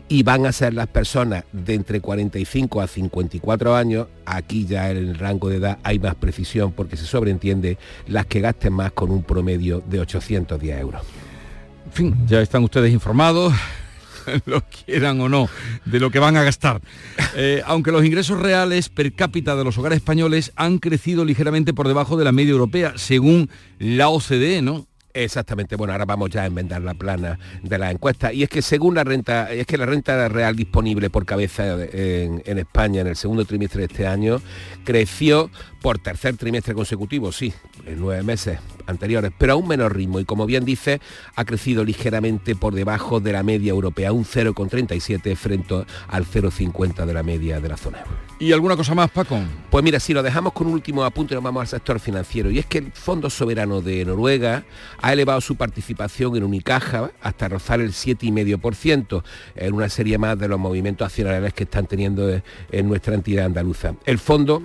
Y 0.08 0.22
van 0.22 0.46
a 0.46 0.52
ser 0.52 0.74
las 0.74 0.86
personas 0.86 1.44
de 1.52 1.74
entre 1.74 2.00
45 2.00 2.80
a 2.80 2.86
54 2.86 3.76
años, 3.76 4.06
aquí 4.24 4.66
ya 4.66 4.90
en 4.90 4.96
el 4.96 5.18
rango 5.18 5.48
de 5.48 5.56
edad 5.56 5.78
hay 5.82 5.98
más 5.98 6.14
precisión 6.14 6.72
porque 6.72 6.96
se 6.96 7.06
sobreentiende 7.06 7.78
las 8.06 8.26
que 8.26 8.40
gasten 8.40 8.72
más 8.72 8.92
con 8.92 9.10
un 9.10 9.22
promedio 9.22 9.82
de 9.88 10.00
810 10.00 10.80
euros. 10.80 11.02
En 11.86 11.92
fin, 11.92 12.16
ya 12.26 12.40
están 12.40 12.64
ustedes 12.64 12.92
informados, 12.92 13.54
lo 14.46 14.62
quieran 14.62 15.20
o 15.20 15.28
no, 15.28 15.48
de 15.84 16.00
lo 16.00 16.10
que 16.10 16.18
van 16.18 16.36
a 16.36 16.42
gastar. 16.42 16.80
Eh, 17.36 17.62
aunque 17.66 17.92
los 17.92 18.04
ingresos 18.04 18.40
reales 18.40 18.88
per 18.88 19.12
cápita 19.12 19.56
de 19.56 19.64
los 19.64 19.78
hogares 19.78 19.96
españoles 19.96 20.52
han 20.56 20.78
crecido 20.78 21.24
ligeramente 21.24 21.74
por 21.74 21.88
debajo 21.88 22.16
de 22.16 22.24
la 22.24 22.32
media 22.32 22.52
europea, 22.52 22.94
según 22.96 23.50
la 23.78 24.08
OCDE, 24.08 24.62
¿no? 24.62 24.86
Exactamente, 25.14 25.74
bueno, 25.74 25.92
ahora 25.92 26.04
vamos 26.04 26.30
ya 26.30 26.42
a 26.42 26.46
enmendar 26.46 26.82
la 26.82 26.94
plana 26.94 27.38
de 27.62 27.78
la 27.78 27.90
encuesta. 27.90 28.32
Y 28.32 28.44
es 28.44 28.48
que 28.48 28.62
según 28.62 28.94
la 28.94 29.04
renta, 29.04 29.50
es 29.50 29.66
que 29.66 29.76
la 29.76 29.86
renta 29.86 30.28
real 30.28 30.54
disponible 30.54 31.10
por 31.10 31.24
cabeza 31.24 31.82
en, 31.92 32.42
en 32.44 32.58
España 32.58 33.00
en 33.00 33.08
el 33.08 33.16
segundo 33.16 33.44
trimestre 33.44 33.80
de 33.80 33.86
este 33.86 34.06
año 34.06 34.40
creció 34.84 35.50
por 35.80 35.98
tercer 35.98 36.36
trimestre 36.36 36.74
consecutivo, 36.74 37.32
sí, 37.32 37.52
en 37.86 37.98
nueve 37.98 38.22
meses 38.22 38.58
anteriores, 38.88 39.32
pero 39.36 39.52
a 39.52 39.56
un 39.56 39.68
menor 39.68 39.94
ritmo 39.94 40.20
y 40.20 40.24
como 40.24 40.46
bien 40.46 40.64
dice, 40.64 41.00
ha 41.36 41.44
crecido 41.44 41.84
ligeramente 41.84 42.56
por 42.56 42.74
debajo 42.74 43.20
de 43.20 43.32
la 43.32 43.42
media 43.42 43.70
europea, 43.70 44.12
un 44.12 44.24
0,37 44.24 45.36
frente 45.36 45.68
al 46.08 46.24
0,50 46.24 47.04
de 47.04 47.14
la 47.14 47.22
media 47.22 47.60
de 47.60 47.68
la 47.68 47.76
zona. 47.76 48.04
¿Y 48.40 48.52
alguna 48.52 48.76
cosa 48.76 48.94
más, 48.94 49.10
Paco? 49.10 49.36
Pues 49.68 49.84
mira, 49.84 49.98
si 49.98 50.14
lo 50.14 50.22
dejamos 50.22 50.52
con 50.52 50.68
un 50.68 50.74
último 50.74 51.04
apunte, 51.04 51.34
nos 51.34 51.42
vamos 51.42 51.60
al 51.62 51.66
sector 51.66 51.98
financiero. 51.98 52.50
Y 52.50 52.60
es 52.60 52.66
que 52.66 52.78
el 52.78 52.92
Fondo 52.92 53.30
Soberano 53.30 53.80
de 53.80 54.04
Noruega 54.04 54.64
ha 55.02 55.12
elevado 55.12 55.40
su 55.40 55.56
participación 55.56 56.36
en 56.36 56.44
Unicaja 56.44 57.10
hasta 57.20 57.48
rozar 57.48 57.80
el 57.80 57.92
7,5% 57.92 59.24
en 59.56 59.74
una 59.74 59.88
serie 59.88 60.18
más 60.18 60.38
de 60.38 60.46
los 60.46 60.58
movimientos 60.58 61.06
accionariales 61.06 61.52
que 61.52 61.64
están 61.64 61.86
teniendo 61.86 62.40
en 62.70 62.88
nuestra 62.88 63.14
entidad 63.14 63.46
andaluza. 63.46 63.94
El 64.06 64.18
fondo 64.18 64.62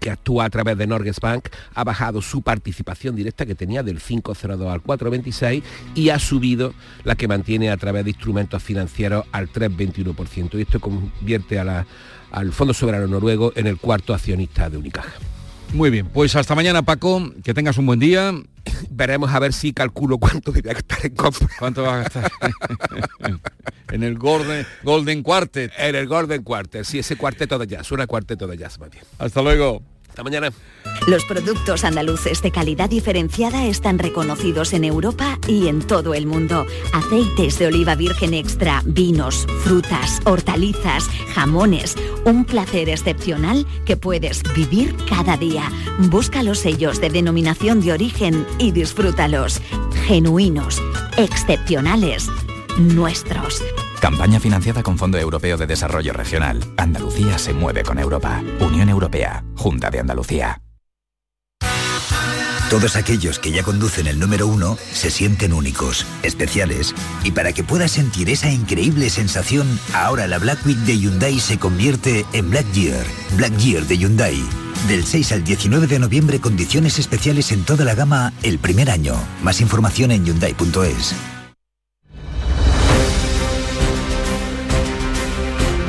que 0.00 0.10
actúa 0.10 0.44
a 0.44 0.50
través 0.50 0.76
de 0.78 0.86
Norges 0.86 1.20
Bank, 1.20 1.48
ha 1.74 1.84
bajado 1.84 2.22
su 2.22 2.42
participación 2.42 3.16
directa 3.16 3.46
que 3.46 3.54
tenía 3.54 3.82
del 3.82 4.00
5,02 4.00 4.72
al 4.72 4.82
4,26 4.82 5.62
y 5.94 6.10
ha 6.10 6.18
subido 6.18 6.74
la 7.04 7.14
que 7.14 7.28
mantiene 7.28 7.70
a 7.70 7.76
través 7.76 8.04
de 8.04 8.10
instrumentos 8.10 8.62
financieros 8.62 9.24
al 9.32 9.50
3,21%. 9.50 10.58
Y 10.58 10.62
esto 10.62 10.80
convierte 10.80 11.58
a 11.58 11.86
al 12.30 12.52
Fondo 12.52 12.74
Soberano 12.74 13.06
Noruego 13.06 13.52
en 13.54 13.66
el 13.66 13.78
cuarto 13.78 14.12
accionista 14.12 14.68
de 14.68 14.76
Unicaja. 14.76 15.12
Muy 15.76 15.90
bien, 15.90 16.06
pues 16.06 16.34
hasta 16.36 16.54
mañana 16.54 16.80
Paco, 16.80 17.22
que 17.44 17.52
tengas 17.52 17.76
un 17.76 17.84
buen 17.84 18.00
día. 18.00 18.32
Veremos 18.90 19.30
a 19.30 19.38
ver 19.38 19.52
si 19.52 19.74
calculo 19.74 20.16
cuánto 20.16 20.50
voy 20.50 20.62
a 20.70 20.72
gastar 20.72 21.04
en 21.04 21.14
compra. 21.14 21.48
¿Cuánto 21.58 21.82
va 21.82 21.96
a 21.96 21.98
gastar? 21.98 22.32
en 23.92 24.02
el 24.02 24.16
Golden, 24.16 24.66
Golden 24.82 25.22
Quartet. 25.22 25.70
En 25.76 25.94
el 25.94 26.06
Golden 26.06 26.42
Quartet, 26.42 26.84
sí, 26.84 27.00
ese 27.00 27.16
cuarteto 27.16 27.58
de 27.58 27.66
jazz, 27.66 27.86
suena 27.86 28.06
cuarteto 28.06 28.46
de 28.46 28.56
jazz 28.56 28.80
más 28.80 28.90
bien. 28.90 29.04
Hasta 29.18 29.42
luego. 29.42 29.82
Hasta 30.16 30.24
mañana. 30.24 30.50
Los 31.06 31.26
productos 31.26 31.84
andaluces 31.84 32.40
de 32.40 32.50
calidad 32.50 32.88
diferenciada 32.88 33.66
están 33.66 33.98
reconocidos 33.98 34.72
en 34.72 34.84
Europa 34.84 35.38
y 35.46 35.68
en 35.68 35.82
todo 35.82 36.14
el 36.14 36.24
mundo. 36.24 36.64
Aceites 36.94 37.58
de 37.58 37.66
oliva 37.66 37.96
virgen 37.96 38.32
extra, 38.32 38.80
vinos, 38.86 39.46
frutas, 39.62 40.22
hortalizas, 40.24 41.06
jamones. 41.34 41.96
Un 42.24 42.46
placer 42.46 42.88
excepcional 42.88 43.66
que 43.84 43.98
puedes 43.98 44.42
vivir 44.54 44.96
cada 45.06 45.36
día. 45.36 45.70
Busca 46.08 46.42
los 46.42 46.60
sellos 46.60 46.98
de 46.98 47.10
denominación 47.10 47.82
de 47.82 47.92
origen 47.92 48.46
y 48.58 48.72
disfrútalos. 48.72 49.60
Genuinos, 50.06 50.80
excepcionales, 51.18 52.30
nuestros. 52.78 53.62
Campaña 54.00 54.40
financiada 54.40 54.82
con 54.82 54.98
Fondo 54.98 55.18
Europeo 55.18 55.56
de 55.56 55.66
Desarrollo 55.66 56.12
Regional. 56.12 56.60
Andalucía 56.76 57.38
se 57.38 57.52
mueve 57.52 57.82
con 57.82 57.98
Europa. 57.98 58.42
Unión 58.60 58.88
Europea. 58.88 59.44
Junta 59.56 59.90
de 59.90 60.00
Andalucía. 60.00 60.60
Todos 62.70 62.96
aquellos 62.96 63.38
que 63.38 63.52
ya 63.52 63.62
conducen 63.62 64.08
el 64.08 64.18
número 64.18 64.48
uno 64.48 64.76
se 64.92 65.10
sienten 65.12 65.52
únicos, 65.52 66.04
especiales, 66.24 66.96
y 67.22 67.30
para 67.30 67.52
que 67.52 67.62
puedas 67.62 67.92
sentir 67.92 68.28
esa 68.28 68.50
increíble 68.50 69.08
sensación, 69.08 69.78
ahora 69.94 70.26
la 70.26 70.38
Black 70.38 70.66
Week 70.66 70.78
de 70.78 70.98
Hyundai 70.98 71.38
se 71.38 71.60
convierte 71.60 72.26
en 72.32 72.50
Black 72.50 72.70
Year. 72.72 73.06
Black 73.36 73.56
Year 73.58 73.86
de 73.86 73.98
Hyundai. 73.98 74.42
Del 74.88 75.04
6 75.04 75.30
al 75.30 75.44
19 75.44 75.86
de 75.86 76.00
noviembre 76.00 76.40
condiciones 76.40 76.98
especiales 76.98 77.52
en 77.52 77.62
toda 77.64 77.84
la 77.84 77.94
gama 77.94 78.32
el 78.42 78.58
primer 78.58 78.90
año. 78.90 79.14
Más 79.42 79.60
información 79.60 80.10
en 80.10 80.24
hyundai.es. 80.24 81.14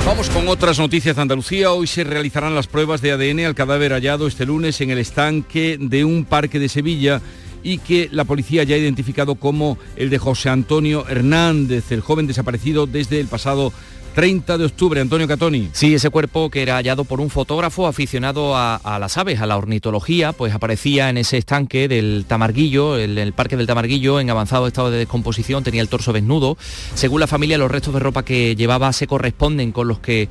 Vamos 0.07 0.29
con 0.29 0.47
otras 0.47 0.79
noticias 0.79 1.17
de 1.17 1.21
Andalucía. 1.21 1.73
Hoy 1.73 1.85
se 1.85 2.05
realizarán 2.05 2.55
las 2.55 2.65
pruebas 2.65 3.01
de 3.01 3.11
ADN 3.11 3.41
al 3.41 3.55
cadáver 3.55 3.91
hallado 3.91 4.25
este 4.25 4.45
lunes 4.45 4.79
en 4.79 4.89
el 4.89 4.99
estanque 4.99 5.77
de 5.77 6.05
un 6.05 6.23
parque 6.23 6.59
de 6.59 6.69
Sevilla 6.69 7.21
y 7.61 7.79
que 7.79 8.07
la 8.13 8.23
policía 8.23 8.63
ya 8.63 8.75
ha 8.75 8.79
identificado 8.79 9.35
como 9.35 9.77
el 9.97 10.09
de 10.09 10.17
José 10.17 10.47
Antonio 10.47 11.05
Hernández, 11.09 11.91
el 11.91 11.99
joven 11.99 12.25
desaparecido 12.25 12.87
desde 12.87 13.19
el 13.19 13.27
pasado 13.27 13.73
30 14.17 14.57
de 14.57 14.65
octubre, 14.65 14.99
Antonio 14.99 15.27
Catoni. 15.27 15.69
Sí, 15.73 15.93
ese 15.93 16.09
cuerpo 16.09 16.49
que 16.49 16.63
era 16.63 16.77
hallado 16.77 17.05
por 17.05 17.21
un 17.21 17.29
fotógrafo 17.29 17.85
aficionado 17.85 18.57
a, 18.57 18.97
las 18.99 19.15
aves, 19.15 19.41
a 19.41 19.45
la 19.45 19.57
ornitología, 19.57 20.33
pues 20.33 20.55
aparecía 20.55 21.11
en 21.11 21.19
ese 21.19 21.37
estanque 21.37 21.87
del 21.87 22.25
Tamarguillo, 22.27 22.97
el, 22.97 23.19
el, 23.19 23.33
parque 23.33 23.57
del 23.57 23.67
Tamarguillo, 23.67 24.19
en 24.19 24.31
avanzado 24.31 24.65
estado 24.65 24.89
de 24.89 24.97
descomposición, 24.97 25.63
tenía 25.63 25.83
el 25.83 25.87
torso 25.87 26.13
desnudo. 26.13 26.57
Según 26.95 27.19
la 27.19 27.27
familia, 27.27 27.59
los 27.59 27.69
restos 27.69 27.93
de 27.93 27.99
ropa 27.99 28.25
que 28.25 28.55
llevaba 28.55 28.91
se 28.91 29.05
corresponden 29.05 29.71
con 29.71 29.87
los 29.87 29.99
que 29.99 30.29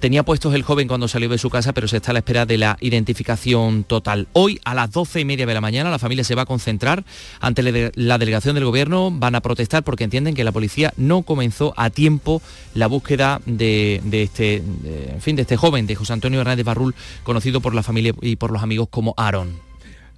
tenía 0.00 0.22
puestos 0.22 0.54
el 0.54 0.62
joven 0.62 0.88
cuando 0.88 1.06
salió 1.06 1.28
de 1.28 1.36
su 1.36 1.50
casa, 1.50 1.74
pero 1.74 1.88
se 1.88 1.98
está 1.98 2.12
a 2.12 2.14
la 2.14 2.20
espera 2.20 2.46
de 2.46 2.56
la 2.56 2.78
identificación 2.80 3.84
total. 3.84 4.28
Hoy, 4.32 4.60
a 4.64 4.74
las 4.74 4.90
12 4.92 5.20
y 5.20 5.24
media 5.26 5.44
de 5.44 5.52
la 5.52 5.60
mañana, 5.60 5.90
la 5.90 5.98
familia 5.98 6.24
se 6.24 6.34
va 6.34 6.42
a 6.42 6.46
concentrar 6.46 7.04
ante 7.40 7.92
la 7.94 8.16
delegación 8.16 8.54
del 8.54 8.64
gobierno, 8.64 9.10
van 9.10 9.34
a 9.34 9.42
protestar 9.42 9.84
porque 9.84 10.04
entienden 10.04 10.34
que 10.34 10.42
la 10.42 10.52
policía 10.52 10.94
no 10.96 11.20
comenzó 11.20 11.74
a 11.76 11.90
tiempo 11.90 12.40
la 12.74 12.86
búsqueda 12.86 13.25
de, 13.44 14.00
este, 14.12 14.56
en 14.56 15.20
fin, 15.20 15.36
de 15.36 15.42
este 15.42 15.56
joven, 15.56 15.86
de 15.86 15.94
José 15.94 16.12
Antonio 16.12 16.40
Hernández 16.40 16.64
Barrul, 16.64 16.94
conocido 17.22 17.60
por 17.60 17.74
la 17.74 17.82
familia 17.82 18.14
y 18.20 18.36
por 18.36 18.50
los 18.50 18.62
amigos 18.62 18.88
como 18.90 19.14
Aaron. 19.16 19.65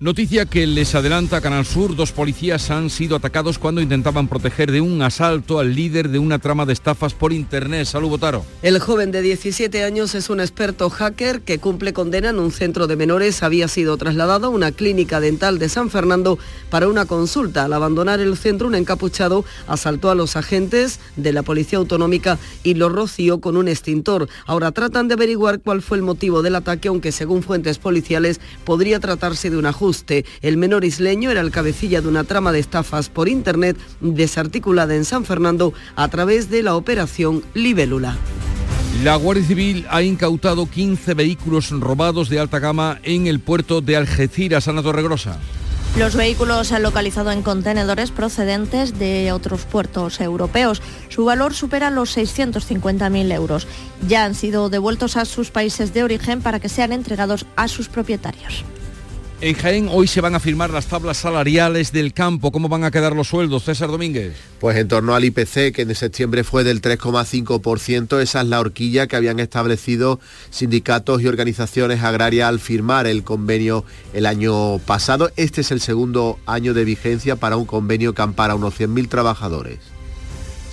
Noticia 0.01 0.47
que 0.47 0.65
les 0.65 0.95
adelanta 0.95 1.41
Canal 1.41 1.67
Sur, 1.67 1.97
dos 1.97 2.13
policías 2.13 2.71
han 2.71 2.89
sido 2.89 3.17
atacados 3.17 3.59
cuando 3.59 3.81
intentaban 3.81 4.29
proteger 4.29 4.71
de 4.71 4.81
un 4.81 5.03
asalto 5.03 5.59
al 5.59 5.75
líder 5.75 6.11
de 6.11 6.21
una 6.21 6.39
trama 6.39 6.65
de 6.67 6.73
estafas 6.73 7.15
por 7.15 7.33
internet. 7.33 7.85
Salud, 7.85 8.11
Botaro. 8.11 8.45
El 8.63 8.79
joven 8.79 9.11
de 9.11 9.23
17 9.23 9.83
años 9.83 10.15
es 10.15 10.31
un 10.31 10.39
experto 10.39 10.89
hacker 10.89 11.41
que 11.41 11.59
cumple 11.59 11.93
condena 11.93 12.31
en 12.31 12.39
un 12.39 12.53
centro 12.53 12.87
de 12.87 12.95
menores. 12.95 13.43
Había 13.43 13.67
sido 13.67 13.97
trasladado 13.97 14.47
a 14.47 14.51
una 14.51 14.71
clínica 14.71 15.19
dental 15.19 15.59
de 15.59 15.69
San 15.69 15.91
Fernando 15.91 16.39
para 16.71 16.87
una 16.87 17.05
consulta. 17.05 17.65
Al 17.65 17.73
abandonar 17.73 18.21
el 18.21 18.37
centro, 18.37 18.69
un 18.69 18.77
encapuchado 18.77 19.45
asaltó 19.67 20.13
a 20.13 20.15
los 20.15 20.37
agentes 20.37 21.01
de 21.17 21.33
la 21.33 21.43
Policía 21.43 21.81
Autonómica 21.81 22.39
y 22.63 22.75
los 22.75 22.93
roció 22.93 23.41
con 23.41 23.57
un 23.57 23.67
extintor. 23.67 24.29
Ahora 24.47 24.71
tratan 24.71 25.09
de 25.09 25.15
averiguar 25.15 25.59
cuál 25.59 25.83
fue 25.83 25.97
el 25.97 26.05
motivo 26.05 26.43
del 26.43 26.55
ataque, 26.55 26.87
aunque 26.87 27.11
según 27.11 27.43
fuentes 27.43 27.79
policiales 27.79 28.41
podría 28.65 29.01
tratarse 29.01 29.51
de 29.51 29.57
una 29.57 29.73
ajuste. 29.89 30.27
El 30.43 30.59
menor 30.59 30.85
isleño 30.85 31.31
era 31.31 31.41
el 31.41 31.51
cabecilla 31.51 32.03
de 32.03 32.09
una 32.09 32.25
trama 32.25 32.53
de 32.53 32.59
estafas 32.59 33.09
por 33.09 33.27
Internet 33.27 33.79
desarticulada 34.01 34.95
en 34.95 35.07
San 35.07 35.25
Fernando 35.25 35.73
a 35.97 36.09
través 36.09 36.51
de 36.51 36.63
la 36.63 36.77
operación 36.77 37.43
Libélula. 37.55 38.19
La 39.03 39.17
Guardia 39.17 39.47
Civil 39.47 39.87
ha 39.89 40.03
incautado 40.03 40.69
15 40.69 41.15
vehículos 41.15 41.71
robados 41.71 42.29
de 42.29 42.39
alta 42.39 42.59
gama 42.59 42.99
en 43.03 43.27
el 43.27 43.41
puerto 43.41 43.81
de 43.81 43.97
Algeciras, 43.97 44.69
Ana 44.69 44.83
Torregrosa. 44.83 45.39
Los 45.97 46.15
vehículos 46.15 46.69
se 46.69 46.77
han 46.77 46.83
localizado 46.83 47.33
en 47.33 47.43
contenedores 47.43 48.11
procedentes 48.11 48.99
de 48.99 49.33
otros 49.33 49.63
puertos 49.63 50.21
europeos. 50.21 50.83
Su 51.09 51.25
valor 51.25 51.55
supera 51.55 51.91
los 51.91 52.15
650.000 52.17 53.33
euros. 53.33 53.67
Ya 54.07 54.25
han 54.25 54.35
sido 54.35 54.69
devueltos 54.69 55.17
a 55.17 55.25
sus 55.25 55.51
países 55.51 55.95
de 55.95 56.05
origen 56.05 56.43
para 56.43 56.61
que 56.61 56.69
sean 56.69 56.93
entregados 56.93 57.47
a 57.57 57.69
sus 57.69 57.89
propietarios. 57.89 58.65
En 59.41 59.55
Jaén 59.55 59.89
hoy 59.89 60.09
se 60.09 60.21
van 60.21 60.35
a 60.35 60.41
firmar 60.41 60.71
las 60.71 60.87
tablas 60.87 61.19
salariales 61.19 61.93
del 61.93 62.13
campo. 62.13 62.51
¿Cómo 62.51 62.69
van 62.69 62.83
a 62.83 62.91
quedar 62.91 63.15
los 63.15 63.29
sueldos, 63.29 63.63
César 63.63 63.89
Domínguez? 63.89 64.35
Pues 64.59 64.77
en 64.77 64.89
torno 64.89 65.15
al 65.15 65.25
IPC, 65.25 65.73
que 65.73 65.83
en 65.83 65.95
septiembre 65.95 66.43
fue 66.43 66.65
del 66.65 66.83
3,5%, 66.83 68.21
esa 68.21 68.41
es 68.41 68.47
la 68.49 68.59
horquilla 68.59 69.07
que 69.07 69.15
habían 69.15 69.39
establecido 69.39 70.19
sindicatos 70.51 71.23
y 71.23 71.29
organizaciones 71.29 72.03
agrarias 72.03 72.49
al 72.49 72.59
firmar 72.59 73.07
el 73.07 73.23
convenio 73.23 73.85
el 74.13 74.27
año 74.27 74.79
pasado. 74.79 75.31
Este 75.37 75.61
es 75.61 75.71
el 75.71 75.81
segundo 75.81 76.41
año 76.45 76.75
de 76.75 76.85
vigencia 76.85 77.37
para 77.37 77.57
un 77.57 77.65
convenio 77.65 78.15
que 78.15 78.23
ampara 78.23 78.57
unos 78.57 78.75
100.000 78.75 79.09
trabajadores. 79.09 79.98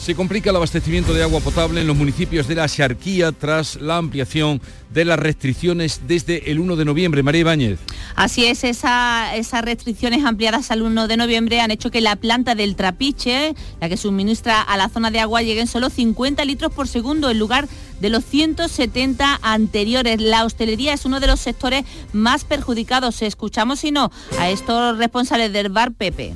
Se 0.05 0.13
complica 0.13 0.51
el 0.51 0.55
abastecimiento 0.55 1.15
de 1.15 1.23
agua 1.23 1.39
potable 1.39 1.81
en 1.81 1.87
los 1.87 1.97
municipios 1.97 2.47
de 2.47 2.53
la 2.53 2.67
Xarquía 2.67 3.31
tras 3.31 3.81
la 3.81 3.97
ampliación 3.97 4.61
de 4.91 5.03
las 5.03 5.17
restricciones 5.17 6.01
desde 6.05 6.51
el 6.51 6.59
1 6.59 6.75
de 6.75 6.85
noviembre. 6.85 7.23
María 7.23 7.41
Ibáñez. 7.41 7.79
Así 8.15 8.45
es, 8.45 8.63
esa, 8.63 9.35
esas 9.35 9.63
restricciones 9.63 10.23
ampliadas 10.23 10.69
al 10.69 10.83
1 10.83 11.07
de 11.07 11.17
noviembre 11.17 11.59
han 11.59 11.71
hecho 11.71 11.89
que 11.89 12.01
la 12.01 12.17
planta 12.17 12.53
del 12.53 12.75
Trapiche, 12.75 13.55
la 13.81 13.89
que 13.89 13.97
suministra 13.97 14.61
a 14.61 14.77
la 14.77 14.89
zona 14.89 15.09
de 15.09 15.21
agua, 15.21 15.41
lleguen 15.41 15.65
solo 15.65 15.89
50 15.89 16.45
litros 16.45 16.71
por 16.71 16.87
segundo 16.87 17.31
en 17.31 17.39
lugar 17.39 17.67
de 17.99 18.11
los 18.11 18.23
170 18.25 19.39
anteriores. 19.41 20.21
La 20.21 20.45
hostelería 20.45 20.93
es 20.93 21.05
uno 21.05 21.19
de 21.19 21.25
los 21.25 21.39
sectores 21.39 21.83
más 22.13 22.45
perjudicados. 22.45 23.23
Escuchamos, 23.23 23.79
si 23.79 23.89
no, 23.89 24.11
a 24.37 24.51
estos 24.51 24.99
responsables 24.99 25.51
del 25.51 25.69
bar 25.69 25.93
Pepe 25.93 26.35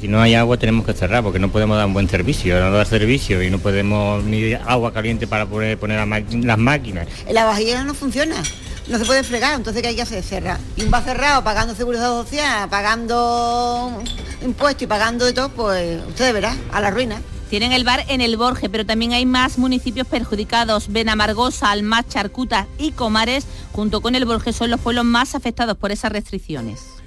si 0.00 0.08
no 0.08 0.20
hay 0.20 0.34
agua 0.34 0.56
tenemos 0.56 0.86
que 0.86 0.94
cerrar 0.94 1.22
porque 1.22 1.38
no 1.38 1.50
podemos 1.50 1.76
dar 1.76 1.86
un 1.86 1.92
buen 1.92 2.08
servicio, 2.08 2.58
no 2.58 2.70
dar 2.70 2.86
servicio 2.86 3.42
y 3.42 3.50
no 3.50 3.58
podemos 3.58 4.24
ni 4.24 4.54
agua 4.54 4.92
caliente 4.92 5.26
para 5.26 5.46
poder 5.46 5.78
poner 5.78 5.98
las 6.06 6.58
máquinas. 6.58 7.06
La 7.30 7.44
vajilla 7.44 7.84
no 7.84 7.92
funciona, 7.92 8.36
no 8.88 8.98
se 8.98 9.04
puede 9.04 9.22
fregar, 9.22 9.54
entonces 9.54 9.82
¿qué 9.82 9.88
hay 9.88 9.96
que 9.96 10.02
hacer? 10.02 10.22
Cerrar. 10.22 10.58
Y 10.76 10.82
un 10.84 10.90
bar 10.90 11.04
cerrado, 11.04 11.44
pagando 11.44 11.74
seguridad 11.74 12.08
social, 12.08 12.68
pagando 12.70 14.02
impuestos 14.42 14.82
y 14.82 14.86
pagando 14.86 15.26
de 15.26 15.34
todo, 15.34 15.50
pues 15.50 16.00
usted 16.08 16.32
verá, 16.32 16.56
a 16.72 16.80
la 16.80 16.90
ruina. 16.90 17.20
Tienen 17.50 17.72
el 17.72 17.84
bar 17.84 18.04
en 18.08 18.20
el 18.20 18.36
Borge, 18.36 18.70
pero 18.70 18.86
también 18.86 19.12
hay 19.12 19.26
más 19.26 19.58
municipios 19.58 20.06
perjudicados. 20.06 20.90
Benamargosa, 20.90 21.72
Almaz, 21.72 22.06
Charcuta 22.08 22.68
y 22.78 22.92
Comares, 22.92 23.44
junto 23.72 24.00
con 24.00 24.14
el 24.14 24.24
Borge, 24.24 24.52
son 24.52 24.70
los 24.70 24.80
pueblos 24.80 25.04
más 25.04 25.34
afectados 25.34 25.76
por 25.76 25.90
esas 25.90 26.12
restricciones. 26.12 26.99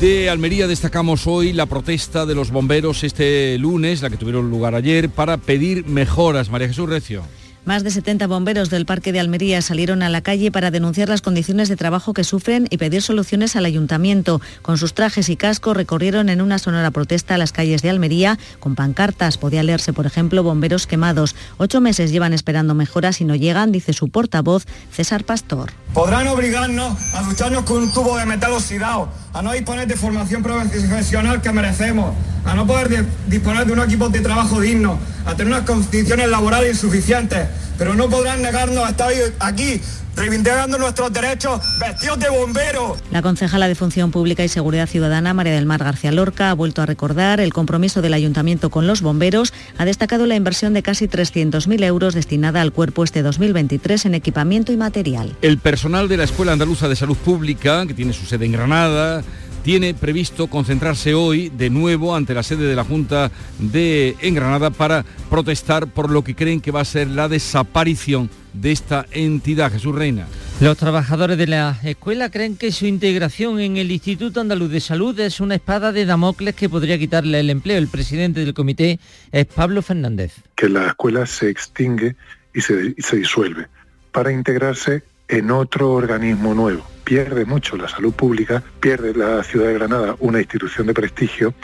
De 0.00 0.30
Almería 0.30 0.68
destacamos 0.68 1.26
hoy 1.26 1.52
la 1.52 1.66
protesta 1.66 2.24
de 2.24 2.36
los 2.36 2.52
bomberos 2.52 3.02
este 3.02 3.58
lunes, 3.58 4.00
la 4.00 4.10
que 4.10 4.16
tuvieron 4.16 4.48
lugar 4.48 4.76
ayer, 4.76 5.10
para 5.10 5.38
pedir 5.38 5.86
mejoras. 5.86 6.50
María 6.50 6.68
Jesús 6.68 6.88
Recio. 6.88 7.24
Más 7.64 7.82
de 7.82 7.90
70 7.90 8.28
bomberos 8.28 8.70
del 8.70 8.86
Parque 8.86 9.12
de 9.12 9.18
Almería 9.18 9.60
salieron 9.60 10.04
a 10.04 10.08
la 10.08 10.22
calle 10.22 10.52
para 10.52 10.70
denunciar 10.70 11.08
las 11.08 11.20
condiciones 11.20 11.68
de 11.68 11.74
trabajo 11.74 12.14
que 12.14 12.22
sufren 12.22 12.68
y 12.70 12.78
pedir 12.78 13.02
soluciones 13.02 13.56
al 13.56 13.64
ayuntamiento. 13.64 14.40
Con 14.62 14.78
sus 14.78 14.94
trajes 14.94 15.28
y 15.28 15.36
cascos 15.36 15.76
recorrieron 15.76 16.28
en 16.28 16.42
una 16.42 16.60
sonora 16.60 16.92
protesta 16.92 17.36
las 17.36 17.50
calles 17.50 17.82
de 17.82 17.90
Almería 17.90 18.38
con 18.60 18.76
pancartas. 18.76 19.36
Podía 19.36 19.64
leerse, 19.64 19.92
por 19.92 20.06
ejemplo, 20.06 20.44
bomberos 20.44 20.86
quemados. 20.86 21.34
Ocho 21.56 21.80
meses 21.80 22.12
llevan 22.12 22.32
esperando 22.32 22.72
mejoras 22.72 23.20
y 23.20 23.24
no 23.24 23.34
llegan, 23.34 23.72
dice 23.72 23.92
su 23.92 24.08
portavoz, 24.10 24.64
César 24.92 25.24
Pastor. 25.24 25.72
Podrán 25.94 26.28
obligarnos 26.28 26.96
a 27.14 27.22
ducharnos 27.22 27.64
con 27.64 27.78
un 27.78 27.92
tubo 27.92 28.16
de 28.18 28.26
metal 28.26 28.52
oxidado, 28.52 29.08
a 29.32 29.42
no 29.42 29.52
disponer 29.52 29.88
de 29.88 29.96
formación 29.96 30.42
profesional 30.42 31.40
que 31.40 31.50
merecemos, 31.50 32.14
a 32.44 32.54
no 32.54 32.66
poder 32.66 32.88
de, 32.88 33.04
disponer 33.26 33.66
de 33.66 33.72
unos 33.72 33.86
equipos 33.86 34.12
de 34.12 34.20
trabajo 34.20 34.60
dignos, 34.60 34.98
a 35.24 35.34
tener 35.34 35.52
unas 35.52 35.66
condiciones 35.66 36.28
laborales 36.28 36.74
insuficientes, 36.74 37.48
pero 37.78 37.94
no 37.94 38.08
podrán 38.08 38.42
negarnos 38.42 38.84
a 38.86 38.90
estar 38.90 39.10
aquí 39.40 39.80
reivindicando 40.18 40.78
nuestros 40.78 41.12
derechos 41.12 41.60
vestidos 41.78 42.18
de 42.18 42.28
bomberos. 42.28 42.98
La 43.12 43.22
concejala 43.22 43.68
de 43.68 43.74
Función 43.74 44.10
Pública 44.10 44.44
y 44.44 44.48
Seguridad 44.48 44.88
Ciudadana, 44.88 45.32
María 45.32 45.54
del 45.54 45.64
Mar 45.64 45.82
García 45.84 46.10
Lorca, 46.10 46.50
ha 46.50 46.54
vuelto 46.54 46.82
a 46.82 46.86
recordar 46.86 47.40
el 47.40 47.52
compromiso 47.52 48.02
del 48.02 48.14
ayuntamiento 48.14 48.70
con 48.70 48.86
los 48.86 49.00
bomberos, 49.00 49.54
ha 49.78 49.84
destacado 49.84 50.26
la 50.26 50.34
inversión 50.34 50.74
de 50.74 50.82
casi 50.82 51.06
300.000 51.06 51.84
euros 51.84 52.14
destinada 52.14 52.60
al 52.60 52.72
cuerpo 52.72 53.04
este 53.04 53.22
2023 53.22 54.06
en 54.06 54.14
equipamiento 54.14 54.72
y 54.72 54.76
material. 54.76 55.36
El 55.40 55.58
personal 55.58 56.08
de 56.08 56.16
la 56.16 56.24
Escuela 56.24 56.52
Andaluza 56.52 56.88
de 56.88 56.96
Salud 56.96 57.16
Pública, 57.16 57.86
que 57.86 57.94
tiene 57.94 58.12
su 58.12 58.26
sede 58.26 58.46
en 58.46 58.52
Granada, 58.52 59.22
tiene 59.68 59.92
previsto 59.92 60.46
concentrarse 60.46 61.12
hoy 61.12 61.50
de 61.50 61.68
nuevo 61.68 62.16
ante 62.16 62.32
la 62.32 62.42
sede 62.42 62.64
de 62.64 62.74
la 62.74 62.84
Junta 62.84 63.30
de 63.58 64.16
en 64.22 64.34
Granada 64.34 64.70
para 64.70 65.04
protestar 65.28 65.88
por 65.88 66.08
lo 66.08 66.24
que 66.24 66.34
creen 66.34 66.62
que 66.62 66.70
va 66.70 66.80
a 66.80 66.86
ser 66.86 67.06
la 67.08 67.28
desaparición 67.28 68.30
de 68.54 68.72
esta 68.72 69.04
entidad. 69.10 69.70
Jesús 69.70 69.94
Reina. 69.94 70.26
Los 70.62 70.78
trabajadores 70.78 71.36
de 71.36 71.48
la 71.48 71.78
escuela 71.84 72.30
creen 72.30 72.56
que 72.56 72.72
su 72.72 72.86
integración 72.86 73.60
en 73.60 73.76
el 73.76 73.90
Instituto 73.90 74.40
Andaluz 74.40 74.70
de 74.70 74.80
Salud 74.80 75.20
es 75.20 75.38
una 75.38 75.56
espada 75.56 75.92
de 75.92 76.06
Damocles 76.06 76.54
que 76.54 76.70
podría 76.70 76.98
quitarle 76.98 77.38
el 77.38 77.50
empleo. 77.50 77.76
El 77.76 77.88
presidente 77.88 78.40
del 78.40 78.54
comité 78.54 78.98
es 79.32 79.44
Pablo 79.44 79.82
Fernández. 79.82 80.32
Que 80.54 80.70
la 80.70 80.86
escuela 80.86 81.26
se 81.26 81.50
extingue 81.50 82.16
y 82.54 82.62
se, 82.62 82.94
y 82.96 83.02
se 83.02 83.16
disuelve 83.16 83.66
para 84.12 84.32
integrarse 84.32 85.02
en 85.28 85.50
otro 85.50 85.92
organismo 85.92 86.54
nuevo. 86.54 86.84
Pierde 87.04 87.44
mucho 87.44 87.76
la 87.76 87.88
salud 87.88 88.12
pública, 88.12 88.62
pierde 88.80 89.14
la 89.14 89.42
ciudad 89.42 89.68
de 89.68 89.74
Granada 89.74 90.16
una 90.20 90.40
institución 90.40 90.86
de 90.86 90.94
prestigio 90.94 91.54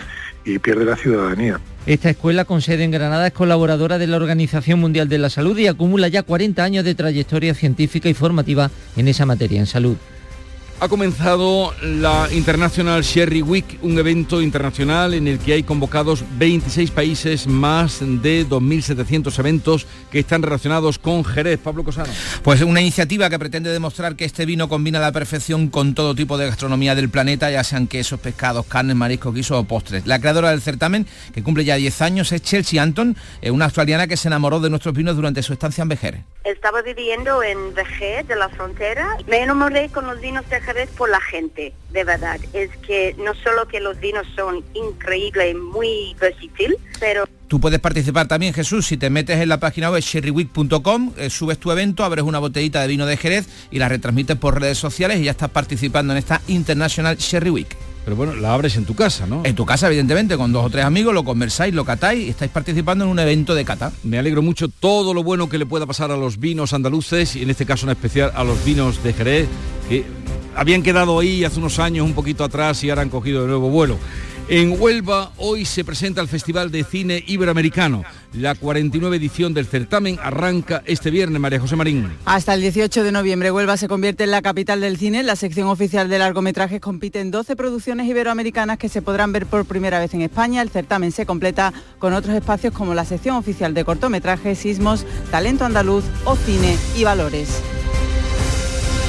y 0.44 0.58
pierde 0.58 0.84
la 0.84 0.96
ciudadanía. 0.96 1.60
Esta 1.86 2.10
escuela 2.10 2.44
con 2.44 2.62
sede 2.62 2.84
en 2.84 2.90
Granada 2.90 3.26
es 3.26 3.32
colaboradora 3.32 3.98
de 3.98 4.06
la 4.06 4.16
Organización 4.16 4.80
Mundial 4.80 5.08
de 5.08 5.18
la 5.18 5.28
Salud 5.28 5.56
y 5.58 5.66
acumula 5.66 6.08
ya 6.08 6.22
40 6.22 6.64
años 6.64 6.84
de 6.84 6.94
trayectoria 6.94 7.54
científica 7.54 8.08
y 8.08 8.14
formativa 8.14 8.70
en 8.96 9.08
esa 9.08 9.26
materia, 9.26 9.60
en 9.60 9.66
salud. 9.66 9.96
Ha 10.84 10.88
comenzado 10.90 11.72
la 11.80 12.28
International 12.30 13.02
Sherry 13.02 13.40
Week, 13.40 13.78
un 13.80 13.98
evento 13.98 14.42
internacional 14.42 15.14
en 15.14 15.26
el 15.26 15.38
que 15.38 15.54
hay 15.54 15.62
convocados 15.62 16.22
26 16.36 16.90
países, 16.90 17.46
más 17.46 18.00
de 18.00 18.46
2.700 18.46 19.38
eventos 19.38 19.86
que 20.10 20.18
están 20.18 20.42
relacionados 20.42 20.98
con 20.98 21.24
Jerez. 21.24 21.58
Pablo 21.58 21.84
Cosano. 21.84 22.12
Pues 22.42 22.60
una 22.60 22.82
iniciativa 22.82 23.30
que 23.30 23.38
pretende 23.38 23.70
demostrar 23.70 24.14
que 24.14 24.26
este 24.26 24.44
vino 24.44 24.68
combina 24.68 25.00
la 25.00 25.10
perfección 25.10 25.68
con 25.68 25.94
todo 25.94 26.14
tipo 26.14 26.36
de 26.36 26.48
gastronomía 26.48 26.94
del 26.94 27.08
planeta, 27.08 27.50
ya 27.50 27.64
sean 27.64 27.86
quesos, 27.86 28.20
pescados, 28.20 28.66
carnes, 28.66 28.94
mariscos, 28.94 29.34
guisos 29.34 29.56
o 29.56 29.64
postres. 29.64 30.06
La 30.06 30.18
creadora 30.18 30.50
del 30.50 30.60
certamen, 30.60 31.06
que 31.32 31.42
cumple 31.42 31.64
ya 31.64 31.76
10 31.76 32.02
años, 32.02 32.30
es 32.32 32.42
Chelsea 32.42 32.82
Anton, 32.82 33.16
una 33.50 33.64
australiana 33.64 34.06
que 34.06 34.18
se 34.18 34.28
enamoró 34.28 34.60
de 34.60 34.68
nuestros 34.68 34.94
vinos 34.94 35.16
durante 35.16 35.42
su 35.42 35.54
estancia 35.54 35.80
en 35.80 35.88
Vejer. 35.88 36.20
Estaba 36.44 36.82
viviendo 36.82 37.42
en 37.42 37.72
Vejer 37.72 38.26
de 38.26 38.36
la 38.36 38.50
frontera. 38.50 39.16
Me 39.26 39.38
enamoré 39.38 39.88
con 39.88 40.06
los 40.06 40.20
vinos 40.20 40.46
de 40.50 40.60
Jerez 40.60 40.73
por 40.96 41.10
la 41.10 41.20
gente, 41.20 41.72
de 41.90 42.04
verdad. 42.04 42.40
Es 42.52 42.70
que 42.86 43.14
no 43.18 43.34
solo 43.34 43.66
que 43.66 43.80
los 43.80 43.98
vinos 44.00 44.26
son 44.34 44.64
increíbles, 44.74 45.56
muy 45.56 46.14
versátiles, 46.20 46.78
pero 47.00 47.24
Tú 47.48 47.60
puedes 47.60 47.78
participar 47.78 48.26
también, 48.26 48.54
Jesús, 48.54 48.86
si 48.86 48.96
te 48.96 49.10
metes 49.10 49.38
en 49.38 49.48
la 49.48 49.60
página 49.60 49.90
web 49.90 50.02
sherryweek.com, 50.02 51.12
eh, 51.16 51.30
subes 51.30 51.58
tu 51.58 51.70
evento, 51.70 52.02
abres 52.02 52.24
una 52.24 52.38
botellita 52.38 52.80
de 52.80 52.88
vino 52.88 53.06
de 53.06 53.16
Jerez 53.16 53.46
y 53.70 53.78
la 53.78 53.88
retransmites 53.88 54.36
por 54.36 54.60
redes 54.60 54.78
sociales 54.78 55.20
y 55.20 55.24
ya 55.24 55.32
estás 55.32 55.50
participando 55.50 56.12
en 56.14 56.18
esta 56.18 56.40
International 56.48 57.16
Sherry 57.16 57.50
Week. 57.50 57.76
Pero 58.04 58.16
bueno, 58.16 58.34
la 58.34 58.52
abres 58.52 58.76
en 58.76 58.84
tu 58.84 58.94
casa, 58.94 59.26
¿no? 59.26 59.42
En 59.44 59.54
tu 59.54 59.64
casa, 59.64 59.86
evidentemente, 59.86 60.36
con 60.36 60.52
dos 60.52 60.66
o 60.66 60.70
tres 60.70 60.84
amigos, 60.84 61.14
lo 61.14 61.24
conversáis, 61.24 61.72
lo 61.72 61.84
catáis 61.84 62.26
y 62.26 62.30
estáis 62.30 62.50
participando 62.50 63.04
en 63.04 63.10
un 63.10 63.18
evento 63.18 63.54
de 63.54 63.64
cata. 63.64 63.92
Me 64.02 64.18
alegro 64.18 64.42
mucho 64.42 64.68
todo 64.68 65.14
lo 65.14 65.22
bueno 65.22 65.48
que 65.48 65.56
le 65.56 65.64
pueda 65.64 65.86
pasar 65.86 66.10
a 66.10 66.16
los 66.16 66.38
vinos 66.38 66.74
andaluces 66.74 67.34
y 67.36 67.42
en 67.42 67.50
este 67.50 67.64
caso 67.64 67.86
en 67.86 67.92
especial 67.92 68.32
a 68.34 68.44
los 68.44 68.62
vinos 68.64 69.02
de 69.02 69.12
Jerez, 69.14 69.48
que 69.88 70.04
habían 70.56 70.82
quedado 70.82 71.18
ahí 71.18 71.44
hace 71.44 71.58
unos 71.58 71.78
años 71.78 72.06
un 72.06 72.14
poquito 72.14 72.44
atrás 72.44 72.82
y 72.84 72.90
ahora 72.90 73.02
han 73.02 73.10
cogido 73.10 73.42
de 73.42 73.48
nuevo 73.48 73.70
vuelo. 73.70 73.98
En 74.46 74.78
Huelva 74.78 75.32
hoy 75.38 75.64
se 75.64 75.84
presenta 75.84 76.20
el 76.20 76.28
Festival 76.28 76.70
de 76.70 76.84
Cine 76.84 77.24
Iberoamericano. 77.26 78.04
La 78.34 78.54
49 78.54 79.16
edición 79.16 79.54
del 79.54 79.64
certamen 79.64 80.18
arranca 80.22 80.82
este 80.84 81.10
viernes, 81.10 81.40
María 81.40 81.60
José 81.60 81.76
Marín. 81.76 82.12
Hasta 82.26 82.52
el 82.52 82.60
18 82.60 83.04
de 83.04 83.12
noviembre, 83.12 83.50
Huelva 83.50 83.78
se 83.78 83.88
convierte 83.88 84.24
en 84.24 84.32
la 84.32 84.42
capital 84.42 84.82
del 84.82 84.98
cine. 84.98 85.22
La 85.22 85.36
sección 85.36 85.68
oficial 85.68 86.10
de 86.10 86.18
largometrajes 86.18 86.82
compite 86.82 87.20
en 87.20 87.30
12 87.30 87.56
producciones 87.56 88.06
iberoamericanas 88.06 88.76
que 88.76 88.90
se 88.90 89.00
podrán 89.00 89.32
ver 89.32 89.46
por 89.46 89.64
primera 89.64 89.98
vez 89.98 90.12
en 90.12 90.20
España. 90.20 90.60
El 90.60 90.68
certamen 90.68 91.10
se 91.10 91.24
completa 91.24 91.72
con 91.98 92.12
otros 92.12 92.34
espacios 92.36 92.74
como 92.74 92.92
la 92.92 93.06
sección 93.06 93.36
oficial 93.36 93.72
de 93.72 93.84
cortometrajes, 93.86 94.58
sismos, 94.58 95.06
talento 95.30 95.64
andaluz 95.64 96.04
o 96.26 96.36
cine 96.36 96.76
y 96.98 97.04
valores. 97.04 97.48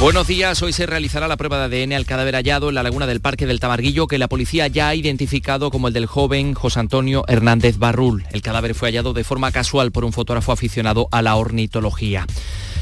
Buenos 0.00 0.26
días, 0.26 0.62
hoy 0.62 0.72
se 0.72 0.86
realizará 0.86 1.28
la 1.28 1.36
prueba 1.36 1.68
de 1.68 1.82
ADN 1.82 1.92
al 1.92 2.06
cadáver 2.06 2.34
hallado 2.34 2.70
en 2.70 2.74
la 2.74 2.82
laguna 2.82 3.06
del 3.06 3.20
Parque 3.20 3.46
del 3.46 3.60
Tamarguillo 3.60 4.06
que 4.06 4.16
la 4.16 4.28
policía 4.28 4.66
ya 4.66 4.88
ha 4.88 4.94
identificado 4.94 5.70
como 5.70 5.88
el 5.88 5.92
del 5.92 6.06
joven 6.06 6.54
José 6.54 6.80
Antonio 6.80 7.22
Hernández 7.28 7.76
Barrul. 7.76 8.24
El 8.32 8.40
cadáver 8.40 8.74
fue 8.74 8.88
hallado 8.88 9.12
de 9.12 9.24
forma 9.24 9.52
casual 9.52 9.92
por 9.92 10.06
un 10.06 10.14
fotógrafo 10.14 10.52
aficionado 10.52 11.08
a 11.12 11.20
la 11.20 11.36
ornitología. 11.36 12.26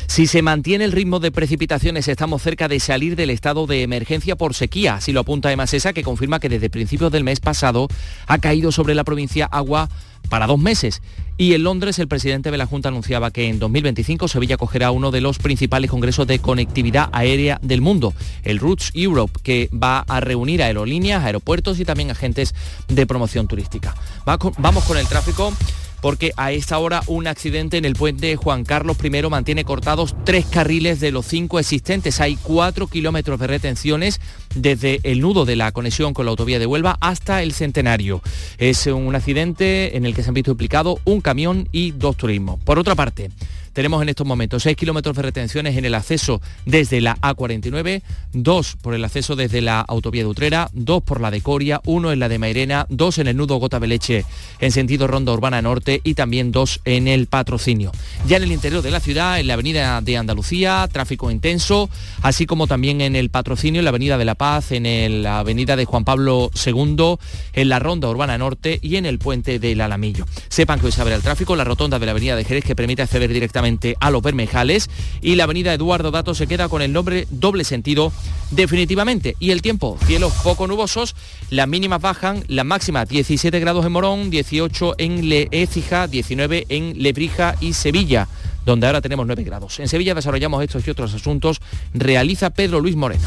Si 0.07 0.29
se 0.29 0.43
mantiene 0.43 0.85
el 0.85 0.93
ritmo 0.93 1.19
de 1.19 1.33
precipitaciones, 1.33 2.07
estamos 2.07 2.41
cerca 2.41 2.69
de 2.69 2.79
salir 2.79 3.17
del 3.17 3.31
estado 3.31 3.67
de 3.67 3.83
emergencia 3.83 4.37
por 4.37 4.55
sequía, 4.55 4.95
así 4.95 5.11
lo 5.11 5.21
apunta 5.21 5.51
EMASESA, 5.51 5.93
que 5.93 6.05
confirma 6.05 6.39
que 6.39 6.49
desde 6.49 6.71
principios 6.71 7.11
del 7.11 7.25
mes 7.25 7.41
pasado 7.41 7.89
ha 8.29 8.39
caído 8.39 8.71
sobre 8.71 8.95
la 8.95 9.03
provincia 9.03 9.47
agua 9.47 9.89
para 10.29 10.47
dos 10.47 10.59
meses. 10.59 11.03
Y 11.37 11.55
en 11.55 11.63
Londres 11.63 11.99
el 12.01 12.09
presidente 12.09 12.51
de 12.51 12.59
la 12.59 12.67
Junta 12.67 12.89
anunciaba 12.89 13.31
que 13.31 13.49
en 13.49 13.59
2025 13.61 14.27
Sevilla 14.27 14.57
acogerá 14.57 14.91
uno 14.91 15.11
de 15.11 15.21
los 15.21 15.39
principales 15.39 15.91
congresos 15.91 16.27
de 16.27 16.41
conectividad 16.41 17.09
aérea 17.13 17.61
del 17.63 17.81
mundo, 17.81 18.13
el 18.43 18.59
Roots 18.59 18.91
Europe, 18.95 19.39
que 19.43 19.71
va 19.73 20.01
a 20.01 20.21
reunir 20.21 20.63
aerolíneas, 20.63 21.25
aeropuertos 21.25 21.79
y 21.79 21.85
también 21.85 22.11
agentes 22.11 22.55
de 22.89 23.07
promoción 23.07 23.47
turística. 23.47 23.95
vamos 24.25 24.85
con 24.85 24.99
el 24.99 25.07
tráfico 25.07 25.53
porque 26.01 26.33
a 26.37 26.53
esta 26.53 26.79
hora 26.79 27.03
un 27.07 27.27
accidente 27.27 27.77
en 27.77 27.85
el 27.85 27.95
puente 27.95 28.37
Juan 28.37 28.65
Carlos 28.65 28.97
I 29.03 29.11
mantiene 29.29 29.65
cortados 29.65 30.15
tres 30.25 30.47
carriles 30.47 31.01
de 31.01 31.11
los 31.11 31.27
cinco 31.27 31.59
existentes. 31.59 32.21
Hay 32.21 32.37
cuatro 32.37 32.87
kilómetros 32.87 33.39
de 33.41 33.47
retenciones 33.47 34.21
desde 34.59 35.01
el 35.03 35.21
nudo 35.21 35.45
de 35.45 35.57
la 35.57 35.73
conexión 35.73 36.15
con 36.15 36.27
la 36.27 36.31
autovía 36.31 36.59
de 36.59 36.67
Huelva 36.67 36.97
hasta 37.01 37.43
el 37.43 37.53
Centenario. 37.53 38.23
Es 38.59 38.87
un 38.87 39.15
accidente 39.15 39.97
en 39.97 40.05
el 40.05 40.15
que 40.15 40.23
se 40.23 40.29
han 40.29 40.35
visto 40.35 40.51
implicados 40.51 41.01
un 41.05 41.21
camión 41.21 41.69
y 41.73 41.93
dos 41.93 42.17
turismos. 42.17 42.59
Por 42.65 42.79
otra 42.79 42.95
parte, 42.95 43.31
tenemos 43.79 44.03
en 44.03 44.09
estos 44.09 44.27
momentos 44.27 44.65
6 44.65 44.77
kilómetros 44.77 45.15
de 45.15 45.23
retenciones 45.23 45.77
en 45.77 45.85
el 45.85 45.95
acceso 45.95 46.43
desde 46.67 47.01
la 47.01 47.17
A49, 47.19 48.03
2 48.33 48.77
por 48.83 48.95
el 48.95 49.05
acceso 49.05 49.37
desde 49.37 49.61
la 49.61 49.81
autovía 49.83 50.23
de 50.23 50.29
Utrera, 50.29 50.69
2 50.73 51.01
por 51.05 51.21
la 51.21 51.31
de 51.31 51.41
Coria, 51.43 51.81
1 51.87 52.11
en 52.11 52.19
la 52.19 52.29
de 52.29 52.41
Mairena, 52.41 52.87
2 52.89 53.19
en 53.19 53.29
el 53.29 53.37
nudo 53.37 53.55
Gota 53.59 53.79
Beleche 53.79 54.25
en 54.59 54.73
sentido 54.73 55.07
Ronda 55.07 55.33
Urbana 55.33 55.63
Norte 55.63 56.01
y 56.03 56.15
también 56.15 56.51
2 56.51 56.81
en 56.87 57.07
el 57.07 57.29
patrocinio. 57.29 57.93
Ya 58.27 58.39
en 58.39 58.43
el 58.43 58.51
interior 58.51 58.83
de 58.83 58.91
la 58.91 58.99
ciudad, 58.99 59.39
en 59.39 59.47
la 59.47 59.55
avenida 59.55 60.01
de 60.01 60.17
Andalucía, 60.17 60.89
tráfico 60.91 61.31
intenso, 61.31 61.89
así 62.23 62.47
como 62.47 62.67
también 62.67 63.01
en 63.01 63.15
el 63.15 63.31
patrocinio, 63.31 63.81
en 63.81 63.85
la 63.85 63.91
avenida 63.91 64.19
de 64.19 64.25
La 64.25 64.35
Paz, 64.35 64.48
en 64.49 65.23
la 65.23 65.41
avenida 65.41 65.77
de 65.77 65.85
Juan 65.85 66.05
Pablo 66.05 66.51
II, 66.65 67.17
en 67.53 67.69
la 67.69 67.79
Ronda 67.79 68.09
Urbana 68.09 68.39
Norte 68.39 68.79
y 68.81 68.97
en 68.97 69.05
el 69.05 69.19
puente 69.19 69.59
del 69.59 69.83
Alamillo. 69.83 70.25
Sepan 70.49 70.81
que 70.81 70.87
hoy 70.87 70.93
se 70.93 71.03
abre 71.03 71.15
el 71.15 71.23
tráfico, 71.23 71.55
la 71.55 71.65
rotonda 71.65 71.99
de 71.99 72.07
la 72.07 72.13
avenida 72.13 72.35
de 72.35 72.45
Jerez 72.45 72.65
que 72.65 72.75
permite 72.75 73.03
acceder 73.03 73.31
directamente 73.31 73.95
a 74.01 74.11
los 74.11 74.23
Bermejales 74.23 74.89
y 75.21 75.35
la 75.35 75.45
avenida 75.45 75.75
Eduardo 75.75 76.11
Dato 76.11 76.35
se 76.35 76.47
queda 76.47 76.71
con 76.71 76.81
el 76.81 76.95
nombre 76.95 77.27
doble 77.31 77.63
sentido 77.63 78.11
definitivamente. 78.51 79.37
Y 79.39 79.51
el 79.51 79.61
tiempo, 79.61 79.99
cielos 80.07 80.33
poco 80.43 80.67
nubosos, 80.67 81.15
las 81.51 81.69
mínimas 81.69 82.01
bajan, 82.01 82.43
las 82.49 82.65
máximas 82.65 83.07
17 83.07 83.61
grados 83.61 83.85
en 83.85 83.93
Morón, 83.93 84.31
18 84.31 84.95
en 84.97 85.29
Leécija, 85.29 86.07
19 86.07 86.67
en 86.71 87.03
Lebrija 87.03 87.55
y 87.61 87.75
Sevilla 87.75 88.29
donde 88.69 88.87
ahora 88.87 89.01
tenemos 89.01 89.27
9 89.27 89.45
grados. 89.45 89.81
En 89.81 89.89
Sevilla 89.89 90.15
desarrollamos 90.15 90.63
estos 90.63 90.87
y 90.87 90.91
otros 90.91 91.15
asuntos, 91.15 91.63
realiza 91.95 92.51
Pedro 92.51 92.81
Luis 92.81 92.97
Moreno. 92.97 93.27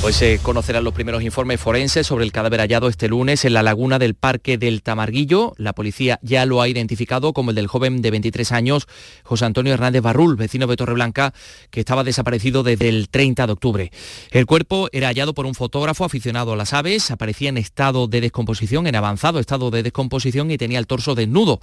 Hoy 0.00 0.12
se 0.12 0.38
conocerán 0.38 0.84
los 0.84 0.94
primeros 0.94 1.24
informes 1.24 1.60
forenses 1.60 2.06
sobre 2.06 2.24
el 2.24 2.30
cadáver 2.30 2.60
hallado 2.60 2.88
este 2.88 3.08
lunes 3.08 3.44
en 3.44 3.52
la 3.52 3.64
laguna 3.64 3.98
del 3.98 4.14
Parque 4.14 4.56
del 4.56 4.80
Tamarguillo. 4.80 5.54
La 5.58 5.72
policía 5.72 6.20
ya 6.22 6.46
lo 6.46 6.62
ha 6.62 6.68
identificado 6.68 7.32
como 7.32 7.50
el 7.50 7.56
del 7.56 7.66
joven 7.66 8.00
de 8.00 8.12
23 8.12 8.52
años, 8.52 8.86
José 9.24 9.44
Antonio 9.44 9.74
Hernández 9.74 10.00
Barrul, 10.00 10.36
vecino 10.36 10.68
de 10.68 10.76
Torreblanca, 10.76 11.34
que 11.70 11.80
estaba 11.80 12.04
desaparecido 12.04 12.62
desde 12.62 12.88
el 12.88 13.08
30 13.08 13.48
de 13.48 13.52
octubre. 13.52 13.92
El 14.30 14.46
cuerpo 14.46 14.88
era 14.92 15.08
hallado 15.08 15.34
por 15.34 15.46
un 15.46 15.54
fotógrafo 15.56 16.04
aficionado 16.04 16.52
a 16.52 16.56
las 16.56 16.74
aves, 16.74 17.10
aparecía 17.10 17.48
en 17.48 17.58
estado 17.58 18.06
de 18.06 18.20
descomposición, 18.20 18.86
en 18.86 18.94
avanzado 18.94 19.40
estado 19.40 19.72
de 19.72 19.82
descomposición 19.82 20.52
y 20.52 20.58
tenía 20.58 20.78
el 20.78 20.86
torso 20.86 21.16
desnudo. 21.16 21.60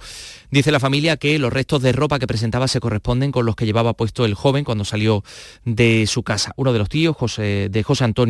Dice 0.50 0.70
la 0.70 0.78
familia 0.78 1.16
que 1.16 1.38
los 1.38 1.52
restos 1.52 1.80
de 1.80 1.92
ropa 1.92 2.18
que 2.18 2.26
presentaba 2.26 2.68
se 2.68 2.80
corresponden 2.80 3.32
con 3.32 3.46
los 3.46 3.56
que 3.56 3.64
llevaba 3.64 3.94
puesto 3.94 4.26
el 4.26 4.34
joven 4.34 4.62
cuando 4.62 4.84
salió 4.84 5.24
de 5.64 6.06
su 6.06 6.22
casa. 6.22 6.52
Uno 6.56 6.74
de 6.74 6.78
los 6.78 6.90
tíos 6.90 7.16
de 7.38 7.82
José 7.84 8.04
Antonio 8.04 8.25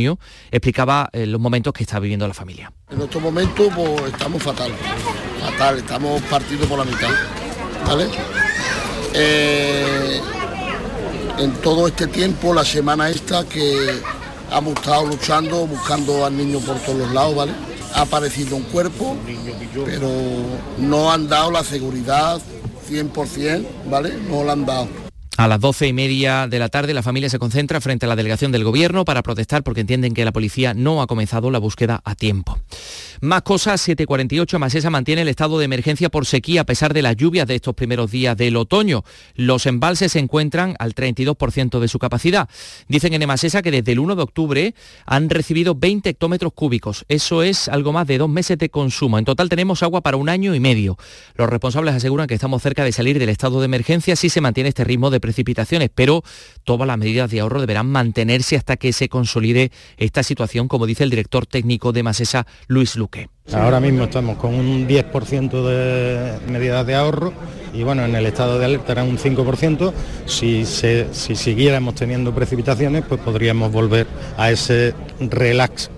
explicaba 0.51 1.09
eh, 1.12 1.26
los 1.26 1.40
momentos 1.40 1.72
que 1.72 1.82
está 1.82 1.99
viviendo 1.99 2.26
la 2.26 2.34
familia. 2.34 2.72
En 2.90 3.01
estos 3.01 3.20
momentos 3.20 3.68
pues, 3.74 4.12
estamos 4.12 4.42
fatal, 4.42 4.72
fatal, 5.40 5.78
estamos 5.78 6.22
partidos 6.22 6.66
por 6.66 6.78
la 6.78 6.84
mitad, 6.84 7.11
¿vale? 7.86 8.07
Eh, 9.14 10.20
en 11.38 11.53
todo 11.62 11.86
este 11.86 12.07
tiempo, 12.07 12.55
la 12.55 12.64
semana 12.64 13.09
esta 13.11 13.44
que 13.44 14.01
hemos 14.51 14.74
estado 14.74 15.07
luchando, 15.07 15.66
buscando 15.66 16.24
al 16.24 16.36
niño 16.36 16.61
por 16.61 16.76
todos 16.78 16.99
los 16.99 17.12
lados, 17.12 17.34
¿vale? 17.34 17.53
Ha 17.94 18.03
aparecido 18.03 18.57
un 18.57 18.64
cuerpo, 18.64 19.16
pero 19.84 20.11
no 20.78 21.11
han 21.11 21.28
dado 21.28 21.51
la 21.51 21.64
seguridad 21.64 22.40
100%, 22.88 23.66
¿vale? 23.90 24.14
No 24.28 24.44
lo 24.44 24.53
han 24.53 24.66
dado 24.66 25.06
A 25.39 25.49
las 25.49 25.61
doce 25.61 25.87
y 25.87 25.93
media 25.93 26.49
de 26.49 26.59
la 26.59 26.70
tarde 26.70 26.95
la 26.95 27.03
familia 27.03 27.28
se 27.28 27.39
concentra 27.39 27.82
frente 27.82 28.07
a 28.07 28.09
la 28.09 28.16
delegación 28.16 28.53
del 28.53 28.64
gobierno 28.64 29.05
para 29.05 29.22
protestar 29.22 29.62
porque 29.62 29.82
entienden 29.82 30.14
que 30.14 30.24
la 30.24 30.32
policía 30.32 30.72
no 30.72 31.03
ha 31.03 31.07
comenzado 31.07 31.51
la 31.51 31.59
búsqueda 31.59 32.01
a 32.05 32.14
tiempo. 32.14 32.59
Más 33.20 33.43
cosas, 33.43 33.87
7.48, 33.87 34.59
Masesa 34.59 34.89
mantiene 34.89 35.22
el 35.22 35.28
estado 35.28 35.59
de 35.59 35.66
emergencia 35.66 36.09
por 36.09 36.24
sequía 36.24 36.62
a 36.62 36.64
pesar 36.64 36.95
de 36.95 37.03
las 37.03 37.16
lluvias 37.16 37.47
de 37.47 37.55
estos 37.55 37.74
primeros 37.74 38.11
días 38.11 38.34
del 38.34 38.57
otoño. 38.57 39.05
Los 39.34 39.66
embalses 39.66 40.12
se 40.12 40.20
encuentran 40.20 40.74
al 40.78 40.95
32% 40.95 41.80
de 41.80 41.89
su 41.89 41.99
capacidad. 41.99 42.49
Dicen 42.89 43.12
en 43.12 43.20
Emasesa 43.20 43.61
que 43.61 43.70
desde 43.70 43.93
el 43.93 43.99
1 43.99 44.16
de 44.16 44.22
octubre 44.22 44.74
han 45.05 45.28
recibido 45.28 45.74
20 45.74 46.09
hectómetros 46.09 46.55
cúbicos. 46.55 47.05
Eso 47.09 47.43
es 47.43 47.68
algo 47.68 47.93
más 47.93 48.07
de 48.07 48.16
dos 48.16 48.30
meses 48.30 48.57
de 48.57 48.70
consumo. 48.70 49.18
En 49.18 49.26
total 49.26 49.51
tenemos 49.51 49.82
agua 49.82 50.01
para 50.01 50.16
un 50.16 50.30
año 50.30 50.55
y 50.55 50.61
medio. 50.61 50.97
Los 51.34 51.51
responsables 51.51 51.95
aseguran 51.95 52.26
que 52.26 52.34
estamos 52.34 52.62
cerca 52.62 52.84
de 52.84 52.93
salir 52.93 53.18
del 53.18 53.28
estado 53.28 53.61
de 53.61 53.66
emergencia 53.66 54.16
si 54.16 54.30
se 54.30 54.41
mantiene 54.41 54.70
este 54.70 54.84
ritmo 54.84 55.11
de 55.11 55.26
precipitaciones, 55.27 55.91
pero 55.93 56.22
todas 56.62 56.87
las 56.87 56.97
medidas 56.97 57.29
de 57.33 57.41
ahorro 57.41 57.61
deberán 57.61 57.89
mantenerse 57.89 58.55
hasta 58.57 58.77
que 58.77 58.93
se 58.93 59.09
consolide 59.09 59.72
esta 59.97 60.22
situación, 60.22 60.68
como 60.68 60.87
dice 60.87 61.03
el 61.03 61.11
director 61.11 61.47
técnico 61.47 61.91
de 61.93 62.05
Masesa, 62.05 62.47
Luis 62.68 62.95
Luque. 62.95 63.29
Ahora 63.53 63.81
mismo 63.81 64.05
estamos 64.05 64.37
con 64.39 64.55
un 64.55 64.87
10% 64.87 65.66
de 65.66 66.39
medidas 66.49 66.87
de 66.87 66.95
ahorro 66.95 67.33
y 67.74 67.83
bueno, 67.83 68.05
en 68.05 68.14
el 68.14 68.27
estado 68.27 68.59
de 68.59 68.64
alerta 68.64 68.93
era 68.93 69.03
un 69.03 69.18
5%. 69.18 69.93
Si, 70.27 70.64
si 70.64 71.37
siguiéramos 71.37 71.97
teniendo 71.97 72.33
precipitaciones, 72.33 73.05
pues 73.09 73.20
podríamos 73.20 73.72
volver 73.72 74.07
a 74.37 74.51
ese 74.51 74.95
relax 75.18 75.91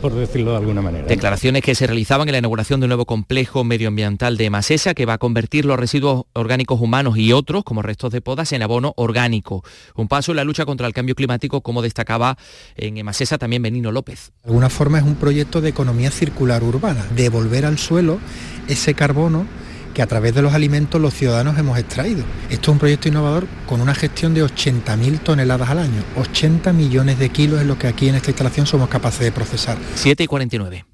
por, 0.00 0.14
decirlo 0.14 0.52
de 0.52 0.56
alguna 0.58 0.82
manera. 0.82 1.06
Declaraciones 1.06 1.62
que 1.62 1.74
se 1.74 1.86
realizaban 1.86 2.28
en 2.28 2.32
la 2.32 2.38
inauguración 2.38 2.80
de 2.80 2.84
un 2.84 2.88
nuevo 2.88 3.06
complejo 3.06 3.64
medioambiental 3.64 4.36
de 4.36 4.50
Masesa 4.50 4.94
que 4.94 5.06
va 5.06 5.14
a 5.14 5.18
convertir 5.18 5.64
los 5.64 5.78
residuos 5.78 6.24
orgánicos 6.32 6.80
humanos 6.80 7.16
y 7.18 7.32
otros, 7.32 7.64
como 7.64 7.82
restos 7.82 8.12
de 8.12 8.20
podas, 8.20 8.52
en 8.52 8.62
abono 8.62 8.92
orgánico. 8.96 9.64
Un 9.94 10.08
paso 10.08 10.32
en 10.32 10.36
la 10.36 10.44
lucha 10.44 10.64
contra 10.64 10.86
el 10.86 10.92
cambio 10.92 11.14
climático, 11.14 11.60
como 11.60 11.82
destacaba 11.82 12.36
en 12.76 13.04
Masesa 13.04 13.38
también 13.38 13.62
Benino 13.62 13.92
López. 13.92 14.32
De 14.42 14.48
alguna 14.48 14.70
forma 14.70 14.98
es 14.98 15.04
un 15.04 15.16
proyecto 15.16 15.60
de 15.60 15.70
economía 15.70 16.10
circular 16.10 16.62
urbana, 16.62 17.06
devolver 17.14 17.66
al 17.66 17.78
suelo 17.78 18.18
ese 18.68 18.94
carbono 18.94 19.46
que 19.94 20.02
a 20.02 20.06
través 20.06 20.34
de 20.34 20.42
los 20.42 20.52
alimentos 20.52 21.00
los 21.00 21.14
ciudadanos 21.14 21.56
hemos 21.58 21.78
extraído. 21.78 22.24
Esto 22.50 22.70
es 22.70 22.74
un 22.74 22.78
proyecto 22.78 23.08
innovador 23.08 23.46
con 23.66 23.80
una 23.80 23.94
gestión 23.94 24.34
de 24.34 24.44
80.000 24.44 25.20
toneladas 25.20 25.70
al 25.70 25.78
año. 25.78 26.02
80 26.16 26.72
millones 26.72 27.18
de 27.18 27.30
kilos 27.30 27.60
es 27.60 27.66
lo 27.66 27.78
que 27.78 27.86
aquí 27.86 28.08
en 28.08 28.16
esta 28.16 28.30
instalación 28.30 28.66
somos 28.66 28.88
capaces 28.88 29.20
de 29.20 29.32
procesar. 29.32 29.78
7 29.94 30.24
y 30.24 30.26
49. 30.26 30.93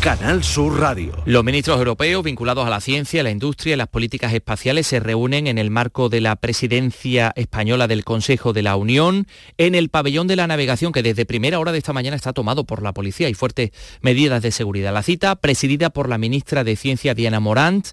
Canal 0.00 0.42
Sur 0.42 0.80
Radio. 0.80 1.12
Los 1.26 1.44
ministros 1.44 1.76
europeos 1.76 2.24
vinculados 2.24 2.66
a 2.66 2.70
la 2.70 2.80
ciencia, 2.80 3.22
la 3.22 3.30
industria 3.30 3.74
y 3.74 3.76
las 3.76 3.88
políticas 3.88 4.32
espaciales 4.32 4.86
se 4.86 4.98
reúnen 4.98 5.46
en 5.46 5.58
el 5.58 5.70
marco 5.70 6.08
de 6.08 6.22
la 6.22 6.36
presidencia 6.36 7.34
española 7.36 7.86
del 7.86 8.02
Consejo 8.02 8.54
de 8.54 8.62
la 8.62 8.76
Unión 8.76 9.26
en 9.58 9.74
el 9.74 9.90
pabellón 9.90 10.26
de 10.26 10.36
la 10.36 10.46
navegación 10.46 10.92
que 10.92 11.02
desde 11.02 11.26
primera 11.26 11.58
hora 11.58 11.72
de 11.72 11.78
esta 11.78 11.92
mañana 11.92 12.16
está 12.16 12.32
tomado 12.32 12.64
por 12.64 12.82
la 12.82 12.94
policía 12.94 13.28
y 13.28 13.34
fuertes 13.34 13.72
medidas 14.00 14.40
de 14.40 14.52
seguridad. 14.52 14.94
La 14.94 15.02
cita 15.02 15.36
presidida 15.36 15.90
por 15.90 16.08
la 16.08 16.16
ministra 16.16 16.64
de 16.64 16.76
Ciencia 16.76 17.12
Diana 17.12 17.38
Morant 17.38 17.88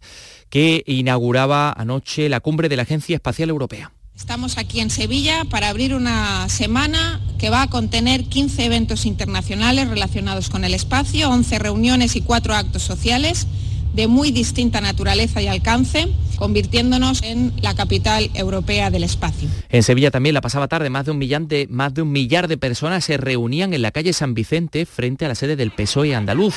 que 0.50 0.84
inauguraba 0.86 1.74
anoche 1.74 2.30
la 2.30 2.40
cumbre 2.40 2.70
de 2.70 2.78
la 2.78 2.84
Agencia 2.84 3.16
Espacial 3.16 3.50
Europea. 3.50 3.92
Estamos 4.18 4.58
aquí 4.58 4.80
en 4.80 4.90
Sevilla 4.90 5.46
para 5.46 5.70
abrir 5.70 5.94
una 5.94 6.50
semana 6.50 7.22
que 7.38 7.52
va 7.52 7.62
a 7.62 7.68
contener 7.68 8.24
15 8.24 8.66
eventos 8.66 9.06
internacionales 9.06 9.88
relacionados 9.88 10.50
con 10.50 10.66
el 10.66 10.74
espacio, 10.74 11.30
11 11.30 11.60
reuniones 11.60 12.16
y 12.16 12.22
4 12.22 12.56
actos 12.56 12.82
sociales 12.82 13.46
de 13.94 14.08
muy 14.08 14.32
distinta 14.32 14.82
naturaleza 14.82 15.42
y 15.42 15.48
alcance, 15.48 16.08
convirtiéndonos 16.36 17.24
en 17.24 17.54
la 17.62 17.76
capital 17.76 18.30
europea 18.34 18.90
del 18.92 19.04
espacio. 19.04 19.50
En 19.70 19.82
Sevilla 19.82 20.12
también 20.12 20.34
la 20.34 20.42
pasada 20.42 20.68
tarde 20.68 20.90
más 20.90 21.06
de 21.06 21.12
un, 21.12 21.18
millán 21.18 21.48
de, 21.48 21.68
más 21.70 21.94
de 21.94 22.02
un 22.02 22.12
millar 22.12 22.48
de 22.48 22.58
personas 22.58 23.06
se 23.06 23.18
reunían 23.18 23.74
en 23.74 23.82
la 23.82 23.92
calle 23.92 24.14
San 24.14 24.34
Vicente 24.34 24.86
frente 24.86 25.26
a 25.26 25.28
la 25.28 25.36
sede 25.36 25.56
del 25.56 25.72
PSOE 25.72 26.16
andaluz 26.16 26.56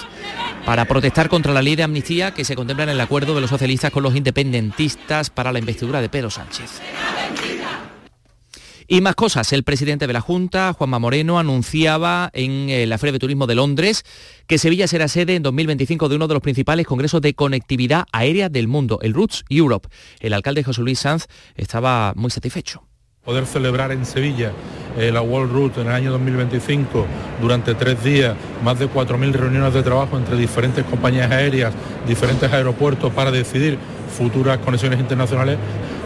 para 0.66 0.86
protestar 0.86 1.28
contra 1.28 1.54
la 1.54 1.62
ley 1.62 1.76
de 1.76 1.82
amnistía 1.82 2.32
que 2.32 2.44
se 2.44 2.56
contempla 2.56 2.84
en 2.84 2.90
el 2.90 3.00
acuerdo 3.00 3.34
de 3.34 3.40
los 3.40 3.50
socialistas 3.50 3.90
con 3.90 4.02
los 4.02 4.16
independentistas 4.16 5.30
para 5.30 5.52
la 5.52 5.58
investidura 5.58 6.00
de 6.00 6.08
Pedro 6.08 6.30
Sánchez. 6.30 6.80
Y 8.92 9.02
más 9.02 9.14
cosas, 9.14 9.52
el 9.52 9.62
presidente 9.62 10.08
de 10.08 10.12
la 10.12 10.20
Junta, 10.20 10.72
Juanma 10.72 10.98
Moreno, 10.98 11.38
anunciaba 11.38 12.28
en 12.32 12.68
eh, 12.70 12.86
la 12.88 12.98
Feria 12.98 13.12
de 13.12 13.20
Turismo 13.20 13.46
de 13.46 13.54
Londres 13.54 14.02
que 14.48 14.58
Sevilla 14.58 14.88
será 14.88 15.06
sede 15.06 15.36
en 15.36 15.44
2025 15.44 16.08
de 16.08 16.16
uno 16.16 16.26
de 16.26 16.34
los 16.34 16.42
principales 16.42 16.88
congresos 16.88 17.20
de 17.20 17.34
conectividad 17.34 18.06
aérea 18.10 18.48
del 18.48 18.66
mundo, 18.66 18.98
el 19.02 19.14
Roots 19.14 19.44
Europe. 19.48 19.88
El 20.18 20.32
alcalde 20.32 20.64
José 20.64 20.82
Luis 20.82 20.98
Sanz 20.98 21.26
estaba 21.54 22.14
muy 22.16 22.32
satisfecho 22.32 22.82
poder 23.24 23.44
celebrar 23.44 23.92
en 23.92 24.06
Sevilla 24.06 24.50
eh, 24.98 25.12
la 25.12 25.20
World 25.20 25.52
Route 25.52 25.80
en 25.82 25.88
el 25.88 25.92
año 25.92 26.10
2025 26.12 27.06
durante 27.40 27.74
tres 27.74 28.02
días, 28.02 28.34
más 28.64 28.78
de 28.78 28.88
4.000 28.88 29.32
reuniones 29.32 29.74
de 29.74 29.82
trabajo 29.82 30.16
entre 30.16 30.36
diferentes 30.36 30.84
compañías 30.86 31.30
aéreas, 31.30 31.74
diferentes 32.08 32.50
aeropuertos 32.50 33.12
para 33.12 33.30
decidir 33.30 33.78
futuras 34.16 34.58
conexiones 34.58 34.98
internacionales. 34.98 35.58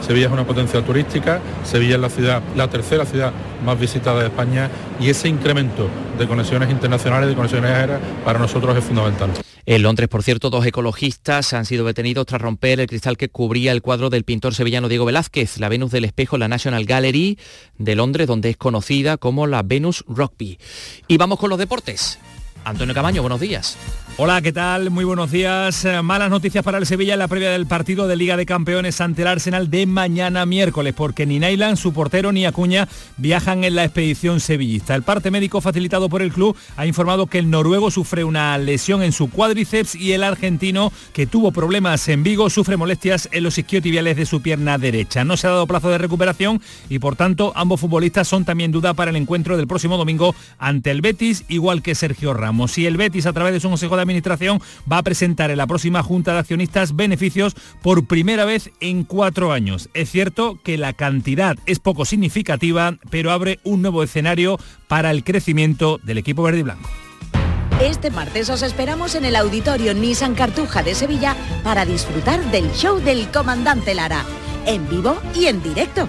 Sevilla 0.04 0.26
es 0.26 0.32
una 0.32 0.46
potencia 0.46 0.84
turística, 0.84 1.40
Sevilla 1.64 1.94
es 1.94 2.00
la 2.00 2.10
ciudad, 2.10 2.42
la 2.56 2.68
tercera 2.68 3.06
ciudad 3.06 3.32
más 3.64 3.80
visitada 3.80 4.20
de 4.20 4.26
España 4.26 4.68
y 5.00 5.08
ese 5.08 5.28
incremento 5.28 5.88
de 6.18 6.28
conexiones 6.28 6.70
internacionales, 6.70 7.30
de 7.30 7.34
conexiones 7.34 7.70
aéreas, 7.70 8.00
para 8.22 8.38
nosotros 8.38 8.76
es 8.76 8.84
fundamental. 8.84 9.30
En 9.64 9.82
Londres, 9.82 10.10
por 10.10 10.22
cierto, 10.22 10.50
dos 10.50 10.66
ecologistas 10.66 11.54
han 11.54 11.64
sido 11.64 11.86
detenidos 11.86 12.26
tras 12.26 12.42
romper 12.42 12.80
el 12.80 12.86
cristal 12.86 13.16
que 13.16 13.30
cubría 13.30 13.72
el 13.72 13.80
cuadro 13.80 14.10
del 14.10 14.24
pintor 14.24 14.54
sevillano 14.54 14.90
Diego 14.90 15.06
Velázquez, 15.06 15.58
la 15.58 15.70
Venus 15.70 15.90
del 15.90 16.04
Espejo, 16.04 16.36
la 16.36 16.48
National 16.48 16.84
Gallery 16.84 17.38
de 17.78 17.94
Londres, 17.94 18.26
donde 18.26 18.50
es 18.50 18.58
conocida 18.58 19.16
como 19.16 19.46
la 19.46 19.62
Venus 19.62 20.04
Rugby. 20.06 20.58
Y 21.08 21.16
vamos 21.16 21.38
con 21.38 21.48
los 21.48 21.58
deportes. 21.58 22.18
Antonio 22.64 22.94
Camaño, 22.94 23.22
buenos 23.22 23.40
días. 23.40 23.78
Hola, 24.16 24.40
¿qué 24.42 24.52
tal? 24.52 24.90
Muy 24.90 25.04
buenos 25.04 25.32
días. 25.32 25.84
Eh, 25.84 26.00
malas 26.00 26.30
noticias 26.30 26.62
para 26.62 26.78
el 26.78 26.86
Sevilla 26.86 27.14
en 27.14 27.18
la 27.18 27.26
previa 27.26 27.50
del 27.50 27.66
partido 27.66 28.06
de 28.06 28.14
Liga 28.14 28.36
de 28.36 28.46
Campeones 28.46 29.00
ante 29.00 29.22
el 29.22 29.28
Arsenal 29.28 29.70
de 29.70 29.86
mañana 29.86 30.46
miércoles, 30.46 30.94
porque 30.96 31.26
ni 31.26 31.40
Nailan, 31.40 31.76
su 31.76 31.92
portero, 31.92 32.30
ni 32.30 32.46
Acuña 32.46 32.86
viajan 33.16 33.64
en 33.64 33.74
la 33.74 33.82
expedición 33.82 34.38
sevillista. 34.38 34.94
El 34.94 35.02
parte 35.02 35.32
médico 35.32 35.60
facilitado 35.60 36.08
por 36.08 36.22
el 36.22 36.32
club 36.32 36.56
ha 36.76 36.86
informado 36.86 37.26
que 37.26 37.40
el 37.40 37.50
noruego 37.50 37.90
sufre 37.90 38.22
una 38.22 38.56
lesión 38.56 39.02
en 39.02 39.10
su 39.10 39.30
cuádriceps 39.30 39.96
y 39.96 40.12
el 40.12 40.22
argentino, 40.22 40.92
que 41.12 41.26
tuvo 41.26 41.50
problemas 41.50 42.06
en 42.06 42.22
Vigo, 42.22 42.48
sufre 42.50 42.76
molestias 42.76 43.28
en 43.32 43.42
los 43.42 43.58
isquiotibiales 43.58 44.16
de 44.16 44.26
su 44.26 44.40
pierna 44.40 44.78
derecha. 44.78 45.24
No 45.24 45.36
se 45.36 45.48
ha 45.48 45.50
dado 45.50 45.66
plazo 45.66 45.90
de 45.90 45.98
recuperación 45.98 46.62
y 46.88 47.00
por 47.00 47.16
tanto 47.16 47.52
ambos 47.56 47.80
futbolistas 47.80 48.28
son 48.28 48.44
también 48.44 48.70
duda 48.70 48.94
para 48.94 49.10
el 49.10 49.16
encuentro 49.16 49.56
del 49.56 49.66
próximo 49.66 49.96
domingo 49.96 50.36
ante 50.60 50.92
el 50.92 51.00
Betis, 51.00 51.44
igual 51.48 51.82
que 51.82 51.96
Sergio 51.96 52.32
Ramos. 52.32 52.70
Si 52.70 52.86
el 52.86 52.96
Betis 52.96 53.26
a 53.26 53.32
través 53.32 53.52
de 53.52 53.58
su 53.58 53.68
consejo 53.68 53.96
de 53.96 54.03
Administración 54.04 54.60
va 54.90 54.98
a 54.98 55.02
presentar 55.02 55.50
en 55.50 55.58
la 55.58 55.66
próxima 55.66 56.02
Junta 56.02 56.32
de 56.32 56.38
Accionistas 56.38 56.96
beneficios 56.96 57.54
por 57.82 58.06
primera 58.06 58.44
vez 58.44 58.70
en 58.80 59.04
cuatro 59.04 59.52
años. 59.52 59.88
Es 59.94 60.10
cierto 60.10 60.58
que 60.62 60.78
la 60.78 60.92
cantidad 60.92 61.56
es 61.66 61.78
poco 61.78 62.04
significativa, 62.04 62.96
pero 63.10 63.32
abre 63.32 63.58
un 63.64 63.82
nuevo 63.82 64.02
escenario 64.02 64.58
para 64.88 65.10
el 65.10 65.24
crecimiento 65.24 65.98
del 66.02 66.18
equipo 66.18 66.42
verde 66.42 66.60
y 66.60 66.62
blanco. 66.62 66.88
Este 67.80 68.10
martes 68.10 68.48
os 68.50 68.62
esperamos 68.62 69.16
en 69.16 69.24
el 69.24 69.34
auditorio 69.34 69.94
Nissan 69.94 70.34
Cartuja 70.34 70.82
de 70.82 70.94
Sevilla 70.94 71.36
para 71.64 71.84
disfrutar 71.84 72.40
del 72.52 72.70
show 72.72 73.00
del 73.00 73.28
comandante 73.32 73.94
Lara, 73.94 74.24
en 74.64 74.88
vivo 74.88 75.16
y 75.34 75.46
en 75.46 75.60
directo 75.62 76.08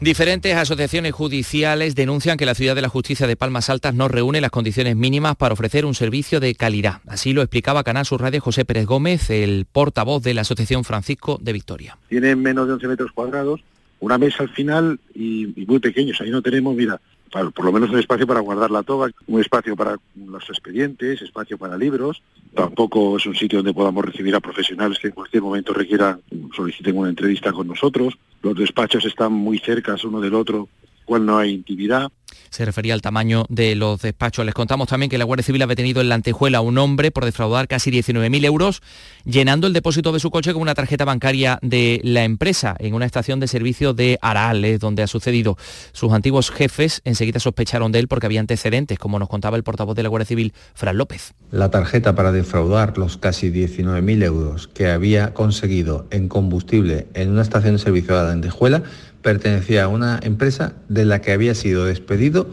Diferentes 0.00 0.54
asociaciones 0.54 1.12
judiciales 1.12 1.96
denuncian 1.96 2.36
que 2.36 2.46
la 2.46 2.54
Ciudad 2.54 2.76
de 2.76 2.82
la 2.82 2.88
Justicia 2.88 3.26
de 3.26 3.34
Palmas 3.34 3.68
Altas 3.68 3.94
no 3.94 4.06
reúne 4.06 4.40
las 4.40 4.52
condiciones 4.52 4.94
mínimas 4.94 5.34
para 5.34 5.54
ofrecer 5.54 5.84
un 5.84 5.94
servicio 5.94 6.38
de 6.38 6.54
calidad. 6.54 7.00
Así 7.08 7.32
lo 7.32 7.42
explicaba 7.42 7.82
Canal 7.82 8.06
Sur 8.06 8.20
Radio 8.20 8.40
José 8.40 8.64
Pérez 8.64 8.86
Gómez, 8.86 9.28
el 9.30 9.66
portavoz 9.70 10.22
de 10.22 10.34
la 10.34 10.42
Asociación 10.42 10.84
Francisco 10.84 11.38
de 11.42 11.52
Victoria. 11.52 11.98
Tienen 12.08 12.40
menos 12.40 12.68
de 12.68 12.74
11 12.74 12.86
metros 12.86 13.10
cuadrados 13.12 13.60
una 14.00 14.18
mesa 14.18 14.44
al 14.44 14.50
final 14.50 15.00
y, 15.14 15.60
y 15.60 15.66
muy 15.66 15.80
pequeños. 15.80 16.20
Ahí 16.20 16.30
no 16.30 16.42
tenemos, 16.42 16.76
mira, 16.76 17.00
por 17.30 17.64
lo 17.64 17.72
menos 17.72 17.90
un 17.90 17.98
espacio 17.98 18.26
para 18.26 18.40
guardar 18.40 18.70
la 18.70 18.82
toga, 18.82 19.10
un 19.26 19.40
espacio 19.40 19.76
para 19.76 19.98
los 20.14 20.48
expedientes, 20.48 21.22
espacio 21.22 21.58
para 21.58 21.76
libros. 21.76 22.22
Tampoco 22.54 23.16
es 23.16 23.26
un 23.26 23.34
sitio 23.34 23.58
donde 23.58 23.74
podamos 23.74 24.04
recibir 24.04 24.34
a 24.34 24.40
profesionales 24.40 24.98
que 24.98 25.08
en 25.08 25.14
cualquier 25.14 25.42
momento 25.42 25.72
requieran, 25.72 26.20
soliciten 26.54 26.96
una 26.96 27.10
entrevista 27.10 27.52
con 27.52 27.68
nosotros. 27.68 28.18
Los 28.42 28.56
despachos 28.56 29.04
están 29.04 29.32
muy 29.32 29.58
cercas 29.58 30.04
uno 30.04 30.20
del 30.20 30.34
otro, 30.34 30.68
cual 31.04 31.24
no 31.24 31.38
hay 31.38 31.52
intimidad. 31.52 32.10
Se 32.50 32.64
refería 32.64 32.94
al 32.94 33.02
tamaño 33.02 33.44
de 33.48 33.74
los 33.74 34.02
despachos. 34.02 34.44
Les 34.44 34.54
contamos 34.54 34.88
también 34.88 35.10
que 35.10 35.18
la 35.18 35.24
Guardia 35.24 35.44
Civil 35.44 35.62
ha 35.62 35.66
detenido 35.66 36.00
en 36.00 36.08
la 36.08 36.14
antejuela 36.14 36.58
a 36.58 36.60
un 36.60 36.78
hombre 36.78 37.10
por 37.10 37.24
defraudar 37.24 37.68
casi 37.68 37.90
19.000 37.90 38.44
euros, 38.44 38.82
llenando 39.24 39.66
el 39.66 39.72
depósito 39.72 40.12
de 40.12 40.20
su 40.20 40.30
coche 40.30 40.52
con 40.52 40.62
una 40.62 40.74
tarjeta 40.74 41.04
bancaria 41.04 41.58
de 41.62 42.00
la 42.04 42.24
empresa 42.24 42.76
en 42.78 42.94
una 42.94 43.06
estación 43.06 43.40
de 43.40 43.48
servicio 43.48 43.94
de 43.94 44.18
Arales, 44.22 44.80
donde 44.80 45.02
ha 45.02 45.06
sucedido. 45.06 45.56
Sus 45.92 46.12
antiguos 46.12 46.50
jefes 46.50 47.00
enseguida 47.04 47.40
sospecharon 47.40 47.92
de 47.92 47.98
él 47.98 48.08
porque 48.08 48.26
había 48.26 48.40
antecedentes, 48.40 48.98
como 48.98 49.18
nos 49.18 49.28
contaba 49.28 49.56
el 49.56 49.62
portavoz 49.62 49.96
de 49.96 50.02
la 50.02 50.08
Guardia 50.08 50.26
Civil, 50.26 50.52
Fran 50.74 50.96
López. 50.96 51.34
La 51.50 51.70
tarjeta 51.70 52.14
para 52.14 52.32
defraudar 52.32 52.98
los 52.98 53.16
casi 53.16 53.50
19.000 53.50 54.24
euros 54.24 54.68
que 54.68 54.88
había 54.88 55.34
conseguido 55.34 56.06
en 56.10 56.28
combustible 56.28 57.08
en 57.14 57.30
una 57.30 57.42
estación 57.42 57.74
de 57.74 57.78
servicio 57.78 58.16
de 58.16 58.24
la 58.24 58.32
Antejuela 58.32 58.82
pertenecía 59.22 59.84
a 59.84 59.88
una 59.88 60.20
empresa 60.22 60.74
de 60.88 61.04
la 61.04 61.20
que 61.20 61.32
había 61.32 61.54
sido 61.54 61.84
despedido 61.84 62.48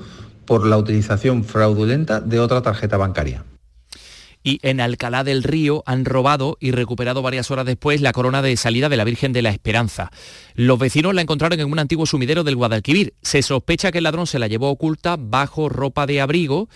por 0.46 0.66
la 0.66 0.78
utilización 0.78 1.44
fraudulenta 1.44 2.22
de 2.22 2.40
otra 2.40 2.62
tarjeta 2.62 2.98
bancaria. 2.98 3.44
y 4.44 4.60
en 4.62 4.80
Alcalá 4.80 5.24
del 5.24 5.42
Río 5.42 5.82
han 5.88 6.06
robado 6.06 6.56
y 6.60 6.70
recuperado 6.70 7.24
varias 7.24 7.50
horas 7.50 7.66
después 7.66 8.00
la 8.00 8.12
corona 8.12 8.44
de 8.44 8.56
salida 8.58 8.90
de 8.90 8.96
la 8.96 9.04
Virgen 9.04 9.34
de 9.34 9.42
la 9.42 9.50
Esperanza. 9.50 10.12
Los 10.54 10.78
vecinos 10.78 11.16
la 11.16 11.22
encontraron 11.24 11.60
en 11.60 11.72
un 11.72 11.80
antiguo 11.80 12.06
sumidero 12.06 12.44
del 12.44 12.56
Guadalquivir. 12.56 13.16
Se 13.24 13.42
sospecha 13.42 13.92
que 13.92 13.98
el 13.98 14.04
ladrón 14.04 14.28
se 14.28 14.38
la 14.38 14.48
llevó 14.48 14.70
oculta 14.70 15.18
bajo 15.18 15.68
ropa 15.68 16.06
de 16.06 16.22
abrigo 16.22 16.70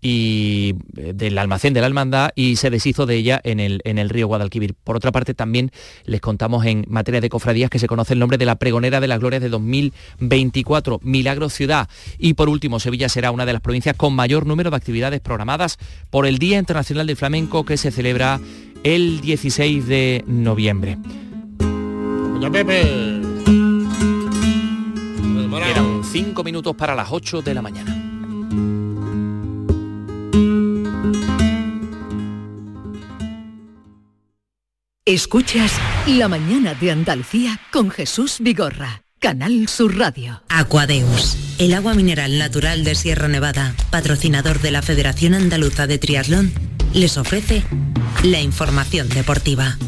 y 0.00 0.74
eh, 0.96 1.12
del 1.14 1.38
almacén 1.38 1.74
de 1.74 1.80
la 1.80 1.86
hermandad 1.86 2.30
y 2.34 2.56
se 2.56 2.70
deshizo 2.70 3.06
de 3.06 3.16
ella 3.16 3.40
en 3.44 3.60
el, 3.60 3.80
en 3.84 3.98
el 3.98 4.08
río 4.08 4.26
Guadalquivir. 4.26 4.74
Por 4.74 4.96
otra 4.96 5.12
parte, 5.12 5.34
también 5.34 5.70
les 6.04 6.20
contamos 6.20 6.64
en 6.66 6.84
materia 6.88 7.20
de 7.20 7.28
cofradías 7.28 7.70
que 7.70 7.78
se 7.78 7.86
conoce 7.86 8.12
el 8.12 8.18
nombre 8.18 8.38
de 8.38 8.44
la 8.44 8.56
pregonera 8.56 9.00
de 9.00 9.08
las 9.08 9.18
glorias 9.18 9.42
de 9.42 9.48
2024, 9.48 11.00
Milagro 11.02 11.48
Ciudad. 11.48 11.88
Y 12.18 12.34
por 12.34 12.48
último, 12.48 12.80
Sevilla 12.80 13.08
será 13.08 13.30
una 13.30 13.46
de 13.46 13.52
las 13.52 13.62
provincias 13.62 13.96
con 13.96 14.14
mayor 14.14 14.46
número 14.46 14.70
de 14.70 14.76
actividades 14.76 15.20
programadas 15.20 15.78
por 16.10 16.26
el 16.26 16.38
Día 16.38 16.58
Internacional 16.58 17.06
del 17.06 17.16
Flamenco 17.16 17.64
que 17.64 17.76
se 17.76 17.90
celebra 17.90 18.40
el 18.84 19.20
16 19.20 19.86
de 19.86 20.24
noviembre. 20.26 20.98
Doña 21.58 22.50
Pepe. 22.50 23.18
Quedan 25.64 26.04
cinco 26.04 26.44
minutos 26.44 26.76
para 26.76 26.94
las 26.94 27.08
8 27.10 27.42
de 27.42 27.54
la 27.54 27.62
mañana. 27.62 27.97
Escuchas 35.08 35.72
La 36.06 36.28
mañana 36.28 36.74
de 36.74 36.90
Andalucía 36.90 37.58
con 37.72 37.88
Jesús 37.88 38.40
Vigorra, 38.40 39.04
Canal 39.18 39.66
Sur 39.66 39.96
Radio. 39.96 40.42
Aquadeus, 40.50 41.38
el 41.58 41.72
agua 41.72 41.94
mineral 41.94 42.38
natural 42.38 42.84
de 42.84 42.94
Sierra 42.94 43.26
Nevada, 43.26 43.74
patrocinador 43.88 44.60
de 44.60 44.70
la 44.70 44.82
Federación 44.82 45.32
Andaluza 45.32 45.86
de 45.86 45.96
Triatlón, 45.96 46.52
les 46.92 47.16
ofrece 47.16 47.62
la 48.22 48.42
información 48.42 49.08
deportiva. 49.08 49.78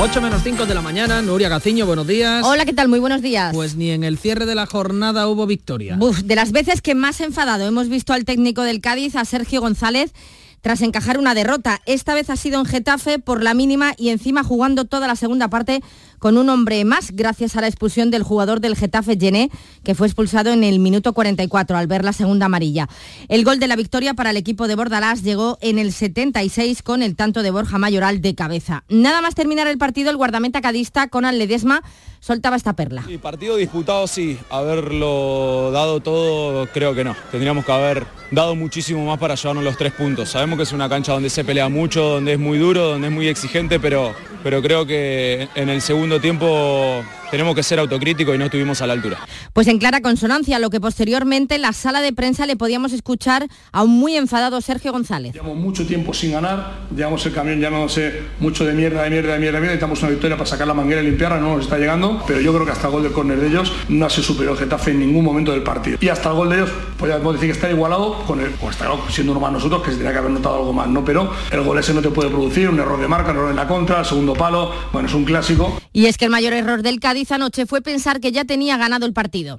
8 0.00 0.20
menos 0.20 0.42
5 0.42 0.66
de 0.66 0.74
la 0.74 0.82
mañana, 0.82 1.22
Nuria 1.22 1.48
Gaciño, 1.48 1.86
buenos 1.86 2.08
días. 2.08 2.44
Hola, 2.44 2.64
¿qué 2.64 2.72
tal? 2.72 2.88
Muy 2.88 2.98
buenos 2.98 3.22
días. 3.22 3.54
Pues 3.54 3.76
ni 3.76 3.92
en 3.92 4.02
el 4.02 4.18
cierre 4.18 4.46
de 4.46 4.56
la 4.56 4.66
jornada 4.66 5.28
hubo 5.28 5.46
victoria. 5.46 5.96
Uf, 6.00 6.22
de 6.22 6.34
las 6.34 6.50
veces 6.50 6.82
que 6.82 6.96
más 6.96 7.20
enfadado 7.20 7.68
hemos 7.68 7.88
visto 7.88 8.12
al 8.12 8.24
técnico 8.24 8.62
del 8.62 8.80
Cádiz, 8.80 9.14
a 9.14 9.24
Sergio 9.24 9.60
González, 9.60 10.12
tras 10.60 10.82
encajar 10.82 11.18
una 11.18 11.34
derrota. 11.34 11.80
Esta 11.86 12.14
vez 12.14 12.30
ha 12.30 12.36
sido 12.36 12.58
en 12.58 12.66
Getafe 12.66 13.18
por 13.18 13.42
la 13.42 13.54
mínima 13.54 13.94
y 13.96 14.08
encima 14.08 14.44
jugando 14.44 14.84
toda 14.84 15.06
la 15.06 15.16
segunda 15.16 15.48
parte 15.48 15.82
con 16.18 16.38
un 16.38 16.48
hombre 16.48 16.84
más 16.84 17.12
gracias 17.12 17.56
a 17.56 17.60
la 17.60 17.68
expulsión 17.68 18.10
del 18.10 18.22
jugador 18.22 18.60
del 18.60 18.76
Getafe 18.76 19.16
Gené, 19.18 19.50
que 19.84 19.94
fue 19.94 20.06
expulsado 20.06 20.50
en 20.50 20.64
el 20.64 20.78
minuto 20.78 21.12
44 21.12 21.76
al 21.76 21.86
ver 21.86 22.04
la 22.04 22.12
segunda 22.12 22.46
amarilla. 22.46 22.88
El 23.28 23.44
gol 23.44 23.58
de 23.58 23.68
la 23.68 23.76
victoria 23.76 24.14
para 24.14 24.30
el 24.30 24.36
equipo 24.36 24.66
de 24.68 24.74
Bordalás 24.74 25.22
llegó 25.22 25.58
en 25.60 25.78
el 25.78 25.92
76 25.92 26.82
con 26.82 27.02
el 27.02 27.16
tanto 27.16 27.42
de 27.42 27.50
Borja 27.50 27.78
Mayoral 27.78 28.20
de 28.20 28.34
cabeza. 28.34 28.84
Nada 28.88 29.20
más 29.22 29.34
terminar 29.34 29.66
el 29.66 29.78
partido, 29.78 30.10
el 30.10 30.16
guardameta 30.16 30.60
cadista 30.60 31.08
Conan 31.08 31.38
Ledesma 31.38 31.82
soltaba 32.20 32.56
esta 32.56 32.74
perla. 32.74 33.04
Y 33.08 33.18
partido 33.18 33.56
disputado 33.56 34.06
sí, 34.06 34.38
haberlo 34.50 35.70
dado 35.72 36.00
todo 36.00 36.66
creo 36.72 36.94
que 36.94 37.04
no. 37.04 37.16
Tendríamos 37.30 37.64
que 37.64 37.72
haber 37.72 38.06
dado 38.30 38.54
muchísimo 38.54 39.04
más 39.06 39.18
para 39.18 39.34
llevarnos 39.34 39.64
los 39.64 39.76
tres 39.76 39.92
puntos. 39.92 40.30
Sabemos 40.30 40.56
que 40.56 40.64
es 40.64 40.72
una 40.72 40.88
cancha 40.88 41.12
donde 41.12 41.30
se 41.30 41.44
pelea 41.44 41.68
mucho, 41.68 42.02
donde 42.02 42.34
es 42.34 42.38
muy 42.38 42.58
duro, 42.58 42.90
donde 42.90 43.08
es 43.08 43.14
muy 43.14 43.28
exigente, 43.28 43.78
pero, 43.80 44.14
pero 44.42 44.62
creo 44.62 44.86
que 44.86 45.48
en 45.54 45.68
el 45.68 45.80
segundo 45.80 46.20
tiempo 46.20 47.02
tenemos 47.30 47.54
que 47.54 47.62
ser 47.62 47.78
autocríticos 47.78 48.34
y 48.34 48.38
no 48.38 48.46
estuvimos 48.46 48.82
a 48.82 48.86
la 48.86 48.92
altura. 48.92 49.18
Pues 49.52 49.66
en 49.68 49.78
clara 49.78 50.00
consonancia, 50.00 50.58
lo 50.58 50.70
que 50.70 50.80
posteriormente 50.80 51.56
en 51.56 51.62
la 51.62 51.72
sala 51.72 52.00
de 52.00 52.12
prensa 52.12 52.46
le 52.46 52.56
podíamos 52.56 52.92
escuchar 52.92 53.46
a 53.72 53.82
un 53.82 53.90
muy 53.90 54.16
enfadado 54.16 54.60
Sergio 54.60 54.92
González. 54.92 55.32
Llevamos 55.32 55.56
mucho 55.56 55.86
tiempo 55.86 56.14
sin 56.14 56.32
ganar, 56.32 56.86
llevamos 56.94 57.24
el 57.26 57.32
camión 57.32 57.60
llamándose 57.60 58.22
mucho 58.40 58.64
de 58.64 58.72
mierda, 58.72 59.02
de 59.02 59.10
mierda, 59.10 59.32
de 59.34 59.38
mierda, 59.38 59.58
de 59.58 59.60
mierda, 59.60 59.74
necesitamos 59.74 60.02
una 60.02 60.10
victoria 60.10 60.36
para 60.36 60.48
sacar 60.48 60.66
la 60.66 60.74
manguera 60.74 61.02
y 61.02 61.06
limpiarla, 61.06 61.38
no 61.38 61.56
nos 61.56 61.64
está 61.64 61.78
llegando, 61.78 62.22
pero 62.26 62.40
yo 62.40 62.52
creo 62.52 62.64
que 62.64 62.72
hasta 62.72 62.86
el 62.86 62.92
gol 62.92 63.02
del 63.02 63.12
córner 63.12 63.40
de 63.40 63.48
ellos 63.48 63.72
no 63.88 64.06
ha 64.06 64.10
sido 64.10 64.24
superior 64.24 64.54
el 64.54 64.58
Getafe 64.58 64.90
en 64.92 65.00
ningún 65.00 65.24
momento 65.24 65.52
del 65.52 65.62
partido. 65.62 65.98
Y 66.00 66.08
hasta 66.08 66.30
el 66.30 66.34
gol 66.36 66.50
de 66.50 66.56
ellos, 66.56 66.70
podríamos 66.98 67.34
decir 67.34 67.48
que 67.48 67.52
está 67.52 67.70
igualado 67.70 68.22
con 68.26 68.40
el, 68.40 68.52
o 68.60 68.70
está 68.70 68.86
siendo 69.10 69.32
normal 69.32 69.52
nosotros 69.52 69.82
que 69.82 69.90
se 69.90 69.96
tendría 69.96 70.12
que 70.12 70.18
haber 70.18 70.30
notado 70.30 70.56
algo 70.56 70.72
más, 70.72 70.88
¿no? 70.88 71.04
Pero 71.04 71.32
el 71.50 71.62
gol 71.62 71.78
ese 71.78 71.94
no 71.94 72.02
te 72.02 72.10
puede 72.10 72.28
producir, 72.30 72.68
un 72.68 72.78
error 72.78 73.00
de 73.00 73.08
marca, 73.08 73.30
un 73.30 73.38
error 73.38 73.50
en 73.50 73.56
la 73.56 73.66
contra, 73.66 74.00
el 74.00 74.06
segundo 74.06 74.34
palo, 74.34 74.72
bueno, 74.92 75.08
es 75.08 75.14
un 75.14 75.24
clásico. 75.24 75.80
Y 75.92 76.06
es 76.06 76.18
que 76.18 76.26
el 76.26 76.30
mayor 76.30 76.52
error 76.52 76.82
del 76.82 77.00
Cádiz 77.00 77.15
anoche 77.30 77.66
fue 77.66 77.80
pensar 77.80 78.20
que 78.20 78.32
ya 78.32 78.44
tenía 78.44 78.76
ganado 78.76 79.06
el 79.06 79.12
partido. 79.12 79.58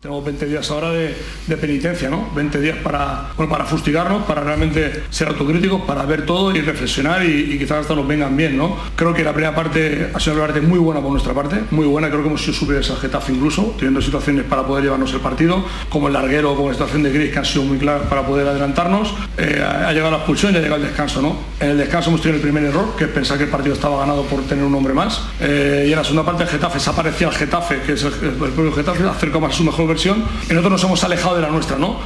Tenemos 0.00 0.24
20 0.24 0.46
días 0.46 0.70
ahora 0.70 0.92
de, 0.92 1.14
de 1.46 1.56
penitencia, 1.58 2.08
¿no? 2.08 2.30
20 2.34 2.58
días 2.58 2.78
para, 2.78 3.32
bueno, 3.36 3.52
para 3.52 3.66
fustigarnos, 3.66 4.22
para 4.22 4.40
realmente 4.42 5.02
ser 5.10 5.28
autocríticos, 5.28 5.82
para 5.82 6.06
ver 6.06 6.24
todo 6.24 6.56
y 6.56 6.62
reflexionar 6.62 7.22
y, 7.22 7.52
y 7.52 7.58
quizás 7.58 7.80
hasta 7.80 7.94
nos 7.94 8.08
vengan 8.08 8.34
bien, 8.34 8.56
¿no? 8.56 8.78
Creo 8.96 9.12
que 9.12 9.22
la 9.22 9.34
primera 9.34 9.54
parte 9.54 10.10
ha 10.14 10.18
sido 10.18 10.36
una 10.36 10.46
parte 10.46 10.62
muy 10.62 10.78
buena 10.78 11.02
por 11.02 11.10
nuestra 11.10 11.34
parte, 11.34 11.64
muy 11.70 11.86
buena, 11.86 12.08
creo 12.08 12.22
que 12.22 12.28
hemos 12.28 12.40
sido 12.40 12.54
superiores 12.54 12.88
al 12.88 12.96
Getafe 12.96 13.34
incluso, 13.34 13.74
teniendo 13.76 14.00
situaciones 14.00 14.46
para 14.46 14.66
poder 14.66 14.84
llevarnos 14.84 15.12
el 15.12 15.20
partido, 15.20 15.62
como 15.90 16.06
el 16.06 16.14
larguero, 16.14 16.56
como 16.56 16.68
la 16.68 16.74
situación 16.76 17.02
de 17.02 17.12
Gris, 17.12 17.32
que 17.32 17.38
han 17.38 17.44
sido 17.44 17.64
muy 17.64 17.76
claras 17.76 18.06
para 18.08 18.26
poder 18.26 18.48
adelantarnos. 18.48 19.12
Eh, 19.36 19.62
ha 19.62 19.92
llegado 19.92 20.12
la 20.12 20.16
expulsión 20.16 20.54
y 20.54 20.56
ha 20.56 20.60
llegado 20.60 20.80
el 20.80 20.88
descanso, 20.88 21.20
¿no? 21.20 21.36
En 21.60 21.72
el 21.72 21.76
descanso 21.76 22.08
hemos 22.08 22.22
tenido 22.22 22.36
el 22.36 22.42
primer 22.42 22.64
error, 22.64 22.96
que 22.96 23.04
es 23.04 23.10
pensar 23.10 23.36
que 23.36 23.44
el 23.44 23.50
partido 23.50 23.74
estaba 23.74 23.98
ganado 23.98 24.22
por 24.22 24.40
tener 24.44 24.64
un 24.64 24.74
hombre 24.74 24.94
más. 24.94 25.20
Eh, 25.40 25.84
y 25.88 25.92
en 25.92 25.98
la 25.98 26.04
segunda 26.04 26.24
parte 26.24 26.44
el 26.44 26.48
Getafe 26.48 26.78
desaparecía 26.78 27.28
el 27.28 27.34
Getafe, 27.34 27.82
que 27.82 27.92
es 27.92 28.02
el, 28.02 28.14
el 28.24 28.32
propio 28.32 28.72
Getafe, 28.72 29.04
acerca 29.04 29.38
más 29.38 29.52
a 29.52 29.56
su 29.58 29.64
mejor 29.64 29.89
versión 29.90 30.24
nosotros 30.48 30.72
nos 30.72 30.84
hemos 30.84 31.04
alejado 31.04 31.36
de 31.36 31.42
la 31.42 31.50
nuestra, 31.50 31.76
¿no? 31.76 32.00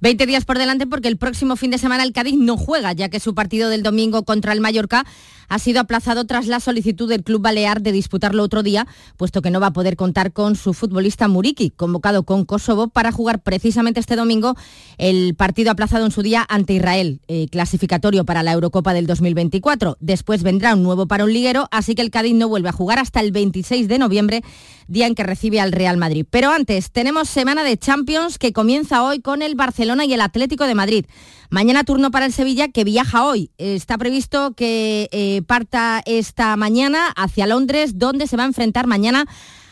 20 0.00 0.26
días 0.26 0.44
por 0.44 0.58
delante 0.58 0.86
porque 0.86 1.08
el 1.08 1.18
próximo 1.18 1.56
fin 1.56 1.70
de 1.70 1.78
semana 1.78 2.02
el 2.04 2.12
Cádiz 2.12 2.34
no 2.36 2.56
juega, 2.56 2.92
ya 2.92 3.10
que 3.10 3.20
su 3.20 3.34
partido 3.34 3.68
del 3.68 3.82
domingo 3.82 4.24
contra 4.24 4.52
el 4.52 4.60
Mallorca 4.60 5.04
ha 5.50 5.58
sido 5.58 5.80
aplazado 5.80 6.24
tras 6.24 6.46
la 6.46 6.60
solicitud 6.60 7.08
del 7.08 7.24
club 7.24 7.42
balear 7.42 7.82
de 7.82 7.92
disputarlo 7.92 8.42
otro 8.42 8.62
día, 8.62 8.86
puesto 9.18 9.42
que 9.42 9.50
no 9.50 9.60
va 9.60 9.66
a 9.66 9.72
poder 9.72 9.96
contar 9.96 10.32
con 10.32 10.56
su 10.56 10.72
futbolista 10.72 11.28
Muriki, 11.28 11.70
convocado 11.70 12.22
con 12.22 12.44
Kosovo 12.44 12.88
para 12.88 13.12
jugar 13.12 13.42
precisamente 13.42 14.00
este 14.00 14.16
domingo 14.16 14.54
el 14.96 15.34
partido 15.34 15.72
aplazado 15.72 16.06
en 16.06 16.12
su 16.12 16.22
día 16.22 16.46
ante 16.48 16.74
Israel, 16.74 17.20
eh, 17.26 17.48
clasificatorio 17.50 18.24
para 18.24 18.42
la 18.44 18.52
Eurocopa 18.52 18.94
del 18.94 19.06
2024. 19.06 19.96
Después 20.00 20.44
vendrá 20.44 20.74
un 20.74 20.84
nuevo 20.84 21.06
parón 21.06 21.32
liguero, 21.32 21.66
así 21.72 21.96
que 21.96 22.02
el 22.02 22.10
Cádiz 22.10 22.34
no 22.34 22.48
vuelve 22.48 22.68
a 22.68 22.72
jugar 22.72 23.00
hasta 23.00 23.20
el 23.20 23.32
26 23.32 23.88
de 23.88 23.98
noviembre, 23.98 24.42
día 24.86 25.08
en 25.08 25.16
que 25.16 25.24
recibe 25.24 25.60
al 25.60 25.72
Real 25.72 25.96
Madrid. 25.96 26.26
Pero 26.30 26.50
antes, 26.50 26.92
tenemos 26.92 27.28
semana 27.28 27.64
de 27.64 27.76
Champions 27.76 28.38
que 28.38 28.52
comienza 28.52 29.02
hoy 29.02 29.20
con 29.20 29.42
el 29.42 29.56
Barcelona 29.56 30.04
y 30.04 30.14
el 30.14 30.20
Atlético 30.20 30.66
de 30.66 30.74
Madrid. 30.76 31.06
Mañana 31.50 31.82
turno 31.82 32.12
para 32.12 32.26
el 32.26 32.32
Sevilla 32.32 32.68
que 32.68 32.84
viaja 32.84 33.24
hoy. 33.24 33.50
Está 33.58 33.98
previsto 33.98 34.52
que 34.54 35.08
eh, 35.10 35.42
parta 35.48 36.00
esta 36.06 36.56
mañana 36.56 37.08
hacia 37.16 37.48
Londres, 37.48 37.98
donde 37.98 38.28
se 38.28 38.36
va 38.36 38.44
a 38.44 38.46
enfrentar 38.46 38.86
mañana 38.86 39.26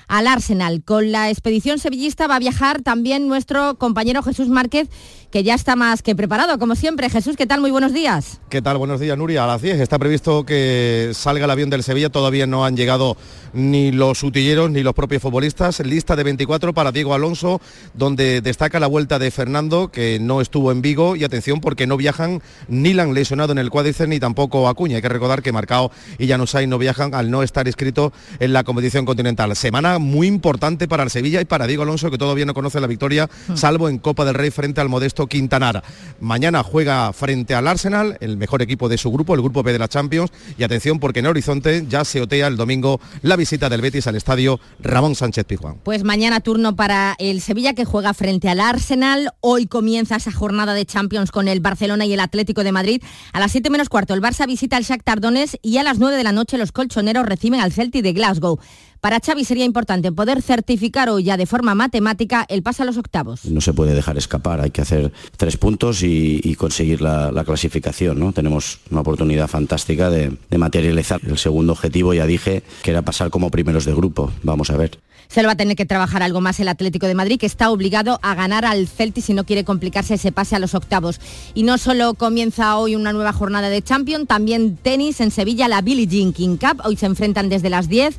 al 0.09 0.27
Arsenal. 0.27 0.83
Con 0.83 1.13
la 1.13 1.31
expedición 1.31 1.79
sevillista 1.79 2.27
va 2.27 2.37
a 2.37 2.41
viajar 2.41 2.83
también 2.83 3.29
nuestro 3.29 3.79
compañero 3.79 4.25
Jesús 4.25 4.49
Márquez, 4.49 4.89
que 5.31 5.43
ya 5.43 5.55
está 5.55 5.77
más 5.77 6.03
que 6.03 6.17
preparado, 6.17 6.59
como 6.59 6.75
siempre. 6.75 7.11
Jesús, 7.11 7.37
¿qué 7.37 7.47
tal? 7.47 7.61
Muy 7.61 7.71
buenos 7.71 7.93
días. 7.93 8.41
¿Qué 8.49 8.63
tal? 8.63 8.79
Buenos 8.79 9.01
días, 9.01 9.17
Nuria. 9.17 9.45
A 9.45 9.47
las 9.47 9.63
10 9.63 9.81
está 9.81 9.99
previsto 9.99 10.45
que 10.45 11.11
salga 11.15 11.45
el 11.45 11.51
avión 11.51 11.71
del 11.71 11.83
Sevilla. 11.83 12.09
Todavía 12.09 12.47
no 12.47 12.65
han 12.65 12.77
llegado 12.77 13.17
ni 13.53 13.93
los 13.93 14.23
utilleros 14.23 14.71
ni 14.71 14.83
los 14.83 14.95
propios 14.95 15.23
futbolistas. 15.23 15.81
Lista 15.81 16.17
de 16.17 16.25
24 16.25 16.73
para 16.73 16.93
Diego 16.93 17.15
Alonso, 17.15 17.61
donde 17.95 18.41
destaca 18.41 18.81
la 18.81 18.87
vuelta 18.87 19.19
de 19.19 19.31
Fernando, 19.31 19.89
que 19.89 20.19
no 20.21 20.41
estuvo 20.41 20.73
en 20.73 20.81
Vigo. 20.81 21.17
Y 21.17 21.25
atención, 21.25 21.61
porque 21.61 21.87
no 21.87 21.97
viajan 21.97 22.43
ni 22.69 22.99
han 22.99 23.13
lesionado 23.13 23.53
en 23.53 23.59
el 23.59 23.71
cuádriceps 23.71 24.09
ni 24.09 24.19
tampoco 24.19 24.69
Acuña. 24.69 24.97
Hay 24.97 25.03
que 25.03 25.09
recordar 25.09 25.43
que 25.43 25.53
Marcao 25.53 25.91
y 26.19 26.27
Janusay 26.27 26.67
no 26.67 26.79
viajan 26.79 27.15
al 27.15 27.31
no 27.31 27.43
estar 27.43 27.67
inscrito 27.67 28.13
en 28.41 28.53
la 28.53 28.65
competición 28.65 29.05
continental. 29.05 29.55
Semana 29.57 29.99
muy 29.99 30.27
importante 30.27 30.89
para 30.89 31.03
el 31.03 31.11
Sevilla 31.11 31.41
y 31.41 31.45
para 31.45 31.67
Diego 31.67 31.83
Alonso, 31.83 32.11
que 32.11 32.19
todavía 32.19 32.47
no 32.47 32.55
conoce 32.55 32.81
la 32.81 32.87
victoria, 32.87 33.29
hmm. 33.49 33.57
salvo 33.57 33.89
en 33.89 33.99
Copa 33.99 34.25
del 34.25 34.35
Rey 34.35 34.51
frente 34.51 34.81
al 34.81 34.89
modesto 34.89 35.18
Quintanar. 35.27 35.83
Mañana 36.21 36.63
juega 36.63 37.13
frente 37.13 37.55
al 37.55 37.67
Arsenal, 37.67 38.17
el 38.21 38.37
mejor 38.37 38.63
equipo 38.63 38.89
de 38.89 38.99
su 38.99 39.11
grupo, 39.11 39.35
el 39.35 39.43
grupo 39.43 39.63
P 39.63 39.73
de 39.73 39.79
la 39.79 39.89
Champions. 39.89 40.31
Y 40.57 40.63
atención 40.63 40.99
porque 40.99 41.21
en 41.21 41.27
Horizonte 41.27 41.85
ya 41.89 42.05
se 42.05 42.21
otea 42.21 42.47
el 42.47 42.57
domingo 42.57 43.01
la 43.23 43.37
visita 43.37 43.69
del 43.69 43.81
Betis 43.81 44.07
al 44.07 44.17
estadio 44.17 44.61
Ramón 44.81 45.15
Sánchez 45.15 45.45
Pizjuán. 45.45 45.77
Pues 45.83 46.05
mañana 46.05 46.41
turno 46.41 46.77
para 46.77 47.15
el 47.19 47.41
Sevilla 47.41 47.75
que 47.75 47.85
juega 47.85 48.15
frente 48.15 48.49
al 48.49 48.61
Arsenal. 48.61 49.33
Hoy 49.41 49.67
comienza 49.67 50.17
esa 50.17 50.33
jornada 50.33 50.75
de 50.75 50.87
Champions 50.87 51.31
con 51.31 51.49
el 51.49 51.61
Barcelona 51.61 52.07
y 52.07 52.13
el 52.13 52.21
Atlético 52.21 52.65
de 52.65 52.73
Madrid. 52.73 53.03
A 53.33 53.41
las 53.41 53.53
7 53.53 53.71
menos 53.71 53.89
cuarto 53.89 54.15
el 54.15 54.23
Barça 54.23 54.47
visita 54.47 54.77
al 54.77 54.85
Shakhtar 54.85 55.21
Donetsk 55.21 55.57
y 55.63 55.79
a 55.79 55.83
las 55.83 55.99
9 55.99 56.17
de 56.17 56.25
la 56.25 56.33
noche 56.33 56.59
los 56.59 56.73
colchoneros 56.73 57.27
reciben 57.27 57.61
al 57.61 57.73
Celtic 57.73 58.03
de 58.03 58.13
Glasgow. 58.13 58.59
Para 59.01 59.21
Xavi 59.21 59.45
sería 59.45 59.65
importante 59.65 60.11
poder 60.11 60.43
certificar 60.43 61.09
hoy 61.09 61.25
ya 61.25 61.37
de 61.37 61.47
forma 61.47 61.75
matemática 61.77 62.45
el 62.49 62.63
pase 62.63 62.83
a 62.83 62.87
los 62.87 62.97
octavos. 62.97 63.45
No 63.45 63.61
se 63.61 63.73
puede 63.73 63.95
dejar 63.95 64.19
escapar, 64.19 64.61
hay 64.61 64.71
que 64.71 64.83
hacer 64.83 65.13
tres 65.37 65.57
puntos 65.57 66.03
y, 66.03 66.57
conseguir 66.59 67.01
la, 67.01 67.45
clasificación. 67.45 68.19
¿no? 68.19 68.33
Tenemos 68.33 68.81
una 68.91 69.03
oportunidad 69.03 69.47
fantástica 69.47 70.11
de, 70.11 70.37
de 70.51 70.59
materializar 70.59 71.21
el 71.25 71.39
segundo 71.39 71.73
objetivo, 71.73 72.13
ya 72.13 72.27
dije, 72.27 72.65
que 72.83 72.91
era 72.91 73.03
pasar 73.03 73.31
como 73.31 73.51
primeros 73.51 73.85
de 73.85 73.95
grupo. 73.95 74.33
Vamos 74.43 74.71
a 74.71 74.77
ver. 74.77 74.99
Se 75.29 75.43
lo 75.43 75.47
va 75.47 75.53
a 75.53 75.57
tener 75.57 75.77
que 75.77 75.87
trabajar 75.87 76.23
algo 76.23 76.41
más 76.41 76.59
el 76.59 76.69
Atlético 76.69 77.07
de 77.07 77.15
Madrid, 77.15 77.39
que 77.39 77.47
está 77.47 77.71
obligado 77.71 78.19
a 78.23 78.35
ganar 78.35 78.65
al 78.65 78.89
Celtic 78.89 79.23
si 79.23 79.35
no 79.35 79.45
quiere 79.45 79.63
complicarse 79.63 80.15
ese 80.15 80.33
pase 80.33 80.57
a 80.57 80.59
los 80.59 80.75
octavos. 80.75 81.21
Y 81.55 81.63
no 81.63 81.79
solo 81.79 82.15
comienza 82.15 82.77
hoy 82.79 82.97
una 82.97 83.13
nueva 83.13 83.33
jornada 83.33 83.69
de 83.69 83.83
Champions, 83.83 84.27
también 84.27 84.77
tenis 84.77 85.21
en 85.21 85.31
Sevilla, 85.31 85.69
la 85.69 85.83
Billie 85.83 86.07
Jean 86.07 86.33
King 86.33 86.57
Cup. 86.57 86.81
Hoy 86.85 86.97
se 86.97 87.07
enfrentan 87.07 87.49
desde 87.49 87.71
las 87.71 87.89
10 87.89 88.17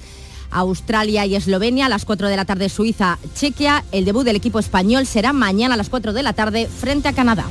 Australia 0.51 1.25
y 1.25 1.35
Eslovenia, 1.35 1.87
a 1.87 1.89
las 1.89 2.05
4 2.05 2.27
de 2.27 2.35
la 2.35 2.45
tarde 2.45 2.69
Suiza, 2.69 3.19
Chequia. 3.35 3.83
El 3.91 4.05
debut 4.05 4.23
del 4.23 4.35
equipo 4.35 4.59
español 4.59 5.05
será 5.05 5.33
mañana 5.33 5.75
a 5.75 5.77
las 5.77 5.89
4 5.89 6.13
de 6.13 6.23
la 6.23 6.33
tarde 6.33 6.67
frente 6.67 7.07
a 7.07 7.13
Canadá. 7.13 7.45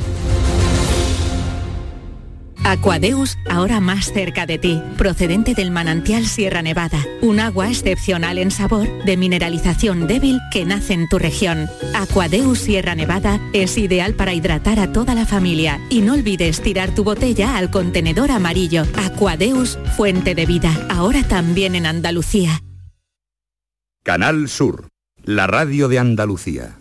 Aquadeus, 2.69 3.39
ahora 3.49 3.81
más 3.81 4.13
cerca 4.13 4.45
de 4.45 4.59
ti, 4.59 4.83
procedente 4.99 5.55
del 5.55 5.71
manantial 5.71 6.27
Sierra 6.27 6.61
Nevada, 6.61 7.03
un 7.23 7.41
agua 7.41 7.71
excepcional 7.71 8.37
en 8.37 8.51
sabor, 8.51 8.87
de 9.05 9.17
mineralización 9.17 10.07
débil 10.07 10.39
que 10.53 10.67
nace 10.67 10.93
en 10.93 11.09
tu 11.09 11.19
región. 11.19 11.71
Aquadeus 11.95 12.59
Sierra 12.59 12.95
Nevada 12.95 13.41
es 13.55 13.79
ideal 13.79 14.13
para 14.13 14.35
hidratar 14.35 14.81
a 14.81 14.93
toda 14.93 15.15
la 15.15 15.25
familia 15.25 15.81
y 15.89 16.03
no 16.03 16.13
olvides 16.13 16.61
tirar 16.61 16.95
tu 16.95 17.05
botella 17.05 17.57
al 17.57 17.71
contenedor 17.71 18.31
amarillo. 18.31 18.85
Aquadeus, 18.97 19.79
fuente 19.97 20.35
de 20.35 20.45
vida, 20.45 20.71
ahora 20.91 21.23
también 21.23 21.75
en 21.75 21.87
Andalucía. 21.87 22.61
Canal 24.09 24.49
Sur, 24.49 24.89
la 25.23 25.47
radio 25.47 25.87
de 25.87 25.99
Andalucía. 25.99 26.79